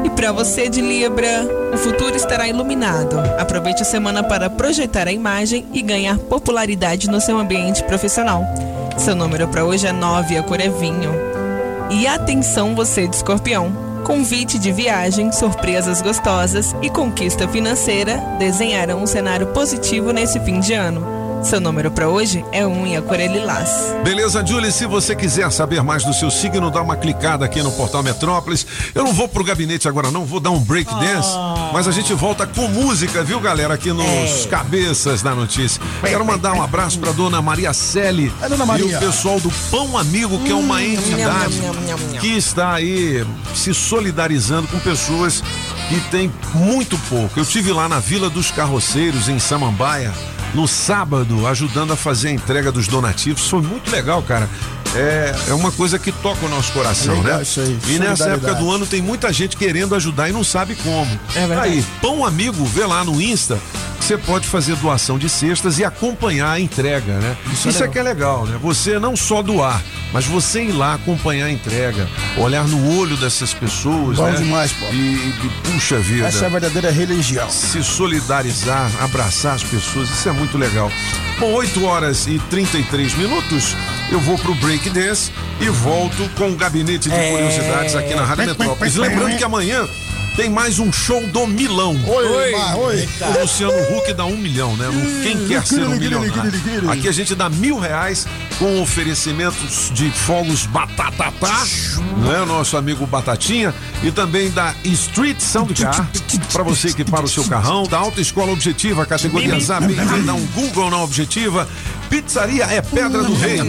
[0.06, 3.20] E para você de Libra, o futuro estará iluminado.
[3.40, 8.45] Aproveite a semana para projetar a imagem e ganhar popularidade no seu ambiente profissional.
[8.98, 11.12] Seu número para hoje é 9 e a cor é vinho.
[11.90, 13.83] E atenção você de Escorpião.
[14.04, 20.74] Convite de viagem, surpresas gostosas e conquista financeira desenharão um cenário positivo nesse fim de
[20.74, 21.23] ano.
[21.44, 23.70] Seu número para hoje é 1 e a cor é lilás.
[24.03, 27.72] Beleza, Julie, se você quiser saber mais do seu signo, dá uma clicada aqui no
[27.74, 28.65] portal Metrópolis.
[28.95, 31.30] Eu não vou pro gabinete agora, não, vou dar um break dance,
[31.74, 35.82] mas a gente volta com música, viu, galera, aqui nos cabeças da notícia.
[36.02, 38.98] Quero mandar um abraço pra dona Maria Selle É, dona e Maria.
[38.98, 41.60] o pessoal do Pão Amigo, que é uma entidade
[42.22, 45.44] que está aí se solidarizando com pessoas
[45.90, 47.38] que têm muito pouco.
[47.40, 50.11] Eu tive lá na Vila dos Carroceiros, em Samambaia,
[50.54, 53.48] no sábado, ajudando a fazer a entrega dos donativos.
[53.50, 54.50] Foi muito legal, cara.
[54.96, 57.42] É, é uma coisa que toca o nosso coração, Legal né?
[57.44, 60.76] isso aí, E nessa época do ano tem muita gente querendo ajudar e não sabe
[60.76, 61.20] como.
[61.36, 61.70] É verdade.
[61.70, 63.60] Aí, Pão Amigo, vê lá no Insta,
[64.04, 67.38] você pode fazer doação de cestas e acompanhar a entrega, né?
[67.54, 68.60] Isso, Isso é é que é legal, né?
[68.62, 69.82] Você não só doar,
[70.12, 72.06] mas você ir lá acompanhar a entrega,
[72.38, 74.36] olhar no olho dessas pessoas, Bom né?
[74.38, 74.86] demais, pô.
[74.92, 76.28] E, e puxa vida.
[76.28, 77.50] Essa é a verdadeira religião.
[77.50, 80.92] Se solidarizar, abraçar as pessoas, isso é muito legal.
[81.40, 83.74] Bom, 8 horas e 33 minutos,
[84.12, 85.32] eu vou pro break dance
[85.62, 87.32] e volto com o gabinete de É.
[87.32, 88.96] curiosidades aqui na Rádio Metrópolis.
[88.96, 89.88] Lembrando que amanhã
[90.36, 91.96] tem mais um show do Milão.
[92.08, 93.08] Oi, Mar, oi.
[93.22, 94.88] O Luciano Huck dá um milhão, né?
[95.22, 96.52] Quem quer ser um milionário?
[96.90, 98.26] Aqui a gente dá mil reais
[98.58, 101.66] com oferecimentos de fogos Batatatá,
[102.18, 102.46] né?
[102.48, 103.74] Nosso amigo Batatinha.
[104.02, 106.10] E também da Street Soundcar,
[106.52, 107.84] para você equipar o seu carrão.
[107.84, 109.86] Da Autoescola Objetiva, categoria Zap,
[110.26, 111.68] dá um Google na Objetiva.
[112.14, 113.60] Pizzaria é Pedra do Rei.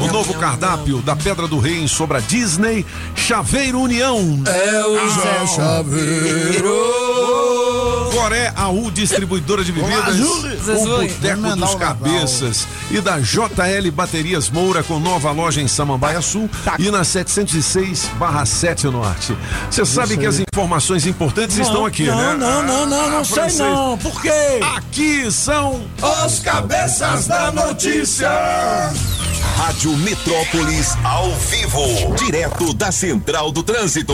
[0.00, 2.84] O novo cardápio da Pedra do Rei em Sobra Disney.
[3.14, 4.42] Chaveiro União.
[4.44, 7.41] É o Zé Chaveiro.
[8.12, 10.16] Coré AU, distribuidora de bebidas.
[10.16, 11.08] Zezui.
[11.08, 12.66] Boteco dos Cabeças.
[12.90, 16.48] E da JL Baterias Moura, com nova loja em Samambaia Sul
[16.78, 19.36] e na 706 barra 7 Norte.
[19.70, 22.36] Você sabe que as informações importantes estão aqui, não, né?
[22.36, 23.96] Não, não, não, não Ah, sei não.
[23.98, 24.30] Por quê?
[24.76, 25.82] Aqui são
[26.26, 28.28] Os cabeças da notícia.
[29.56, 34.12] Rádio Metrópolis ao vivo, direto da Central do Trânsito.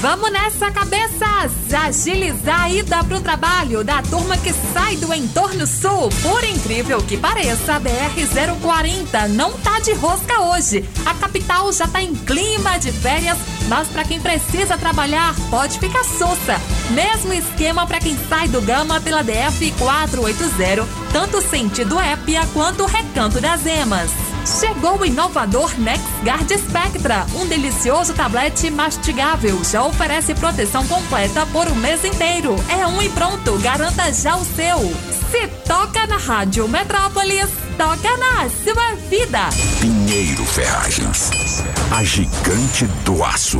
[0.00, 1.52] Vamos nessa, cabeças!
[1.72, 6.10] Agilizar a ida pro trabalho da turma que sai do entorno sul.
[6.22, 10.84] Por incrível que pareça, a BR-040 não tá de rosca hoje.
[11.06, 13.38] A capital já tá em clima de férias,
[13.68, 16.60] mas para quem precisa trabalhar, pode ficar sussa.
[16.90, 23.40] Mesmo esquema para quem sai do Gama pela DF 480, tanto sentido Épia quanto Recanto
[23.40, 24.29] das Emas.
[24.46, 29.62] Chegou o inovador NexGuard Spectra, um delicioso tablete mastigável.
[29.64, 32.56] Já oferece proteção completa por um mês inteiro.
[32.68, 34.78] É um e pronto, garanta já o seu.
[35.30, 37.48] Se toca na Rádio Metrópolis,
[37.80, 39.48] toca na sua vida.
[39.80, 41.30] Pinheiro Ferragens,
[41.90, 43.58] a gigante do aço.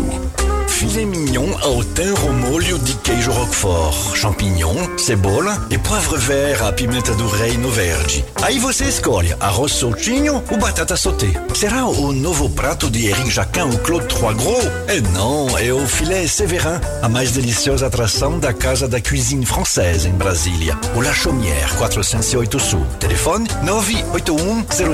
[0.69, 6.73] Filet mignon ao thym ao molho de queijo roquefort, champignon, cebola e poivre vert à
[6.73, 8.25] pimenta do reino verde.
[8.41, 11.29] Aí você escolhe arroz soltinho ou batata sauté.
[11.55, 14.65] Será o novo prato de Eric Jacquin ou Claude Trois Gros?
[14.87, 20.09] É não, é o filé Séverin, a mais deliciosa atração da Casa da Cuisine Française
[20.09, 20.79] em Brasília.
[20.95, 22.87] O La Chaumière, 408 Sul.
[22.99, 24.10] Telefone 981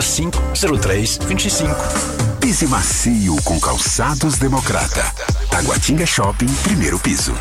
[0.00, 0.42] 05
[0.80, 1.74] 03 25.
[2.40, 5.04] Pise macio com calçados democrata.
[5.50, 7.34] Taguatinga Shopping, primeiro piso.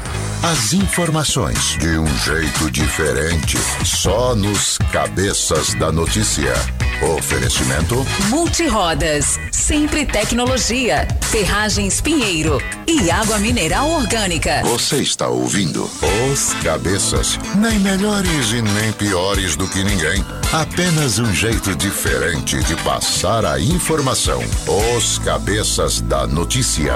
[0.51, 6.53] As informações de um jeito diferente, só nos cabeças da notícia.
[7.17, 14.61] Oferecimento Multirodas, sempre tecnologia, ferragens Pinheiro e água mineral orgânica.
[14.65, 15.89] Você está ouvindo
[16.31, 20.23] Os Cabeças, nem melhores e nem piores do que ninguém.
[20.53, 24.43] Apenas um jeito diferente de passar a informação.
[24.95, 26.93] Os Cabeças da Notícia.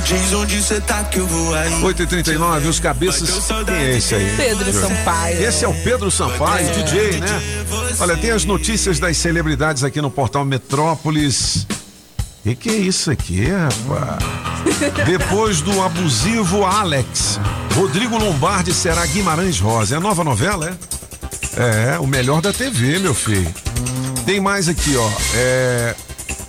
[0.00, 1.70] Me diz onde você tá que eu vou aí.
[1.82, 3.46] 8h39, os cabeças.
[3.64, 4.34] Quem é esse aí?
[4.36, 5.42] Pedro Sampaio.
[5.42, 7.66] Esse é o Pedro Sampaio, DJ, né?
[7.98, 11.66] Olha, tem as notícias das celebridades aqui no portal Metrópolis.
[12.44, 14.24] E que é isso aqui, rapaz?
[15.04, 17.38] Depois do abusivo Alex,
[17.74, 19.94] Rodrigo Lombardi será Guimarães Rosa.
[19.94, 20.78] É a nova novela,
[21.58, 21.94] é?
[21.94, 23.52] É, o melhor da TV, meu filho.
[24.24, 25.10] Tem mais aqui, ó.
[25.34, 25.94] É,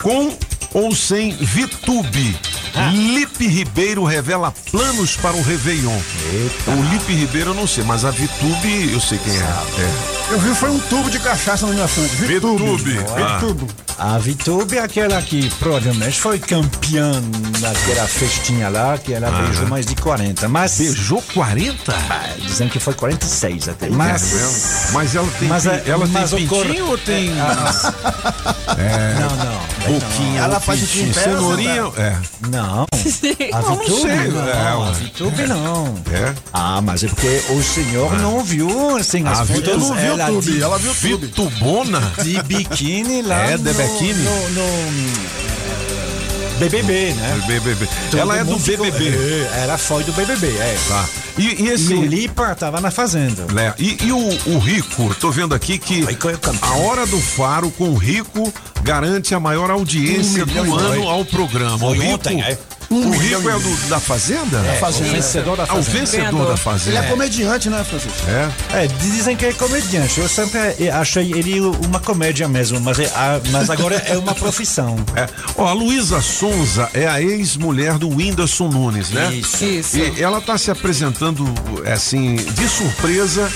[0.02, 0.38] com
[0.74, 2.51] ou sem Vitube.
[2.92, 6.00] Lipe Ribeiro revela planos para o Réveillon.
[6.68, 9.40] O Lipe Ribeiro eu não sei, mas a Vitube eu sei quem é.
[9.40, 10.34] é.
[10.34, 12.16] Eu vi foi um tubo de cachaça na minha frente.
[12.16, 13.00] Vitube.
[13.18, 13.38] Ah.
[13.38, 13.68] Vitube.
[14.04, 17.22] A Vitube é aquela que provavelmente foi campeã
[17.60, 19.44] naquela festinha lá, que ela Aham.
[19.46, 20.50] beijou mais de 40.
[20.50, 20.78] Mas.
[20.80, 21.94] Beijou 40?
[22.44, 23.90] dizem que foi 46 até.
[23.90, 24.24] Mas,
[24.92, 27.30] mas ela tem, Mas, pi- é- ela mas tem o cor- pintinho ou tem.
[27.30, 29.62] É, É, Não, não.
[30.00, 31.82] Boquinha, Ela faz pintinho, pé ou cenourinha.
[31.98, 32.18] É.
[32.50, 32.86] Não.
[33.54, 34.48] A Não, não Vitube sei, não.
[34.48, 34.92] é, a.
[34.92, 35.96] Vitube não.
[36.12, 36.34] É?
[36.54, 39.44] Ah, mas é porque o senhor não viu assim as A.
[39.44, 41.26] Vitube não viu ela Tube, de- ela viu Tube.
[41.26, 42.14] Vitubona?
[42.24, 44.24] De biquíni lá É, no, de biquíni?
[44.24, 45.42] No, no,
[46.60, 47.44] BBB, né?
[47.48, 47.88] BBB.
[48.12, 49.16] Todo Ela é do mundo ficou- BBB.
[49.16, 50.78] É, ela foi do BBB, é.
[50.88, 51.10] Tá.
[51.38, 51.92] E, e esse.
[51.92, 53.48] E o Lipa tava na Fazenda.
[53.60, 54.18] É, e, e o,
[54.56, 56.06] o Rico, tô vendo aqui que
[56.62, 58.54] a hora do faro com o Rico
[58.84, 61.80] garante a maior audiência Um do ano ao programa.
[61.80, 62.56] Foi o Rico, ontem, é.
[62.92, 64.58] O Um Rico milhão é o do- da Fazenda?
[64.60, 66.00] É, o vencedor da Ah, o Fazenda.
[66.00, 66.98] vencedor da Fazenda.
[66.98, 68.18] Ele é comediante, né, Francisco?
[68.72, 68.84] É?
[68.84, 70.20] É, dizem que é comediante.
[70.20, 73.12] Eu sempre eh, achei ele uma comédia mesmo, mas, é-
[73.52, 74.96] mas agora é uma profissão.
[75.16, 75.28] É.
[75.58, 79.34] Ó, a Luísa Sonza é a ex-mulher do Whindersson Nunes, né?
[79.34, 79.64] Isso.
[79.64, 79.98] Isso.
[79.98, 81.46] E ela tá se apresentando,
[81.92, 83.50] assim, de surpresa.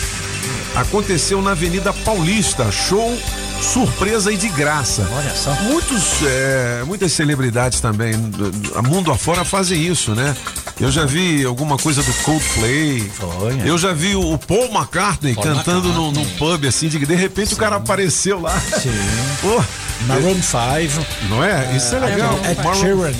[0.75, 3.17] Aconteceu na Avenida Paulista, show
[3.65, 5.07] surpresa e de graça.
[5.11, 5.51] Olha só.
[5.63, 10.35] Muitos, é, muitas celebridades também, do- do- mundo afora fazem isso, né?
[10.79, 13.09] Eu já vi alguma coisa do Coldplay.
[13.15, 13.69] Foi, é.
[13.69, 17.53] Eu já vi o Paul McCartney Paul cantando num, num pub assim, de de repente
[17.53, 18.57] o cara apareceu lá.
[18.59, 18.91] Sim.
[19.41, 19.63] Pô,
[20.07, 21.05] Maroon 5.
[21.29, 21.75] não é?
[21.75, 22.37] Isso é legal.
[22.43, 23.13] Ed Sheeran,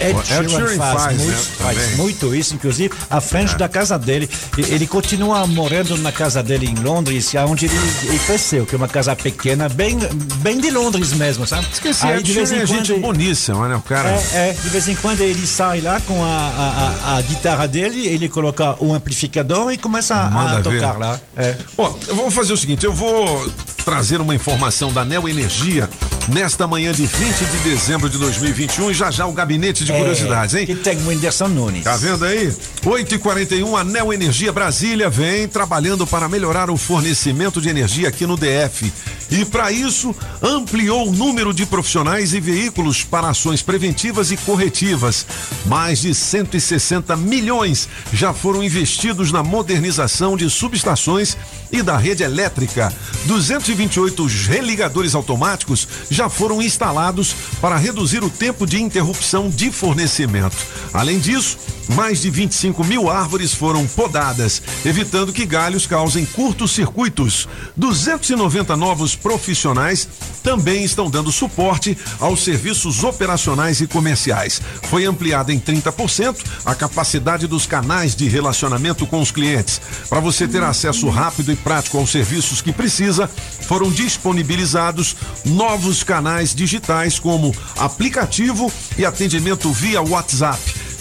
[0.00, 4.28] Ed, Sheeran faz, faz, muito, né, faz muito isso, inclusive à frente da casa dele.
[4.56, 8.78] Ele continua morando na casa dele em Londres, é onde ele, ele cresceu, que é
[8.78, 9.96] uma casa pequena, bem,
[10.42, 11.64] bem de Londres mesmo, sabe?
[11.72, 13.76] Esqueci, Aí, Ed de vez em é quando gente ele- boníssima, né?
[13.76, 14.10] O cara.
[14.10, 18.04] É, é, de vez em quando ele sai lá com a, a, a- guitarra dele,
[18.08, 20.80] ele coloca o amplificador e começa a, Manda a ver.
[20.80, 21.20] tocar lá.
[21.36, 21.54] É.
[21.76, 23.48] Ó, eu vou fazer o seguinte, eu vou
[23.84, 25.88] trazer uma informação da Neo Energia
[26.28, 29.96] nesta manhã de 20 de dezembro de 2021 e já já o gabinete de É,
[29.98, 30.66] curiosidades, hein?
[30.66, 31.84] Que tem o Whindersson Nunes.
[31.84, 32.52] Tá vendo aí?
[32.84, 38.36] 8h41, a Neo Energia Brasília vem trabalhando para melhorar o fornecimento de energia aqui no
[38.36, 38.92] DF.
[39.30, 45.26] E para isso, ampliou o número de profissionais e veículos para ações preventivas e corretivas.
[45.66, 51.36] Mais de 160 milhões já foram investidos na modernização de subestações
[51.70, 52.92] e da rede elétrica.
[53.26, 60.56] 228 religadores automáticos já foram instalados para reduzir o tempo de interrupção de fornecimento.
[60.92, 61.58] Além disso,
[61.88, 67.48] mais de 25 mil árvores foram podadas, evitando que galhos causem curtos-circuitos.
[67.76, 70.08] 290 novos profissionais
[70.42, 74.60] também estão dando suporte aos serviços operacionais e comerciais.
[74.84, 79.80] Foi ampliada em 30% a capacidade dos canais de relacionamento com os clientes.
[80.08, 86.54] Para você ter acesso rápido e prático aos serviços que precisa, foram disponibilizados novos canais
[86.54, 90.58] digitais como aplicativo e atendimento via WhatsApp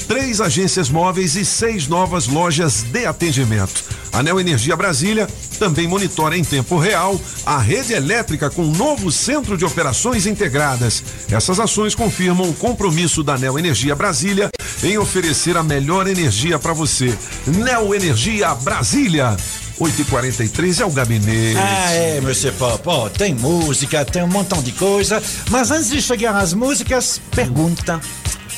[0.08, 3.84] três agências móveis e seis novas lojas de atendimento.
[4.14, 5.28] A Neo Energia Brasília
[5.60, 11.04] também monitora em tempo real a rede elétrica com um novo centro de operações integradas.
[11.30, 14.50] Essas ações confirmam o compromisso da Neo Energia Brasília
[14.82, 17.16] em oferecer a melhor energia para você.
[17.46, 19.36] Neo Energia Brasília.
[19.80, 21.58] 8h43 é o gabinete.
[21.58, 22.82] Ah, é, Monsieur Pop.
[22.86, 25.22] Ó, tem música, tem um montão de coisa.
[25.49, 27.99] Mas antes de chegar às músicas, pergunta.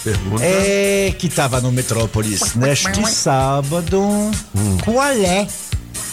[0.03, 0.43] Pergunta.
[0.43, 4.01] É que tava no Metrópolis neste sábado.
[4.85, 5.45] Qual é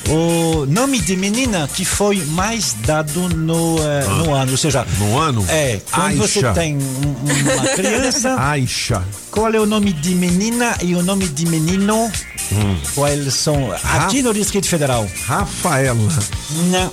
[0.09, 4.53] o nome de menina que foi mais dado no, eh, no ano?
[4.53, 5.45] Ou seja, no ano?
[5.49, 6.53] É, quando você Aisha.
[6.53, 7.15] tem um-
[7.53, 8.37] uma criança.
[8.39, 9.03] Aisha.
[9.31, 12.11] Qual é o nome de menina e o nome de menino?
[12.95, 13.73] Quais são?
[13.73, 15.07] Aqui no Distrito Federal.
[15.27, 15.99] Rafaela.
[16.71, 16.93] Não.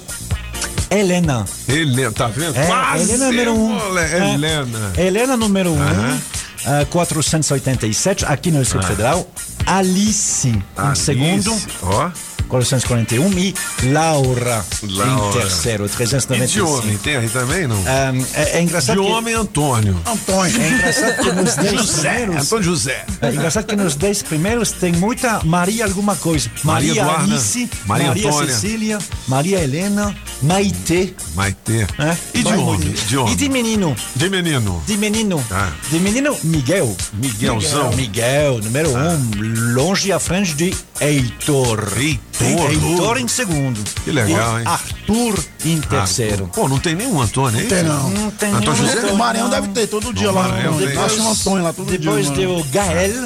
[0.89, 1.45] Helena.
[1.67, 2.55] Helena, tá vendo?
[2.57, 3.97] É, Quase, Helena número um.
[3.97, 4.33] É.
[4.33, 4.91] Helena.
[4.97, 6.21] Helena número 1, um, Aham.
[6.65, 8.87] ah, 487, aqui no Distrito Ah.
[8.87, 9.27] Federal.
[9.65, 11.55] Alice, em Alice, segundo.
[11.83, 12.09] Ó.
[12.47, 13.53] 441 e
[13.91, 15.37] Laura, Laura.
[15.37, 16.69] em terceiro, E de 395.
[16.69, 17.81] homem, tem aí também, não?
[17.85, 19.11] Ah, é, é engraçado De que...
[19.13, 19.99] homem, Antônio.
[20.05, 20.61] Antônio.
[20.61, 22.45] É engraçado que nos dez José, primeiros...
[22.45, 23.05] Antônio José.
[23.21, 26.49] É engraçado que nos 10 primeiros tem muita Maria alguma coisa.
[26.63, 28.53] Maria Maria, Eduarda, Alice, Maria Maria, Antônia.
[28.53, 31.15] Cecília, Maria Helena, Maite.
[31.35, 31.87] Maite.
[31.99, 32.17] É?
[32.33, 32.93] E de homem?
[33.07, 33.33] De homem?
[33.33, 33.95] E de menino?
[34.15, 34.83] De menino.
[34.85, 35.43] De menino.
[35.49, 35.71] Tá.
[35.89, 36.95] De menino, Miguel.
[37.13, 37.91] Miguelzão.
[37.93, 41.91] Miguel, número um, longe à frente de Heitor.
[41.97, 42.42] Heitor.
[42.45, 43.79] Heitor em segundo.
[44.03, 44.67] Que legal, E hein?
[44.67, 46.49] Arthur em terceiro.
[46.53, 47.63] Pô, não tem nenhum Antônio aí?
[47.63, 48.09] Não tem, não.
[48.09, 48.97] Não tem Antônio nenhum José?
[48.97, 50.47] Antônio, O Maranhão deve ter todo dia No lá.
[50.47, 50.97] Maranhão tem.
[50.97, 52.35] Acha um Antônio lá todo Depois dia.
[52.35, 53.25] deu Gael.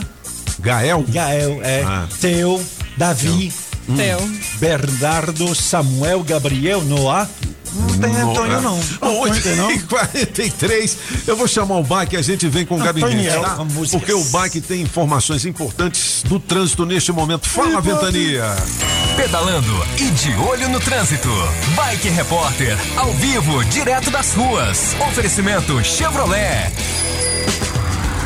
[0.60, 1.06] Gael?
[1.10, 1.84] Gael, é.
[1.84, 2.08] Ah.
[2.20, 2.64] Teo,
[2.98, 3.52] Davi.
[3.96, 4.32] Teu.
[4.60, 7.30] Bernardo, Samuel, Gabriel, Noah.
[7.74, 8.80] Não tem Antônio, não.
[9.20, 9.42] Hoje,
[9.88, 10.98] 43.
[11.28, 13.64] Eu vou chamar o Bike e a gente vem com o gabinete, tá?
[13.64, 13.92] músicas.
[13.92, 17.48] Porque o Bike tem informações importantes do trânsito neste momento.
[17.48, 18.56] Fala, Ventania.
[19.16, 21.30] Pedalando e de olho no trânsito.
[21.76, 24.96] Bike Repórter, ao vivo, direto das ruas.
[25.10, 26.72] Oferecimento Chevrolet.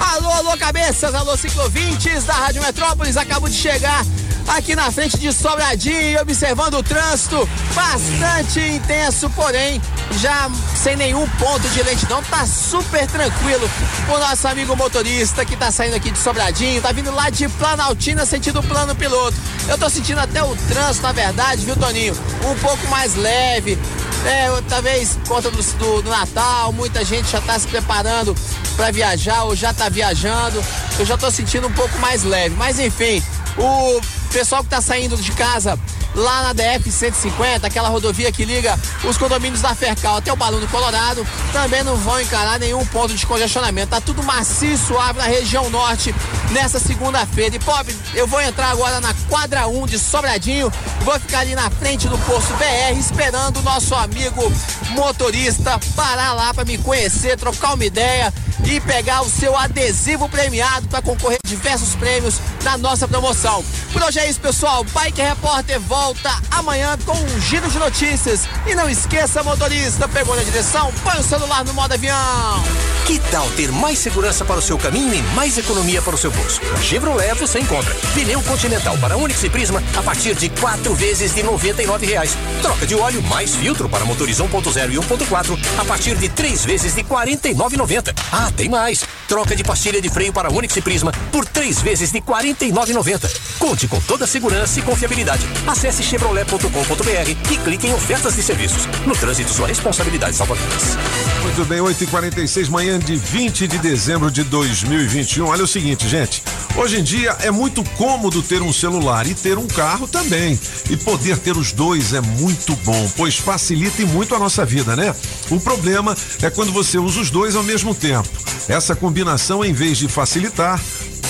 [0.02, 3.15] Alô, alô, cabeças, alô, ciclovintes da Rádio Metrópolis.
[3.18, 4.03] Acabo de chegar
[4.48, 9.82] aqui na frente de Sobradinho, observando o trânsito bastante intenso, porém
[10.19, 12.22] já sem nenhum ponto de lentidão.
[12.23, 13.69] Tá super tranquilo.
[14.10, 18.26] O nosso amigo motorista que tá saindo aqui de Sobradinho, tá vindo lá de Planaltina,
[18.26, 19.38] sentido plano piloto.
[19.69, 22.14] Eu tô sentindo até o trânsito, na verdade, viu, Toninho?
[22.44, 23.78] Um pouco mais leve.
[24.26, 28.36] É, talvez por conta do, do- do Natal, muita gente já está se preparando
[28.76, 30.64] para viajar ou já está viajando.
[30.98, 32.56] Eu já estou sentindo um pouco mais leve.
[32.56, 33.22] Mas enfim,
[33.58, 34.02] o
[34.32, 35.78] pessoal que está saindo de casa
[36.16, 40.60] lá na DF 150, aquela rodovia que liga os condomínios da Fercal até o Balão
[40.60, 43.90] do Colorado, também não vão encarar nenhum ponto de congestionamento.
[43.90, 46.14] Tá tudo macio e suave na região norte
[46.52, 47.56] nessa segunda-feira.
[47.56, 50.72] E Pop, eu vou entrar agora na quadra 1 de Sobradinho,
[51.02, 54.52] vou ficar ali na frente do posto BR esperando o nosso amigo
[54.92, 58.34] motorista parar lá para me conhecer, trocar uma ideia
[58.66, 63.64] e pegar o seu adesivo premiado para concorrer a diversos prêmios da nossa promoção.
[63.92, 64.84] Por hoje é isso, pessoal.
[64.84, 66.01] Bike Repórter volta
[66.49, 68.48] amanhã com um giro de notícias.
[68.65, 72.64] E não esqueça, motorista, pegou na direção, põe o celular no modo avião.
[73.06, 76.32] Que tal ter mais segurança para o seu caminho e mais economia para o seu
[76.32, 76.61] bolso?
[76.72, 81.36] Na Chevrolet você encontra pneu Continental para Onix e Prisma a partir de quatro vezes
[81.36, 82.38] de 99 reais.
[82.61, 86.95] Troca de óleo mais filtro para motores 1.0 e 1.4 a partir de três vezes
[86.95, 88.15] de R$ 49,90.
[88.32, 89.03] Ah, tem mais!
[89.28, 93.30] Troca de pastilha de freio para Onix e Prisma por três vezes de R$ 49,90.
[93.60, 95.45] Conte com toda a segurança e confiabilidade.
[95.68, 98.88] Acesse chevrolet.com.br e clique em ofertas de serviços.
[99.06, 100.98] No trânsito, sua responsabilidade salva vidas.
[101.44, 105.48] Muito bem, 8h46, manhã de 20 de dezembro de 2021.
[105.48, 106.44] Olha o seguinte, gente.
[106.76, 110.58] Hoje em dia é muito cômodo ter um celular e ter um carro também.
[110.90, 114.96] E poder ter os dois é muito bom, pois facilita e muito a nossa vida,
[114.96, 115.14] né?
[115.50, 118.30] O problema é quando você usa os dois ao mesmo tempo.
[118.70, 120.80] Essa combinação, em vez de facilitar,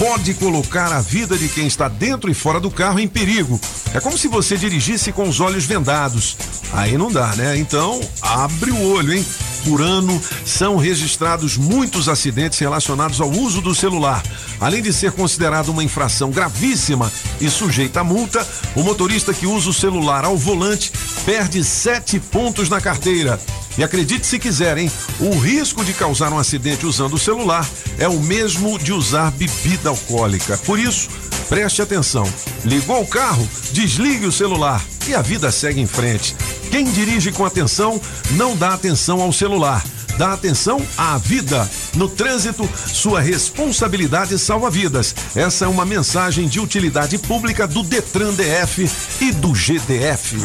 [0.02, 3.62] pode colocar a vida de quem está dentro e fora do carro em perigo.
[3.94, 6.36] É como se você dirigisse com os olhos vendados.
[6.74, 7.56] Aí não dá, né?
[7.56, 9.24] Então, abre o olho, hein?
[9.64, 14.24] por ano são registrados muitos acidentes relacionados ao uso do celular.
[14.60, 19.70] Além de ser considerado uma infração gravíssima e sujeita a multa, o motorista que usa
[19.70, 20.92] o celular ao volante
[21.26, 23.40] perde sete pontos na carteira.
[23.78, 24.92] E acredite se quiser, hein?
[25.20, 27.68] O risco de causar um acidente usando o celular
[27.98, 30.58] é o mesmo de usar bebida alcoólica.
[30.60, 31.10] Por isso,
[31.48, 32.28] preste atenção.
[32.66, 36.36] Ligou o carro, desligue o celular e a vida segue em frente.
[36.70, 38.00] Quem dirige com atenção
[38.32, 39.84] não dá atenção ao celular.
[40.18, 41.70] Dá atenção à vida.
[41.96, 45.16] No trânsito, sua responsabilidade salva vidas.
[45.36, 48.90] Essa é uma mensagem de utilidade pública do Detran DF
[49.20, 50.38] e do GDF.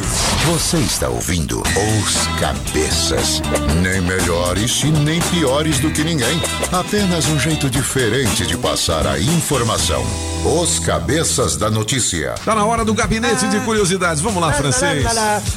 [0.47, 3.41] Você está ouvindo Os Cabeças.
[3.83, 6.41] Nem melhores e nem piores do que ninguém.
[6.73, 10.05] Apenas um jeito diferente de passar a informação.
[10.45, 12.35] Os Cabeças da Notícia.
[12.45, 14.23] Tá na hora do gabinete de curiosidades.
[14.23, 15.05] Vamos lá, francês.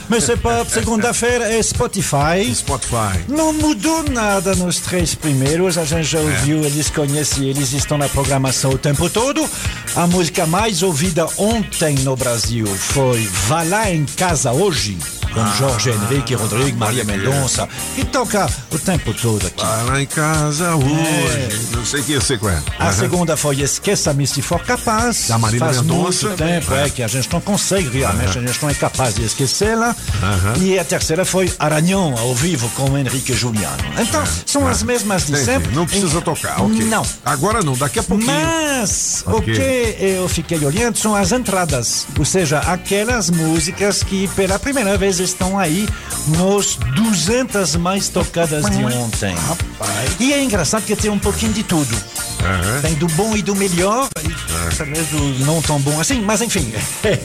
[0.09, 2.53] Monsieur Pop, segunda-feira é Spotify.
[2.53, 3.23] Spotify.
[3.27, 5.77] Não mudou nada nos três primeiros.
[5.77, 9.47] A gente já ouviu, eles conhecem, eles estão na programação o tempo todo.
[9.95, 14.97] A música mais ouvida ontem no Brasil foi Vá lá em casa hoje.
[15.33, 19.63] Com Jorge Henrique, Rodrigo, Maria Mendonça, que toca o tempo todo aqui.
[19.63, 21.67] Vai lá em casa hoje.
[21.75, 22.61] Não sei que eu sei qual é.
[22.79, 22.93] A Aham.
[22.93, 25.27] segunda foi Esqueça-me se for capaz.
[25.27, 26.27] Da Marília Faz Mendonça.
[26.27, 29.23] muito tempo é, que a gente não consegue realmente, a gente não é capaz de
[29.25, 29.95] esquecê-la.
[30.59, 33.77] E a terceira foi Aranhão, ao vivo, com Henrique Juliano.
[33.99, 35.45] Então, são as mesmas de Entendi.
[35.45, 35.75] sempre.
[35.75, 36.83] Não precisa tocar, ok.
[36.85, 37.05] Não.
[37.25, 38.31] Agora não, daqui a pouquinho.
[38.33, 39.39] Mas Ok.
[39.53, 44.97] o que eu fiquei olhando são as entradas, ou seja, aquelas músicas que pela primeira
[44.97, 45.87] vez estão aí
[46.27, 49.35] nos 200 mais tocadas de ontem.
[50.19, 51.95] E é engraçado que tem um pouquinho de tudo.
[52.81, 56.71] Tem do bom e do melhor, e talvez do não tão bom assim, mas enfim.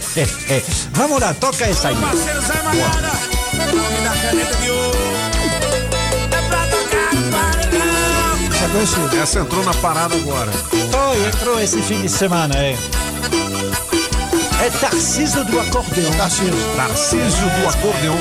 [0.93, 1.97] Vamos lá, toca essa aí.
[1.97, 3.23] É.
[9.23, 10.51] Essa é entrou na parada agora.
[10.53, 12.77] Foi, entrou esse fim de semana, é.
[14.61, 16.11] É Tarciso do Acordeão.
[16.13, 16.53] Tarciso.
[16.77, 18.17] Tarciso do Acordeão.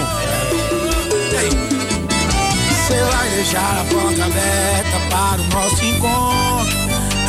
[2.69, 6.77] Você vai deixar a porta aberta para o nosso encontro.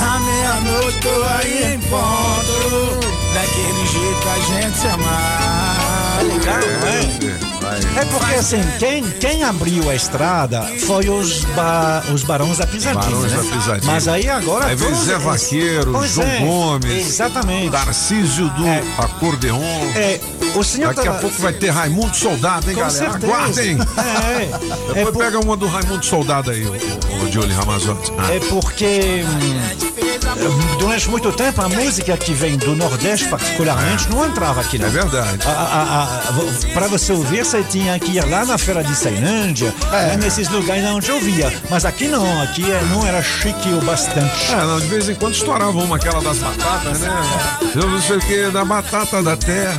[0.01, 3.15] À meia-noite tô aí em ponto.
[3.35, 6.23] Daquele jeito pra gente se amar.
[6.23, 7.54] Legal, não é?
[7.97, 13.03] É porque assim, quem, quem abriu a estrada foi os, ba, os Barões da Pisadinha.
[13.05, 13.39] Barões né?
[13.39, 13.93] da Pisadinha.
[13.93, 14.67] Mas aí agora.
[14.67, 17.07] Aí vem Zé Vaqueiro, Pois João é, Gomes.
[17.09, 17.71] Exatamente.
[17.71, 18.65] Tarcísio do
[19.03, 19.61] Acordeon.
[19.95, 20.21] É,
[20.55, 23.11] o senhor Daqui a tava- pouco vai ter Raimundo Soldado, hein, Com galera?
[23.11, 23.33] certeza.
[23.33, 23.79] Aguardem!
[23.99, 28.13] É, Depois pega uma do Raimundo Soldado aí, o, o, o Giuli Ramazotti.
[28.19, 28.33] Ah.
[28.35, 34.61] É porque hum, durante muito tempo a música que vem do Nordeste, particularmente, não entrava
[34.61, 34.79] aqui.
[34.79, 34.87] Não.
[34.87, 35.39] É verdade.
[36.73, 40.85] Para você ouvir, você tinha que ir lá na feira de Ceilândia, né, nesses lugares
[40.87, 41.53] onde eu via.
[41.71, 44.53] Mas aqui não, aqui é- não era chique o bastante.
[44.53, 47.11] É, não, de vez em quando estourava uma aquela das batatas, né?
[47.77, 49.79] Eu não sei o que, da batata da terra.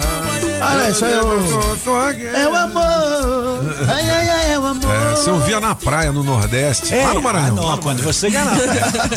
[0.61, 1.77] Ah, isso é o.
[2.33, 3.44] É o amor.
[5.15, 6.93] Você ouvia na praia no Nordeste.
[6.95, 7.57] lá no Maranhão.
[7.57, 8.55] ah, não, quando você ia lá.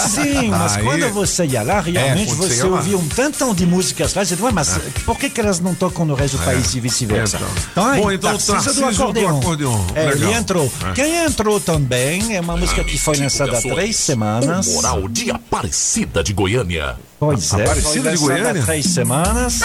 [0.00, 4.14] Sim, mas Aí- quando você ia lá, realmente É, você ouvia um tantão de músicas
[4.14, 4.24] lá.
[4.24, 6.46] Você "Ué, mas por que, que elas não tocam no resto do É.
[6.46, 7.36] país e vice-versa?
[7.36, 7.48] Então.
[7.92, 9.80] Então, Bom, então, Tarcísio Tarcísio do Acordeon.
[9.94, 10.70] É, ele entrou.
[10.88, 10.92] É.
[10.92, 14.66] Quem entrou também é uma música que foi lançada há três semanas.
[14.68, 16.96] O Moral de Aparecida de Goiânia.
[17.18, 18.62] Pois é, Aparecida de Goiânia?
[18.62, 19.60] há três semanas.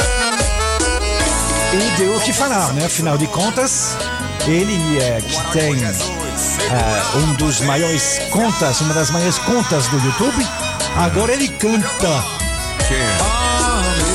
[1.73, 2.85] E deu o que falar, né?
[2.85, 3.95] Afinal de contas,
[4.47, 5.75] ele é que tem
[6.71, 10.47] ah, um dos maiores contas, uma das maiores contas do YouTube.
[10.97, 12.23] Agora ele canta.
[12.87, 13.52] Quem é?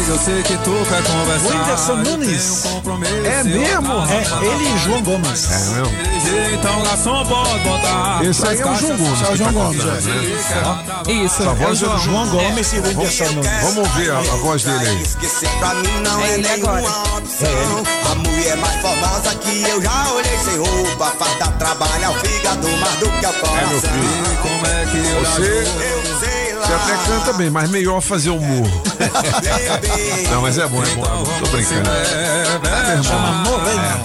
[0.09, 1.49] Eu sei que tu quer conversar.
[1.49, 2.65] Whindersson eu Nunes.
[2.65, 3.95] um É eu mesmo?
[3.95, 5.53] tava É ele e João Gomes.
[5.53, 6.55] É mesmo?
[6.55, 8.25] Então, garçom, pode botar.
[8.25, 9.23] Esse aí é o João Gomes.
[9.23, 9.85] É o João tá Gomes, é.
[9.85, 9.99] né?
[11.13, 13.51] Isso, Essa é o voz João, é do João Gomes e o Whindersson Nunes.
[13.61, 15.03] Vamos ouvir a, a voz dele aí.
[15.03, 17.83] Esquecer pra mim não é, nenhuma opção.
[18.11, 21.13] A mulher mais formosa que eu já olhei sem roupa.
[21.19, 23.59] Faz dar trabalho ao fígado mais do que ao coração.
[23.59, 24.39] É, meu filho.
[24.41, 28.69] Como é que eu Você, você até canta bem, mas melhor fazer humor.
[30.31, 31.25] Não, mas é bom, é bom.
[31.41, 31.89] Tô brincando.
[31.89, 33.05] É, meu irmão.
[33.05, 34.03] Chama Morena.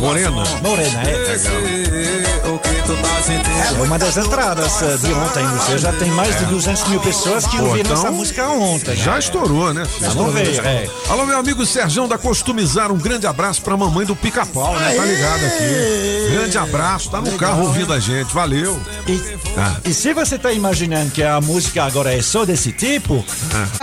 [0.00, 0.44] Morena?
[0.62, 2.47] Morena, é.
[2.58, 3.78] Tá?
[3.78, 5.44] É uma das entradas eh, de ontem.
[5.46, 8.96] Você já tem mais de 200 mil pessoas que ouviram então, essa música ontem.
[8.96, 9.84] Já estourou, né?
[9.84, 10.10] filho?
[10.12, 10.88] Vamos ver, é.
[11.08, 14.94] Alô, meu amigo Serjão da Customizar, um grande abraço pra mamãe do Pica-Pau, né?
[14.94, 16.32] Tá ligado aqui.
[16.32, 18.78] Grande abraço, tá no carro ouvindo a gente, valeu.
[19.56, 19.76] Ah.
[19.84, 23.24] E se você está imaginando que a música agora é só desse tipo,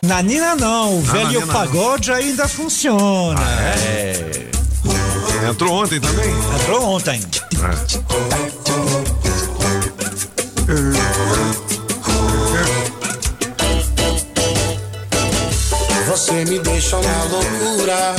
[0.04, 1.54] na Nina não, o Ah, velho Nina não.
[1.54, 3.40] pagode ainda funciona.
[3.42, 4.46] é?
[5.50, 6.30] Entrou ontem também?
[6.62, 7.22] Entrou ontem.
[16.08, 18.16] Você me deixa na loucura,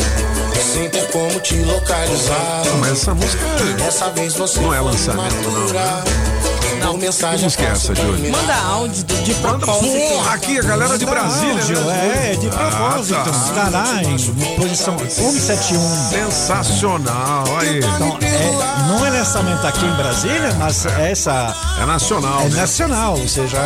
[0.73, 2.63] sem ter como te localizar.
[2.93, 3.45] Essa música
[3.77, 5.67] Dessa vez você não é lançamento, não.
[5.67, 6.46] Né?
[6.77, 6.93] Imatura.
[6.93, 8.33] Por Que mensagem música é essa, Júlio?
[8.33, 10.09] Manda áudio do- de propósito.
[10.09, 11.53] Porra, aqui a galera de Brasília.
[11.61, 12.31] Áudio, né?
[12.33, 13.19] é, de propósito.
[13.19, 13.31] Ah, tá.
[13.31, 16.11] Está lá em posição 171.
[16.11, 17.79] Sensacional, aí.
[17.79, 21.55] Então, é, não é lançamento aqui em Brasília, mas essa.
[21.81, 22.41] É nacional.
[22.43, 22.61] É né?
[22.61, 23.59] nacional, ou seja,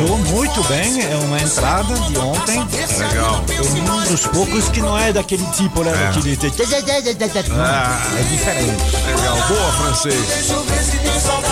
[0.00, 1.02] andou muito bem.
[1.02, 2.66] É uma entrada de ontem.
[2.98, 3.42] Legal.
[3.48, 5.92] É um dos poucos que não é daquele tipo, né?
[5.92, 6.06] É.
[6.06, 6.36] Daquele.
[7.58, 8.00] Ah.
[8.18, 8.96] É diferente.
[9.06, 10.48] Legal, boa, francês.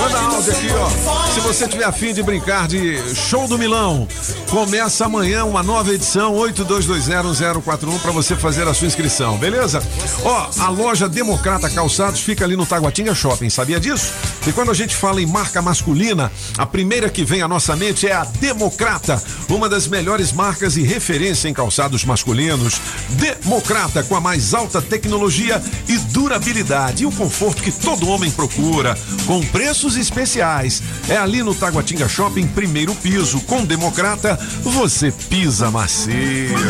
[0.01, 0.90] Manda áudio aqui, ó.
[1.35, 4.07] Se você tiver afim de brincar de Show do Milão,
[4.51, 9.83] começa amanhã uma nova edição 82201041 para você fazer a sua inscrição, beleza?
[10.25, 14.13] Ó, a loja Democrata Calçados fica ali no Taguatinga Shopping, sabia disso?
[14.47, 18.09] E quando a gente fala em marca masculina, a primeira que vem à nossa mente
[18.09, 22.81] é a Democrata, uma das melhores marcas e referência em calçados masculinos.
[23.11, 28.99] Democrata com a mais alta tecnologia e durabilidade e o conforto que todo homem procura,
[29.27, 30.80] com preços especiais.
[31.09, 33.41] É ali no Taguatinga Shopping, primeiro piso.
[33.41, 36.13] Com Democrata, você pisa macio.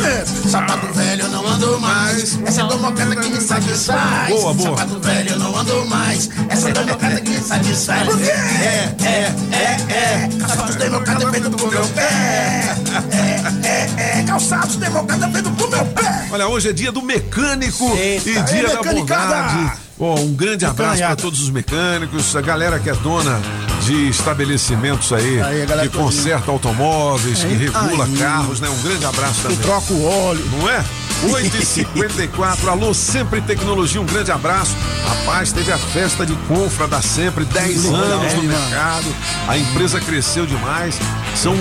[0.06, 2.38] É, Sapato velho não ando mais.
[2.44, 4.28] Essa é democrata que me satisfaz.
[4.28, 4.78] Boa, boa.
[4.78, 6.30] Sapato velho não ando mais.
[6.48, 8.08] Essa é democrata que me satisfaz.
[8.20, 10.28] É, é, é, é.
[10.38, 12.76] Calçados democrata feito pro meu pé.
[13.12, 14.24] É, é, é.
[14.24, 16.28] Calçados democrata feito pro meu pé.
[16.30, 19.89] Olha, hoje é dia do mecânico e dia Ei, da bondade.
[20.00, 23.38] Ó, um grande abraço para todos os mecânicos, a galera que é dona
[23.82, 28.16] de estabelecimentos aí, Aí, que conserta automóveis, que regula Aí.
[28.16, 28.68] carros, né?
[28.70, 29.58] Um grande abraço também.
[29.58, 30.44] troca o óleo.
[30.58, 30.82] Não é?
[31.28, 34.74] 8h54, alô, Sempre Tecnologia, um grande abraço.
[35.06, 39.14] Rapaz, teve a festa de confra da Sempre, 10 Legal, anos no mercado.
[39.46, 40.98] A empresa cresceu demais.
[41.34, 41.54] São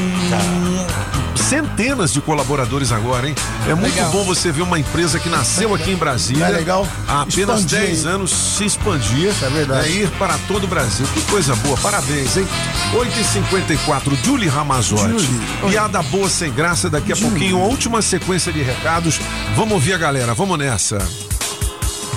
[1.35, 3.35] centenas de colaboradores agora, hein?
[3.67, 4.11] É muito Legal.
[4.11, 6.45] bom você ver uma empresa que nasceu aqui em Brasília.
[6.45, 6.87] É legal.
[7.07, 7.87] Há apenas Expandir.
[7.87, 9.33] 10 anos se expandir.
[9.41, 9.89] É verdade.
[9.89, 11.05] ir para todo o Brasil.
[11.13, 11.77] Que coisa boa.
[11.77, 12.47] Parabéns, hein?
[12.93, 15.03] 8h54, Julie Ramazotti.
[15.09, 15.41] Julie.
[15.69, 16.89] Piada boa sem graça.
[16.89, 19.19] Daqui a pouquinho, a última sequência de recados.
[19.55, 20.33] Vamos ouvir a galera.
[20.33, 20.97] Vamos nessa.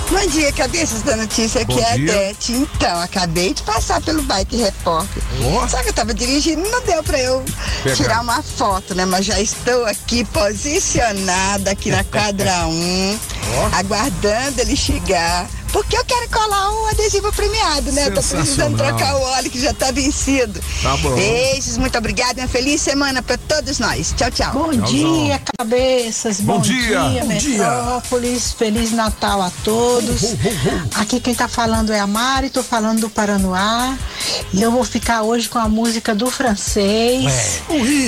[0.09, 1.97] Bom dia, cabeças da notícia, aqui é a.
[1.97, 2.53] Dete.
[2.53, 5.23] Então, acabei de passar pelo Bike Repórter.
[5.69, 7.43] Só que eu tava dirigindo, não deu pra eu
[7.81, 7.95] Pegar.
[7.95, 9.05] tirar uma foto, né?
[9.05, 13.19] Mas já estou aqui posicionada aqui na quadra 1,
[13.73, 15.49] aguardando ele chegar.
[15.73, 18.05] Porque eu quero colar um adesivo premiado, né?
[18.05, 20.61] Eu tô precisando trocar o óleo que já tá vencido.
[20.83, 21.15] Tá bom.
[21.15, 22.41] Beijos, muito obrigada.
[22.41, 24.13] Uma feliz semana pra todos nós.
[24.15, 24.51] Tchau, tchau.
[24.53, 26.39] Bom dia, cabeças.
[26.39, 27.09] Bom Bom, dia.
[27.09, 27.57] dia, Bom dia.
[27.57, 28.53] Metrópolis.
[28.53, 30.35] Feliz Natal a todos.
[30.93, 33.97] Aqui quem tá falando é a Mari, tô falando do Paranoá.
[34.53, 37.63] E eu vou ficar hoje com a música do francês.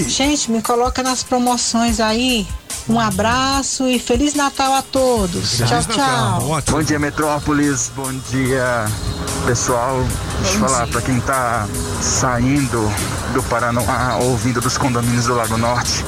[0.08, 2.48] Gente, me coloca nas promoções aí.
[2.88, 5.58] Um abraço e Feliz Natal a todos.
[5.58, 6.62] tchau, tchau.
[6.70, 7.92] Bom dia, Metrópolis.
[7.96, 8.86] Bom dia,
[9.46, 10.04] pessoal.
[10.42, 11.68] Deixa eu falar para quem tá
[12.02, 12.92] saindo
[13.34, 16.06] do Paraná ou vindo dos condomínios do Lago Norte,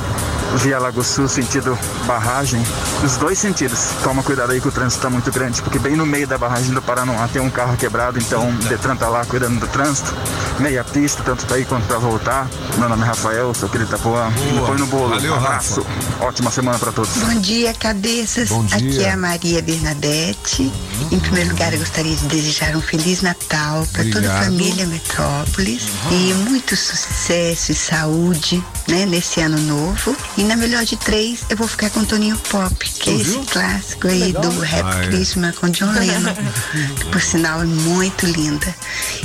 [0.56, 2.62] via Lago Sul, sentido barragem,
[3.02, 3.90] nos dois sentidos.
[4.04, 6.74] Toma cuidado aí que o trânsito tá muito grande, porque bem no meio da barragem
[6.74, 10.14] do Paraná tem um carro quebrado, então o Detran tá lá cuidando do trânsito.
[10.60, 12.50] Meia pista, tanto pra ir quanto pra voltar.
[12.78, 14.30] Meu nome é Rafael, sou aquele Itapuã.
[14.30, 15.10] Me põe no bolo.
[15.10, 15.86] Valeu, um abraço.
[16.20, 17.16] Ótima semana pra todos.
[17.18, 18.50] Bom dia, cabeças.
[18.50, 18.78] Bom dia.
[18.78, 20.72] Aqui é a Maria Bernadette.
[21.12, 25.84] Em primeiro lugar, eu gostaria de desejar um Feliz Natal para toda a família Metrópolis
[26.12, 30.16] e muito sucesso e saúde né, nesse ano novo.
[30.38, 34.08] E na melhor de três, eu vou ficar com Toninho Pop, que é esse clássico
[34.08, 34.44] aí Legal.
[34.44, 35.08] do Rap Ah, é.
[35.08, 36.34] Christmas com John Lennon,
[37.00, 38.74] que por sinal é muito linda.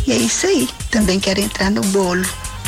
[0.06, 0.68] E é isso aí.
[0.90, 2.24] Também quero entrar no bolo.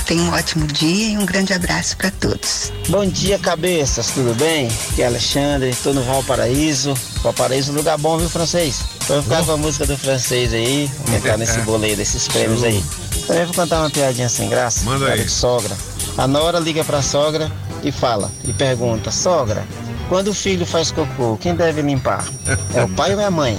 [0.07, 2.71] Tenha um ótimo dia e um grande abraço para todos.
[2.91, 4.69] Bom dia, cabeças, tudo bem?
[4.91, 6.93] Aqui é Alexandre, tô no Valparaíso.
[7.23, 8.81] Valparaíso é um lugar bom, viu, francês?
[9.09, 12.63] Vou ficar com a música do francês aí, vou entrar nesse bolo aí, desses prêmios
[12.63, 12.85] aí.
[13.27, 14.85] Também vou contar uma piadinha sem graça.
[14.85, 15.25] Manda aí.
[15.25, 15.75] de sogra.
[16.17, 17.51] A nora liga pra sogra
[17.83, 19.65] e fala, e pergunta, sogra,
[20.09, 22.25] quando o filho faz cocô, quem deve limpar?
[22.73, 23.59] É o pai ou é a mãe?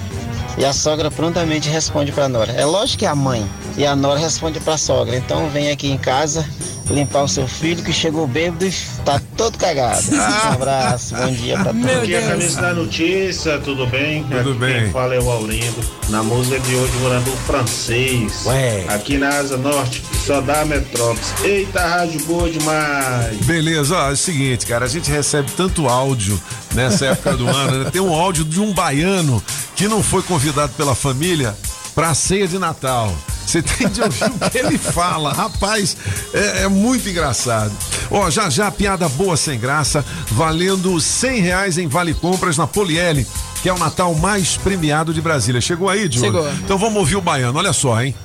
[0.57, 2.53] E a sogra prontamente responde pra nora.
[2.53, 3.45] É lógico que é a mãe.
[3.75, 5.17] E a nora responde pra sogra.
[5.17, 6.47] Então vem aqui em casa
[6.89, 8.71] limpar o seu filho que chegou bêbado e
[9.03, 10.03] tá todo cagado.
[10.15, 11.81] Um abraço, bom dia pra todos.
[11.81, 14.23] Bom dia, cabeça da notícia, tudo bem?
[14.23, 14.83] Tudo Aqui bem.
[14.83, 15.81] Quem fala é o Aurindo.
[16.09, 18.45] Na música de hoje, morando o francês.
[18.45, 18.85] Ué.
[18.87, 21.33] Aqui na Asa Norte, só dá Metrópolis.
[21.43, 23.37] Eita, rádio boa demais.
[23.45, 26.39] Beleza, ó, é o seguinte, cara, a gente recebe tanto áudio
[26.73, 27.89] nessa época do ano, né?
[27.91, 29.41] Tem um áudio de um baiano
[29.75, 31.55] que não foi convidado pela família
[31.93, 33.13] pra ceia de Natal.
[33.45, 35.33] Você tem de ouvir o que ele fala.
[35.33, 35.95] Rapaz,
[36.33, 37.71] é, é muito engraçado.
[38.09, 43.25] Ó, já já, piada boa sem graça, valendo cem reais em Vale Compras na Poliele,
[43.61, 45.61] que é o Natal mais premiado de Brasília.
[45.61, 46.25] Chegou aí, Diogo?
[46.25, 46.51] Chegou.
[46.63, 48.15] Então vamos ouvir o baiano, olha só, hein?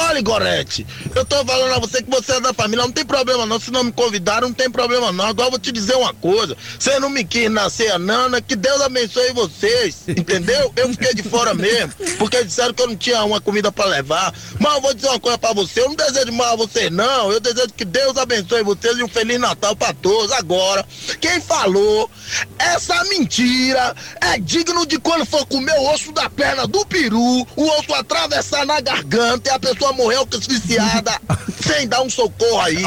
[0.00, 3.44] Olha, Gorete, eu tô falando a você que você é da família, não tem problema
[3.44, 5.26] não, se não me convidaram, não tem problema não.
[5.26, 8.54] Agora eu vou te dizer uma coisa, você não me quis nascer a Nana, que
[8.54, 10.72] Deus abençoe vocês, entendeu?
[10.76, 14.32] Eu fiquei de fora mesmo, porque disseram que eu não tinha uma comida pra levar.
[14.60, 17.32] Mas eu vou dizer uma coisa pra você, eu não desejo mal a vocês não,
[17.32, 20.30] eu desejo que Deus abençoe vocês e um Feliz Natal pra todos.
[20.30, 20.86] Agora,
[21.20, 22.08] quem falou
[22.56, 27.64] essa mentira é digno de quando for comer o osso da perna do peru, o
[27.78, 31.20] osso atravessar na garganta e a pessoa morrer asfixiada
[31.66, 32.82] sem dar um socorro aí.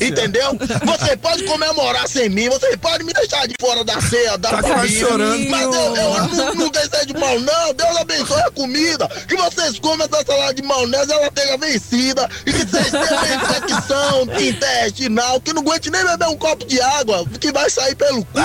[0.00, 0.56] Entendeu?
[0.86, 4.62] Você pode comemorar sem mim, você pode me deixar de fora da ceia, da Tá
[4.62, 5.00] família.
[5.00, 5.48] chorando.
[5.48, 7.74] Mas eu, eu não, não desejo mal, não.
[7.74, 9.08] Deus abençoe a comida.
[9.28, 12.28] Que vocês comam essa salada de maionese, ela tenha vencida.
[12.46, 17.24] E que vocês tenham infecção intestinal, que não aguente nem beber um copo de água,
[17.40, 18.38] que vai sair pelo cu.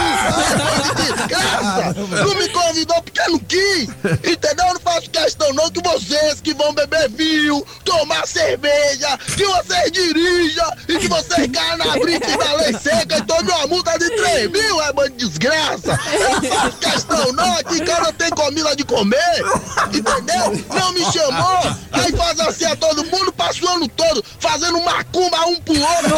[0.96, 1.94] Desgraça.
[1.98, 3.90] Não me convidou porque não quis.
[4.24, 4.66] Entendeu?
[4.68, 9.92] Eu não faço questão, não, que vocês que vão beber vinho, tomar cerveja, que vocês
[9.94, 14.10] dirijam e que vocês caiam na brita da lei seca e tomem uma multa de
[14.10, 15.98] 3 mil, é bando de desgraça.
[16.14, 17.58] Eu não faço questão, não.
[17.58, 19.46] Aqui em casa tem comida de comer.
[19.88, 20.66] Entendeu?
[20.76, 21.78] Não me chamou.
[21.94, 26.18] Aí faz assim a todo mundo, passa o ano todo fazendo macumba um pro outro.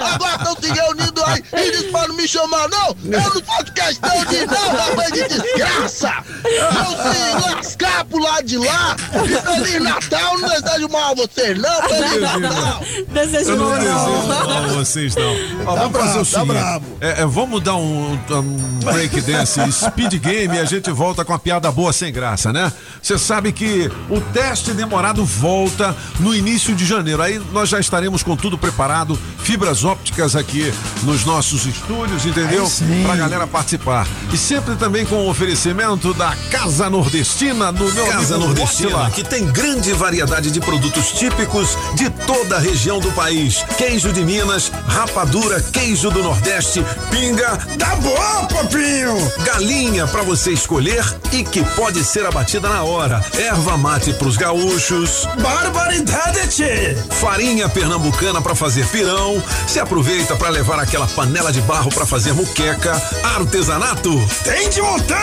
[0.00, 2.88] Agora estão se reunindo aí e diz pra não me chamar, não.
[3.04, 6.12] Eu não faço questão de não, rapaz de desgraça.
[6.44, 8.96] Eu se lascar pro lado de lá.
[9.24, 11.82] E Feliz Natal, não desejo mal a vocês, não.
[11.88, 12.82] Feliz Natal.
[13.08, 15.32] Desejo Eu não mal, mal a vocês, não.
[15.66, 16.46] Ó, Tá vamos fazer o tá seguinte.
[16.46, 16.84] bravo.
[17.00, 21.32] é, é, vamos dar um, um break dance speed game e a gente volta com
[21.32, 22.72] a piada boa sem graça, né?
[23.02, 27.22] Você sabe que o teste demorado volta no início de janeiro.
[27.22, 30.72] Aí nós já estaremos com tudo preparado, fibras ópticas aqui
[31.02, 32.70] nos nossos estúdios, entendeu?
[33.04, 34.06] Pra galera participar.
[34.32, 39.10] E sempre também com o oferecimento da Casa Nordestina, no meu Casa amigo Nordestina, Motila.
[39.10, 43.64] que tem grande variedade de produtos típicos de toda a região do país.
[43.76, 47.56] Queijo de Minas, rapadura, queijo do Nordeste, pinga.
[47.78, 49.32] Tá bom, papinho!
[49.44, 53.24] Galinha pra você escolher e que pode ser abatida na hora.
[53.36, 55.26] Erva mate pros gaúchos.
[55.40, 56.96] Barbaridade, tchê!
[57.20, 59.42] Farinha pernambucana pra fazer pirão.
[59.66, 63.00] Se aproveita pra levar aquela panela de barro pra fazer muqueca.
[63.36, 64.12] Artesanato.
[64.44, 65.16] Tem de montão!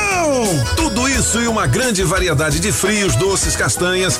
[0.76, 4.20] Tudo isso e uma grande variedade de frios, doces, castanhas,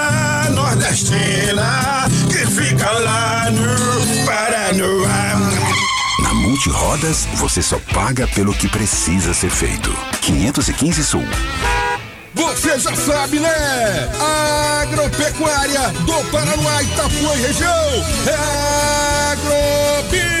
[6.61, 9.91] Na Multirodas, você só paga pelo que precisa ser feito.
[10.21, 11.23] 515 Sul.
[12.35, 14.09] Você já sabe, né?
[14.83, 18.05] Agropecuária do Paraná, Itapuã e região.
[18.27, 20.40] É Agrobinha.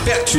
[0.03, 0.37] PET.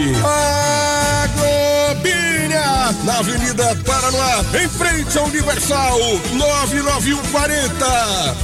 [1.25, 2.93] Agrobinha.
[3.05, 5.99] Na Avenida Paraná, em frente ao Universal.
[6.33, 7.87] 99140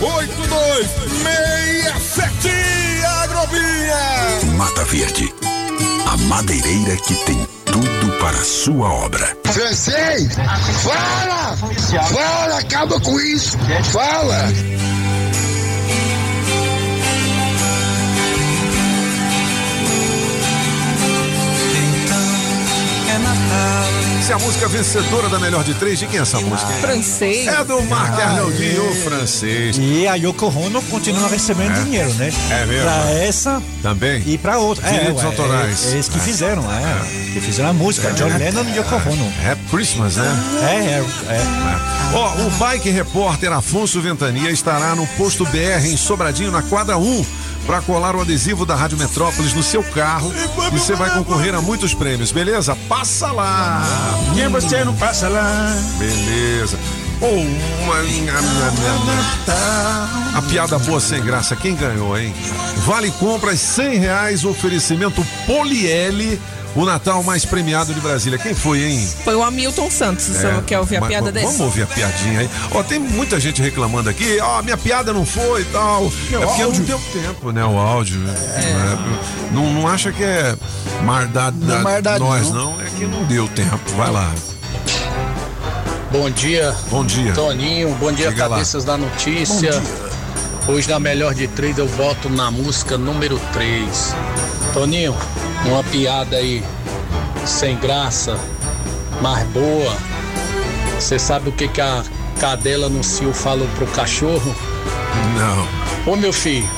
[0.01, 2.49] 8267.
[3.23, 4.57] Agrobinha.
[4.57, 5.33] Mata Verde.
[6.07, 9.37] A madeireira que tem tudo para a sua obra.
[9.45, 10.35] Francês,
[10.83, 11.57] fala!
[12.13, 13.57] Fala, acaba com isso!
[13.93, 14.49] Fala!
[24.29, 25.99] Essa é a música vencedora da melhor de três.
[25.99, 26.71] De quem é essa música?
[26.83, 27.47] Francês.
[27.47, 29.79] É do Marc Arnaldinho, o francês.
[29.81, 31.83] E a Yoko Ono continua recebendo É.
[31.83, 32.31] dinheiro, né?
[32.51, 32.83] É mesmo?
[32.83, 34.23] Pra essa Também?
[34.27, 34.87] e pra outra.
[34.87, 35.87] Direitos ué, autorais.
[35.87, 36.21] É, é eles que É.
[36.21, 37.33] fizeram, é.
[37.33, 38.11] Que fizeram a música.
[38.13, 39.33] John Lennon e Yoko Ono.
[39.47, 40.45] É Christmas, né?
[40.61, 42.13] É, é, é.
[42.13, 47.25] Ó, o bike repórter Afonso Ventania estará no posto BR em Sobradinho, na quadra 1,
[47.67, 50.33] para colar o adesivo da Rádio Metrópolis no seu carro
[50.73, 52.77] e você vai concorrer a muitos prêmios, beleza?
[52.89, 53.83] Passa lá!
[54.35, 55.75] Quem você não passa lá?
[55.99, 56.79] Beleza.
[57.21, 57.99] Ou uma.
[60.35, 62.33] A piada boa sem graça, quem ganhou, hein?
[62.87, 66.41] Vale compras 100 reais, oferecimento Poliele,
[66.75, 68.39] o Natal mais premiado de Brasília.
[68.39, 69.09] Quem foi, hein?
[69.25, 70.25] Foi o Hamilton Santos.
[70.25, 71.63] Se você quer ouvir a mas piada vamos desse?
[71.63, 72.51] ouvir a piadinha aí.
[72.71, 76.05] Ó, tem muita gente reclamando aqui, ó, minha piada não foi e tal.
[76.07, 77.65] É porque não deu tempo, né?
[77.65, 78.19] O áudio.
[78.19, 78.35] né?
[79.53, 80.55] Não, não acha que é
[81.03, 82.73] mardade Não é da mardade, nós, não.
[82.77, 82.81] não.
[82.81, 83.79] É que não deu tempo.
[83.97, 84.31] Vai lá.
[86.11, 86.75] Bom dia.
[86.91, 87.33] Bom dia.
[87.33, 88.37] Toninho, bom dia, lá.
[88.37, 89.73] cabeças da notícia.
[89.73, 90.09] Bom dia.
[90.69, 94.15] Hoje na melhor de três eu voto na música número 3.
[94.75, 95.15] Toninho,
[95.67, 96.63] uma piada aí
[97.47, 98.39] sem graça,
[99.21, 99.97] mas boa.
[100.99, 102.03] Você sabe o que, que a
[102.41, 104.55] cadela no cio falou pro cachorro?
[105.37, 106.13] Não.
[106.13, 106.69] Ô meu filho,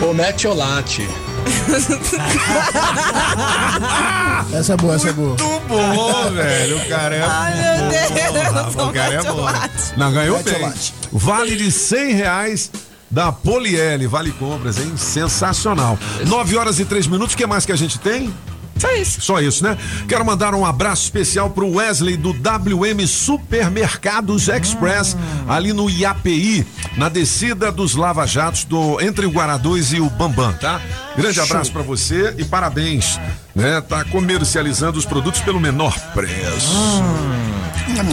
[0.00, 1.06] ô mete o late.
[4.52, 5.34] Essa é boa, essa é boa.
[5.40, 6.76] Muito bom, velho.
[6.76, 8.10] O cara é Ai, meu Deus.
[8.76, 9.46] O cara é bom.
[9.96, 10.72] Não, ganhou bem.
[11.10, 12.70] Vale de 100 reais
[13.12, 14.06] da Poliele.
[14.08, 14.96] Vale compras, hein?
[14.96, 15.96] Sensacional.
[16.26, 17.34] 9 horas e 3 minutos.
[17.34, 18.32] O que mais que a gente tem?
[18.78, 19.20] Só isso.
[19.20, 19.78] Só isso, né?
[20.08, 25.16] Quero mandar um abraço especial pro Wesley do WM Supermercados Express,
[25.46, 26.66] ali no IAPI,
[26.96, 30.80] na descida dos Lava Jatos do entre o Guará 2 e o Bambam, tá?
[31.16, 33.20] Grande abraço pra você e parabéns,
[33.54, 33.80] né?
[33.88, 37.02] Tá comercializando os produtos pelo menor preço.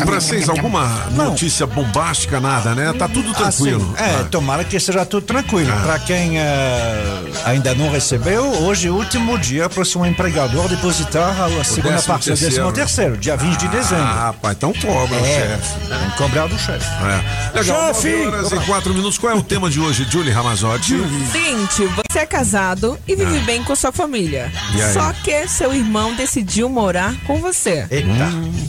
[0.05, 2.91] Francês, alguma notícia bombástica, nada, né?
[2.97, 3.93] Tá tudo tranquilo.
[3.97, 5.71] Assim, é, tomara que seja tudo tranquilo.
[5.73, 5.81] Ah.
[5.83, 10.67] Para quem eh, ainda não recebeu, hoje é o último dia para o seu empregador
[10.67, 12.53] depositar a, segunda décimo parte do terceiro.
[12.55, 14.03] décimo terceiro, dia 20 de dezembro.
[14.03, 15.79] Ah, rapaz, então cobra o É, chefe.
[15.87, 16.85] tem que cobrar do chefe.
[17.05, 17.57] É.
[17.59, 18.09] Legal, Chefe!
[18.09, 19.17] 9 horas e 4 minutos.
[19.17, 20.97] Qual é o tema de hoje, Julie Ramazotti?
[21.31, 23.45] Seguinte, você é casado e vive Ah.
[23.45, 24.51] bem com sua família.
[24.75, 24.93] E aí?
[24.93, 27.85] Só que seu irmão decidiu morar com você.
[27.89, 28.09] Eita.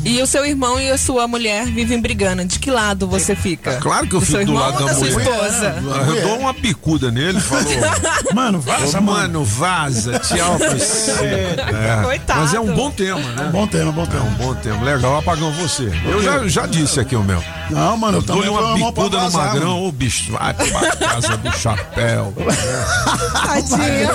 [0.05, 2.45] E o seu irmão e a sua mulher vivem brigando.
[2.45, 3.77] De que lado você fica?
[3.77, 5.31] Claro que eu do fico seu do irmão lado da da sua mulher.
[5.31, 5.75] esposa?
[6.09, 7.65] Eu dou uma picuda nele falou.
[8.35, 9.21] Mano, vaza, Ô, mano.
[9.21, 11.11] mano, vaza, tchau pra você.
[11.13, 12.03] É.
[12.03, 12.41] Coitado.
[12.41, 13.49] Mas é um bom tema, né?
[13.53, 14.25] Bom tema, bom É tema.
[14.25, 14.83] um bom tema.
[14.85, 15.91] Legal, apagão você.
[16.05, 17.43] Eu já, já disse aqui o meu.
[17.71, 21.37] Não, mano, eu Dou-lhe também uma bicuda no vazar, magrão, ô bicho, vai pra casa
[21.37, 22.33] do chapéu.
[23.33, 24.11] Tadinho.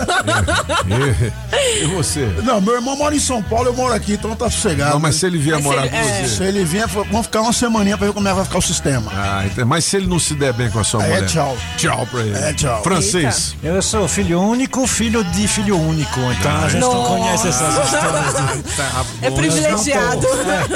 [1.81, 2.26] E, e você?
[2.44, 4.91] Não, meu irmão mora em São Paulo, eu moro aqui, então tá sossegado.
[4.94, 6.03] Não, mas se ele vier Mas morar com é.
[6.24, 6.36] você.
[6.36, 8.62] Se ele vier, vamos ficar uma semaninha pra ver como é que vai ficar o
[8.62, 9.12] sistema.
[9.16, 11.26] Ah, então- mas se ele não se der bem com a sua é mulher.
[11.28, 11.57] tchau.
[11.78, 12.38] Tchau pra ele.
[12.38, 12.84] É tchau.
[12.84, 13.56] Francês.
[13.64, 16.20] Eu sou filho único, filho de filho único.
[16.40, 18.57] Então a gente não conhece essas histórias.
[18.57, 18.76] De...
[18.76, 20.28] Tá É bom, privilegiado.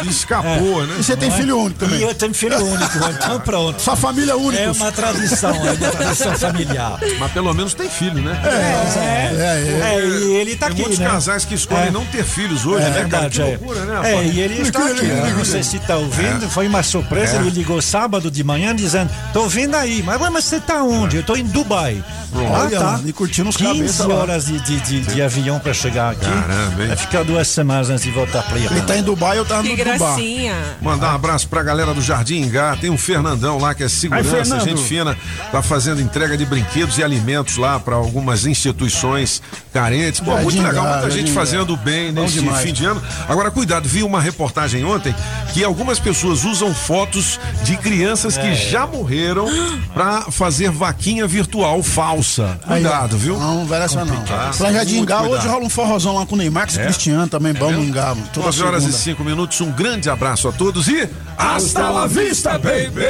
[0.10, 0.96] Escapou, né?
[1.00, 2.02] E você tem filho único E também.
[2.02, 3.82] eu tenho filho único, então pronto.
[3.82, 4.64] Sua família é única.
[4.64, 7.00] É uma tradição, é uma tradição familiar.
[7.20, 8.40] Mas pelo menos tem filho, né?
[8.44, 11.08] É, É, é, e ele tá Tem aqui, muitos né?
[11.08, 11.92] casais que escolhem É.
[11.92, 13.30] não ter filhos hoje, É né, cara?
[13.30, 13.46] Que verdade, é.
[13.46, 14.14] loucura, né?
[14.14, 15.04] É, e ele está aqui.
[15.06, 15.34] né?
[15.38, 17.38] Não sei se está ouvindo, foi uma surpresa.
[17.38, 17.40] É.
[17.42, 21.18] Ele ligou sábado de manhã dizendo: tô vindo aí, mas, ué, mas você tá onde?
[21.18, 22.02] Eu tô em Dubai.
[22.32, 23.00] Olha, ah, tá.
[23.04, 24.16] e curtindo os 15 cabeça lá.
[24.16, 26.26] horas de, de, de, de avião para chegar aqui.
[26.26, 26.86] Caramba?
[26.88, 29.70] Vai ficar duas semanas antes de voltar para Ele tá em Dubai, eu tava Que
[29.70, 29.98] no Dubai.
[29.98, 30.56] gracinha.
[30.80, 32.78] Mandar um abraço pra galera do Jardim Ingá.
[32.80, 35.18] Tem um Fernandão lá que é segurança, Ai, gente fina,
[35.52, 39.42] tá fazendo entrega de brinquedos e alimentos lá pra algumas instituições
[39.74, 40.20] carentes.
[40.20, 42.62] Pô, muito legal, muita gente fazendo bem Bom demais.
[42.62, 43.02] fim de ano.
[43.28, 45.14] Agora, cuidado, vi uma reportagem ontem
[45.54, 48.42] que algumas pessoas usam fotos de crianças É.
[48.42, 49.48] que já morreram
[49.94, 52.60] pra fazer vaquinha virtual falsa.
[52.66, 53.38] Cuidado, viu?
[53.38, 54.16] Não, não vai essa não.
[54.60, 56.84] Lá em hoje rola um forrozão lá com o Neymar, que É?
[56.84, 58.24] Cristiano também, bom mano.
[58.34, 59.04] Toda 9 horas e segunda.
[59.04, 59.62] 5 minutos.
[59.62, 61.08] Um grande abraço a todos e
[61.38, 63.06] hasta la vista, baby!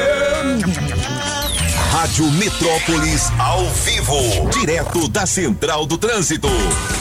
[1.92, 6.48] Rádio Metrópolis ao vivo, direto da Central do Trânsito.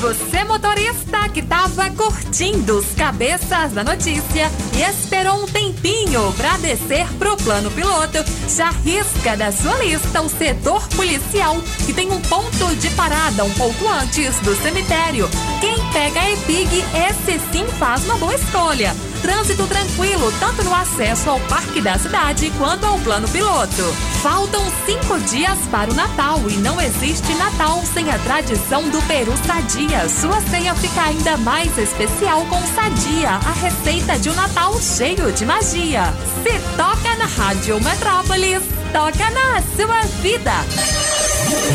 [0.00, 7.06] Você motorista que tava curtindo os cabeças da notícia e esperou um tempinho pra descer
[7.18, 12.74] pro plano piloto, já risca da sua lista o setor policial, que tem um ponto
[12.76, 15.28] de parada um pouco antes do cemitério.
[15.60, 18.96] Quem pega a EPIG, esse sim faz uma boa escolha.
[19.22, 23.82] Trânsito tranquilo, tanto no acesso ao Parque da Cidade quanto ao plano piloto.
[24.22, 29.32] Faltam cinco dias para o Natal e não existe Natal sem a tradição do Peru
[29.46, 30.08] Sadia.
[30.08, 35.44] Sua ceia fica ainda mais especial com Sadia, a receita de um Natal cheio de
[35.44, 36.12] magia.
[36.42, 38.62] Se toca na Rádio Metrópolis,
[38.92, 40.52] toca na sua vida.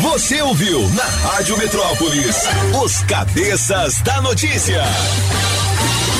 [0.00, 2.36] Você ouviu na Rádio Metrópolis
[2.82, 4.82] os cabeças da notícia.